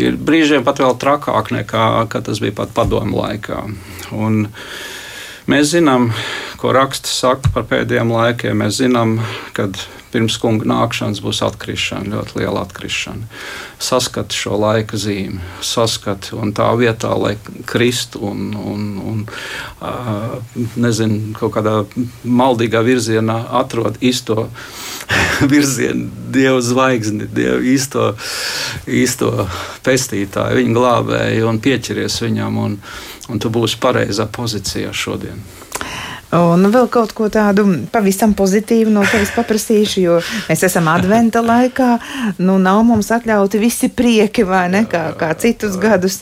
ir 0.02 0.18
brīžiem 0.18 0.66
pat 0.66 0.82
vēl 0.82 0.96
trakāk 1.02 1.52
nekā 1.54 1.90
tas 2.10 2.42
bija 2.42 2.56
pat 2.58 2.74
padomu 2.74 3.22
laikā. 3.22 3.62
Un, 4.18 4.48
uh, 4.50 4.90
Mēs 5.50 5.72
zinām, 5.74 6.12
ko 6.62 6.74
raksts 6.76 7.16
saka 7.24 7.50
par 7.56 7.64
pēdējiem 7.72 8.12
laikiem. 8.14 8.60
Mēs 8.62 8.84
zinām, 8.84 9.16
ka 9.58 9.70
pirms 10.14 10.36
kunga 10.41 10.68
nākšanas 10.70 11.22
būs 11.24 11.41
atkrišana, 11.45 12.12
ļoti 12.14 12.39
liela 12.39 12.64
atkrišana. 12.66 13.26
Saskatu 13.82 14.38
šo 14.38 14.60
laika 14.62 14.97
zīmi, 15.00 15.39
saskatu 15.66 16.38
un 16.41 16.54
tā 16.58 16.68
vietā, 16.78 17.12
lai 17.18 17.36
kristu 17.70 18.22
un, 18.30 18.50
un, 18.58 18.88
un 19.12 19.26
uh, 19.26 20.38
nezinu, 20.82 21.34
kaut 21.39 21.56
kādā 21.58 21.76
maldīgā 22.26 22.82
virzienā 22.86 23.39
atrod 23.62 23.97
īsto 24.06 24.50
virzienu, 25.54 26.10
dievu 26.34 26.62
zvaigzni, 26.66 27.30
dievu 27.34 27.62
īsto, 27.74 28.12
īsto 28.86 29.47
pestītāju, 29.86 30.62
viņa 30.62 30.78
glābēju 30.78 31.50
un 31.50 31.62
pieķeries 31.64 32.22
viņam. 32.26 32.62
Un, 32.66 32.84
un 33.30 33.42
tu 33.42 33.52
būsi 33.54 33.80
pareizā 33.82 34.28
pozīcijā 34.34 34.94
šodien. 34.94 35.42
Un 36.30 36.68
vēl 36.70 36.86
kaut 36.94 37.16
ko 37.18 37.26
tādu 37.34 37.64
pavisam 37.90 38.36
pozitīvu 38.38 38.92
no 38.94 39.02
tevis 39.10 39.32
paprasīšu, 39.34 40.02
jo 40.04 40.18
mēs 40.46 40.62
esam 40.68 40.86
adventa 40.92 41.42
laikā. 41.42 41.88
Nu, 42.38 42.60
nav 42.62 42.84
mums 42.86 43.10
atļauti 43.16 43.62
visi 43.62 43.90
prieki, 43.90 44.46
vai 44.46 44.68
ne? 44.70 44.84
Kā, 44.90 45.08
kā 45.18 45.32
citus 45.42 45.80
gadus 45.82 46.20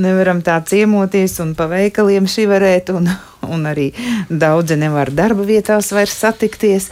nevaram 0.00 0.40
tā 0.40 0.56
ciemoties 0.64 1.36
un 1.44 1.52
pa 1.58 1.68
veikaliem 1.68 2.28
šivarēt. 2.30 2.94
Un, 2.96 3.10
un 3.52 3.68
arī 3.68 3.90
daudzi 4.32 4.80
nevar 4.80 5.12
darba 5.12 5.44
vietās 5.44 5.92
vairs 5.92 6.16
satikties. 6.24 6.88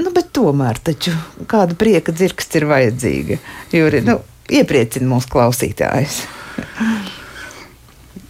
Nu, 0.00 0.10
bet 0.10 0.32
tomēr 0.34 0.82
taču 0.90 1.14
kāda 1.46 1.78
prieka 1.78 2.10
dzirksts 2.10 2.58
ir 2.58 2.66
vajadzīga. 2.66 3.38
Jo 3.78 3.94
nu, 4.10 4.18
iepriecina 4.50 5.06
mūsu 5.14 5.30
klausītājus. 5.38 6.24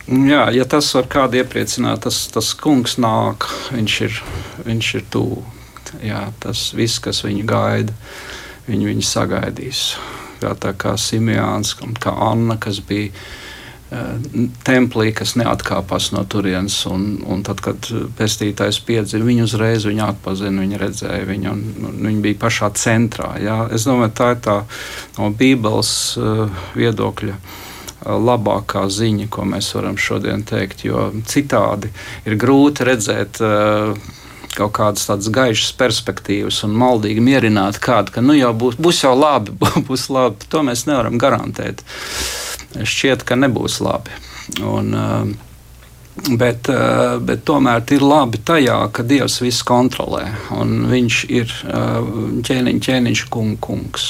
Jā, 0.09 0.47
ja 0.57 0.65
tas 0.65 0.89
var 0.97 1.05
kādu 1.13 1.43
iepriecināt, 1.43 2.07
tas, 2.07 2.23
tas 2.33 2.55
kungs 2.57 2.97
nāk, 2.97 3.45
viņš 3.75 3.97
ir, 4.07 4.21
viņš 4.65 4.93
ir 4.97 5.05
tuvu. 5.13 5.43
Tas 6.41 6.63
viss, 6.77 7.01
kas 7.05 7.21
viņu 7.27 7.45
gaida, 7.49 7.93
viņu, 8.69 8.89
viņu 8.89 9.05
sagaidīs. 9.05 9.83
Jā, 10.41 10.55
tā 10.57 10.73
kā 10.79 10.95
Simjāns 11.01 11.75
un 11.85 11.93
kā 11.99 12.15
Anna, 12.29 12.57
kas 12.63 12.81
bija 12.89 13.11
uh, 13.11 13.21
templī, 14.65 15.11
kas 15.17 15.35
neatkāpās 15.37 16.11
no 16.17 16.25
turienes. 16.25 16.79
Un, 16.89 17.19
un 17.29 17.45
tad, 17.45 17.61
kad 17.65 17.89
pestītājs 18.17 18.81
piedzima, 18.89 19.29
viņu 19.29 19.45
uzreiz 19.49 19.85
viņu 19.89 20.07
atpazina, 20.09 20.65
viņa 20.65 20.83
redzēja 20.87 21.29
viņu, 21.29 21.53
un, 21.53 21.89
un 21.91 22.03
viņa 22.09 22.25
bija 22.25 22.43
pašā 22.47 22.73
centrā. 22.81 23.35
Jā. 23.45 23.61
Es 23.77 23.89
domāju, 23.89 24.17
tā 24.17 24.33
ir 24.37 24.45
tā 24.49 24.61
no 25.19 25.33
Bībeles 25.37 25.93
uh, 26.17 26.47
viedokļa 26.79 27.37
labākā 28.07 28.87
ziņa, 28.93 29.29
ko 29.33 29.47
mēs 29.49 29.73
varam 29.75 29.99
šodien 29.99 30.45
teikt. 30.47 30.85
Jo 30.87 31.11
citādi 31.29 31.91
ir 32.29 32.39
grūti 32.41 32.87
redzēt. 32.89 33.43
Kaut 34.59 34.73
kādas 34.75 35.05
tādas 35.07 35.29
gaišas 35.31 35.75
perspektīvas 35.79 36.65
un 36.67 36.73
maldīgi 36.81 37.23
mierināt 37.23 37.77
kādu, 37.83 38.11
ka 38.17 38.23
nu 38.25 38.35
jau 38.35 38.51
būs, 38.59 38.79
būs 38.81 39.05
jau 39.05 39.13
labi, 39.15 39.55
būs 39.89 40.09
labi. 40.11 40.49
To 40.51 40.65
mēs 40.67 40.87
nevaram 40.89 41.19
garantēt. 41.21 41.85
Šķiet, 42.79 43.23
ka 43.29 43.39
nebūs 43.39 43.79
labi. 43.85 44.17
Un, 44.65 45.37
Bet, 46.19 46.67
bet 47.23 47.45
tomēr 47.47 47.85
ir 47.95 48.03
labi 48.03 48.41
tajā, 48.43 48.79
ka 48.91 49.05
Dievs 49.07 49.39
visu 49.39 49.63
kontrolē. 49.69 50.25
Viņš 50.51 51.19
ir 51.31 51.53
ķēniņš, 52.49 52.81
ķēniņš 52.89 53.23
kung, 53.31 53.55
kungs. 53.63 54.09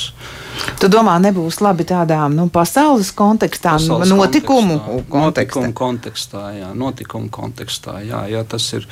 Tu 0.79 0.89
domā, 0.91 1.17
nebūs 1.23 1.61
labi 1.63 1.87
tādā 1.89 2.21
nu, 2.33 2.49
pasaules 2.53 3.11
kontekstā, 3.17 3.77
pasaules 3.79 4.13
notikumu 4.13 4.79
kontekstā, 5.11 5.11
kontekstā. 5.11 5.19
Notikumu 5.19 5.73
kontekstā, 5.81 6.43
jā, 6.55 6.69
notikumu 6.79 7.31
kontekstā, 7.35 7.95
jā, 8.07 8.21
jā 8.31 8.43
tas 8.49 8.67
ir, 8.77 8.87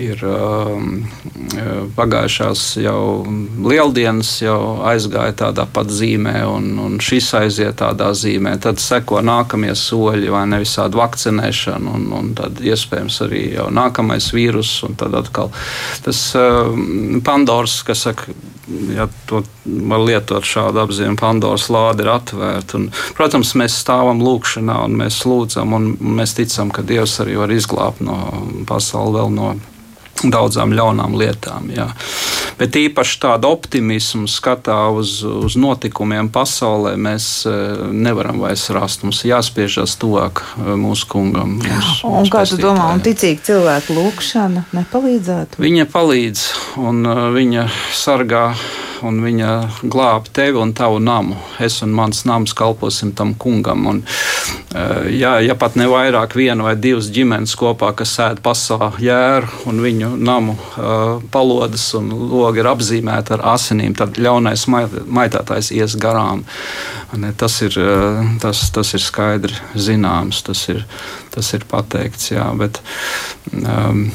ir 0.00 0.24
um, 0.28 1.02
pagājušās 1.96 2.64
jau 2.82 3.02
lieldienas 3.64 4.34
jau 4.42 4.58
aizgāja 4.88 5.36
tādā 5.46 5.66
pat 5.72 5.92
zīmē, 5.92 6.36
un, 6.48 6.70
un 6.82 7.00
šis 7.02 7.32
aiziet 7.40 7.80
tādā 7.80 8.12
zīmē. 8.16 8.58
Tad 8.62 8.80
seko 8.82 9.22
nākamie 9.24 9.74
soļi, 9.78 10.30
vai 10.32 10.44
ne 10.52 10.62
visādi 10.62 11.00
vakcinēšana, 11.00 11.96
un, 11.96 12.08
un 12.20 12.32
tad 12.38 12.60
iespējams 12.64 13.20
arī 13.26 13.44
jau 13.56 13.68
nākamais 13.72 14.32
vīrus, 14.36 14.74
un 14.88 14.96
tad 15.00 15.16
atkal 15.20 15.52
tas 16.04 16.24
um, 16.38 17.20
Pandors, 17.24 17.80
kas 17.86 18.06
saka, 18.08 18.34
ja 18.94 19.08
to 19.26 19.42
var 19.64 20.04
lietot 20.06 20.46
šādu 20.46 20.82
apziņu, 20.84 21.16
Pandoras 21.20 21.68
lāde 21.72 22.04
ir 22.04 22.12
atvērta. 22.12 22.78
Un, 22.78 22.88
protams, 23.18 23.54
mēs 23.58 23.80
stāvam 23.82 24.22
lūkšanā 24.22 24.78
un 24.86 24.96
mēs 25.02 25.22
lūdzam, 25.28 25.74
un 25.76 25.92
mēs 26.20 26.36
ticam, 26.38 26.70
ka 26.74 26.84
Dievs 26.86 27.18
arī 27.24 27.38
var 27.40 27.52
izglābt 27.54 28.02
no 28.04 28.18
pasaules 28.68 29.18
vēl 29.18 29.32
no 29.34 29.52
daudzām 30.22 30.74
ļaunām 30.76 31.16
lietām. 31.18 31.70
Jā. 31.72 31.88
bet 32.58 32.76
īpaši 32.78 33.18
tādu 33.22 33.50
optimismu 33.52 34.28
skatā 34.30 34.76
uz, 34.94 35.22
uz 35.24 35.56
notikumiem 35.58 36.28
pasaulē 36.32 36.94
mēs 37.00 37.46
nevaram 37.92 38.42
vairs 38.42 38.68
rast. 38.74 39.02
Mums 39.06 39.24
jāspiežas 39.26 39.96
tuvāk 40.00 40.44
mūsu 40.58 41.08
kungam. 41.10 41.58
Mūsu, 41.62 42.06
un 42.06 42.20
mūsu 42.20 42.34
kā 42.34 42.44
tu 42.48 42.60
domā, 42.60 42.92
un 42.94 43.02
ticīgi 43.04 43.42
cilvēku 43.50 43.96
lūkšana 43.98 44.66
nepalīdzētu? 44.76 45.62
Viņa 45.62 45.88
palīdz 45.92 46.46
un 46.82 47.04
viņa 47.34 47.68
sargā 47.96 48.52
un 49.06 49.20
viņa 49.24 49.50
glāb 49.90 50.28
tevi 50.34 50.60
un 50.60 50.72
tavu 50.76 51.00
namu. 51.02 51.36
Es 51.62 51.80
un 51.84 51.92
mans 51.96 52.24
nams 52.28 52.54
kalposim 52.56 53.12
tam 53.16 53.34
kungam. 53.34 53.86
Un, 53.86 54.02
eh, 54.74 55.10
ja, 55.18 55.34
ja 55.40 55.56
pat 55.58 55.76
ne 55.76 55.86
vairāk 55.90 56.36
viena 56.38 56.66
vai 56.66 56.74
divas 56.76 57.10
ģimenes 57.12 57.54
kopā, 57.58 57.92
kas 57.96 58.16
sēž 58.18 58.42
pasā 58.44 58.92
jēru 59.02 59.50
un 59.70 59.80
viņu 59.82 60.14
namu 60.18 60.56
uh, 60.56 61.20
palodas 61.32 61.84
un 61.98 62.10
logi 62.32 62.62
ir 62.62 62.68
apzīmēti 62.70 63.36
ar 63.36 63.44
asinīm, 63.54 63.94
tad 63.98 64.18
ļaunais 64.20 64.66
maitātājs 64.70 65.72
ies 65.76 65.96
garām. 66.00 66.44
Ne, 67.12 67.32
tas, 67.36 67.58
ir, 67.64 67.76
tas, 68.40 68.64
tas 68.72 68.94
ir 68.96 69.02
skaidri 69.04 69.56
zināms, 69.76 70.40
tas 70.46 70.62
ir, 70.72 70.84
tas 71.34 71.52
ir 71.52 71.66
pateikts. 71.68 72.30
Jā, 72.32 72.46
bet, 72.56 72.80
um, 73.52 74.06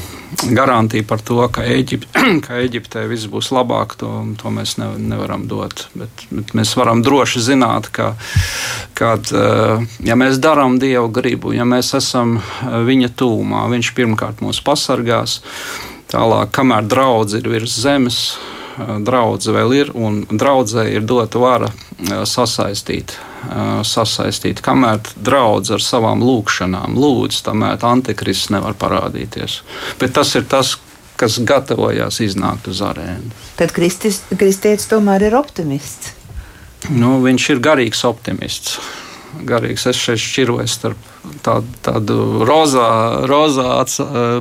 garantija 0.50 1.04
par 1.08 1.20
to, 1.20 1.40
ka, 1.52 1.64
Eģip, 1.64 2.04
ka 2.44 2.58
Eģiptē 2.62 3.04
viss 3.10 3.28
būs 3.30 3.50
labāk, 3.54 3.96
to, 4.00 4.10
to 4.40 4.52
mēs 4.52 4.76
ne, 4.80 4.90
nevaram 5.12 5.46
dot. 5.48 5.86
Bet, 5.98 6.26
bet 6.30 6.54
mēs 6.58 6.74
varam 6.78 7.02
droši 7.04 7.42
zināt, 7.50 7.90
ka, 7.94 8.12
kad, 8.98 9.32
eh, 9.32 9.86
ja 10.04 10.18
mēs 10.18 10.40
darām 10.42 10.78
Dievu 10.82 11.10
gribu, 11.14 11.54
ja 11.56 11.66
mēs 11.68 11.94
esam 11.98 12.38
eh, 12.38 12.78
Viņa 12.88 13.12
tūmā, 13.18 13.66
Viņš 13.72 13.92
pirmkārt 13.96 14.44
mūs 14.44 14.62
pasargās. 14.64 15.40
Tālāk, 16.08 16.52
kamēr 16.56 16.86
draudz 16.88 17.36
ir 17.36 17.48
virs 17.52 17.74
zemes, 17.82 18.22
eh, 18.78 18.94
draudze 19.04 19.54
vēl 19.54 19.74
ir, 19.76 19.94
un 19.94 20.22
draudzē 20.30 20.88
ir 20.94 21.06
dota 21.08 21.42
vara 21.42 21.72
sasaistīt 21.98 23.18
sasaistīt. 23.86 24.60
Kamēr 24.64 25.00
draudz 25.14 25.70
ar 25.74 25.82
savām 25.82 26.22
lūkšanām 26.24 26.96
lūdz, 26.98 27.42
tamēr 27.46 27.78
antikrists 27.86 28.50
nevar 28.50 28.74
parādīties. 28.78 29.60
Bet 30.00 30.14
tas 30.18 30.34
ir 30.38 30.46
tas, 30.50 30.76
kas 31.18 31.38
gatavojās 31.42 32.20
iznākt 32.22 32.68
uz 32.70 32.82
arēnu. 32.84 33.32
Tad 33.58 33.74
kristis, 33.74 34.22
kristietis 34.38 34.88
tomēr 34.90 35.28
ir 35.30 35.38
optimists. 35.38 36.14
Nu, 36.94 37.18
viņš 37.24 37.50
ir 37.54 37.62
garīgs 37.62 38.04
optimists. 38.06 38.78
Garīgs. 39.46 39.86
Es 39.90 39.98
šeit 40.00 40.20
šķiroju 40.22 40.68
starp 40.70 41.08
tādu, 41.44 41.70
tādu 41.84 42.18
rozā, 42.48 42.88
rozā 43.28 43.84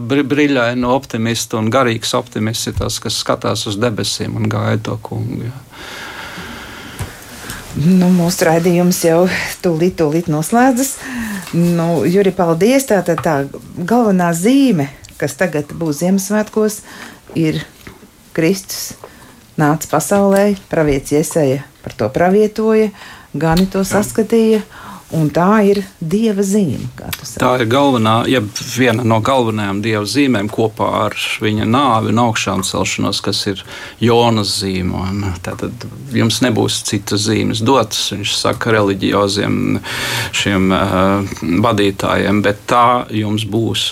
brīļainu 0.01 0.89
optimistu 0.89 1.59
un 1.61 1.71
garīgs 1.73 2.13
optimists 2.17 2.71
ir 2.71 2.77
tas, 2.79 2.99
kas 3.03 3.19
skatās 3.21 3.67
uz 3.69 3.79
debesīm 3.81 4.37
un 4.39 4.49
gaida 4.51 4.83
to 4.89 4.97
kungu. 5.03 5.47
Jā. 5.47 5.55
Nu, 7.77 8.09
mūsu 8.09 8.47
raidījums 8.47 9.03
jau 9.05 9.27
tūlīt, 9.61 9.99
tūlīt 9.99 10.31
noslēdzas. 10.33 10.95
Nu, 11.53 12.01
Juri, 12.09 12.33
paldies! 12.33 12.87
Tā, 12.89 13.03
tā, 13.05 13.13
tā 13.21 13.35
galvenā 13.77 14.31
zīme, 14.33 14.89
kas 15.21 15.37
tagad 15.37 15.69
būs 15.77 16.01
Ziemassvētkos, 16.01 16.81
ir 17.37 17.61
Kristus 18.33 18.95
nāca 19.61 19.91
pasaulē, 19.93 20.55
pravietis 20.71 21.19
Iesaja 21.21 21.61
par 21.83 21.95
to 21.97 22.09
pravietoja, 22.13 22.89
Gani 23.37 23.69
to 23.69 23.85
saskatīja. 23.85 24.63
Jā 24.63 24.86
Un 25.15 25.29
tā 25.31 25.61
ir 25.63 25.77
dieva 26.03 26.43
zīme. 26.43 26.89
Tā 27.39 27.53
ir 27.61 27.69
galvenā, 27.71 28.25
ja 28.27 28.41
viena 28.43 29.05
no 29.07 29.21
galvenajām 29.23 29.79
dieva 29.79 30.01
zīmēm 30.03 30.49
kopā 30.51 30.89
ar 31.05 31.15
viņa 31.39 31.63
nāvi 31.63 32.11
un 32.11 32.19
augšām 32.25 32.65
celšanos, 32.67 33.21
kas 33.23 33.39
ir 33.47 33.61
Jonas 34.03 34.57
zīme. 34.59 35.31
Tad 35.45 35.63
jums 36.11 36.41
nebūs 36.43 36.81
citas 36.89 37.23
zīmes 37.29 37.63
dotas, 37.63 38.09
viņš 38.11 38.33
saka, 38.35 38.73
reliģioziem 38.75 39.79
šiem 40.35 40.75
uh, 40.75 41.39
vadītājiem, 41.63 42.43
bet 42.43 42.65
tā 42.67 43.05
jums 43.15 43.47
būs. 43.47 43.87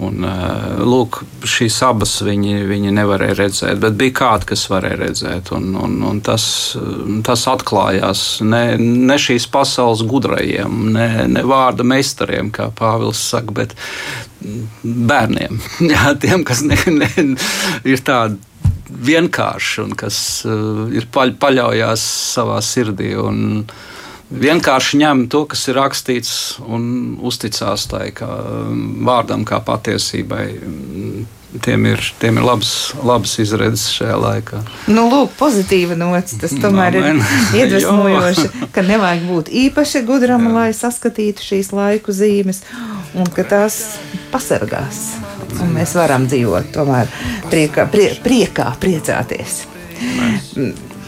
Un, 0.00 0.24
uh, 0.24 0.80
lūk, 0.88 1.20
šīs 1.44 1.82
abas 1.84 2.16
viņi, 2.24 2.62
viņi 2.68 2.96
nevarēja 2.96 3.36
redzēt, 3.42 3.76
bet 3.84 4.00
bija 4.00 4.16
kādi, 4.22 4.48
kas 4.54 4.64
varēja 4.72 5.02
redzēt. 5.04 5.52
Un, 5.56 5.68
un, 5.84 6.00
un 6.14 6.24
tas, 6.24 6.48
tas 7.28 7.44
atklājās 7.52 8.26
ne, 8.40 8.64
ne 8.80 9.20
šīs 9.20 9.50
pasaules 9.52 10.04
gudrai 10.08 10.45
skolotājiem, 10.46 10.92
ne, 10.92 11.26
ne 11.28 11.42
vārda 11.42 11.84
meistariem, 11.84 12.50
kā 12.50 12.70
Pāvils 12.70 13.18
saka, 13.18 13.52
bet 13.52 13.74
bērniem. 14.82 15.60
Jā, 15.92 16.14
tiem, 16.18 16.44
kas 16.44 16.62
ne, 16.62 16.76
ne, 16.86 17.36
ir 17.84 18.00
tādi 18.00 18.38
vienkārši 18.88 19.82
un 19.82 19.94
kas 19.96 20.44
uh, 20.46 20.88
ir 20.94 21.06
paļ, 21.12 21.36
paļaujās 21.38 22.00
savā 22.34 22.60
sirdī. 22.62 23.16
Un, 23.16 23.66
vienkārši 24.26 24.98
ņem 24.98 25.28
to, 25.30 25.44
kas 25.46 25.68
ir 25.68 25.76
rakstīts, 25.78 26.58
un 26.66 27.16
uzticās 27.22 27.86
tai 27.86 28.10
kā 28.14 28.26
vārdam, 29.06 29.44
kā 29.46 29.60
patiesībai 29.62 30.46
tiem 31.62 31.86
ir, 31.92 32.02
tiem 32.20 32.40
ir 32.40 32.46
labas, 32.46 32.72
labas 33.06 33.36
izredzes 33.42 33.88
šajā 33.96 34.16
laikā. 34.20 34.62
Nu, 34.90 35.06
lūk, 35.10 35.34
pozitīva 35.38 35.96
nots. 35.98 36.36
Tas 36.40 36.54
tomēr 36.60 36.98
no, 36.98 37.12
ir 37.12 37.20
iedvesmojoši, 37.62 38.48
ka 38.74 38.84
nevajag 38.86 39.28
būt 39.28 39.52
īpaši 39.66 40.04
gudram, 40.08 40.48
Jā. 40.48 40.54
lai 40.58 40.68
saskatītu 40.76 41.44
šīs 41.46 41.72
laiku 41.76 42.14
zīmes, 42.16 42.62
un 43.16 43.30
ka 43.32 43.46
tās 43.48 43.80
pasargās. 44.34 45.06
Un 45.62 45.72
mēs 45.76 45.94
varam 45.96 46.26
dzīvot 46.28 46.74
tomēr 46.74 47.08
priekā, 47.52 47.86
prie, 47.92 48.10
priekā 48.24 48.72
priecāties. 48.82 49.62
Mēs. 49.96 50.52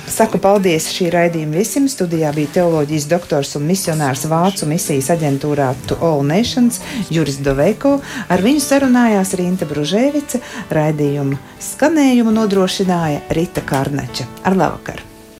Saku 0.08 0.38
paldies 0.40 0.88
šī 0.94 1.10
raidījuma 1.12 1.58
visim. 1.60 1.88
Studijā 1.90 2.30
bija 2.36 2.50
teoloģijas 2.56 3.06
doktors 3.10 3.52
un 3.58 3.66
misionārs 3.68 4.24
Vācu 4.30 4.68
misijas 4.70 5.10
aģentūrā 5.14 5.68
To 5.90 5.98
All 6.04 6.24
Nations 6.26 6.80
Juris 7.12 7.38
Doveiko. 7.44 7.98
Ar 8.32 8.44
viņu 8.44 8.64
sarunājās 8.64 9.34
Rīta 9.38 9.68
Bružēvica, 9.68 10.40
raidījumu 10.72 11.38
skanējumu 11.68 12.34
nodrošināja 12.40 13.28
Rita 13.36 13.64
Karneča. 13.68 14.26
Ar 14.48 14.56
labvakar! 14.58 15.17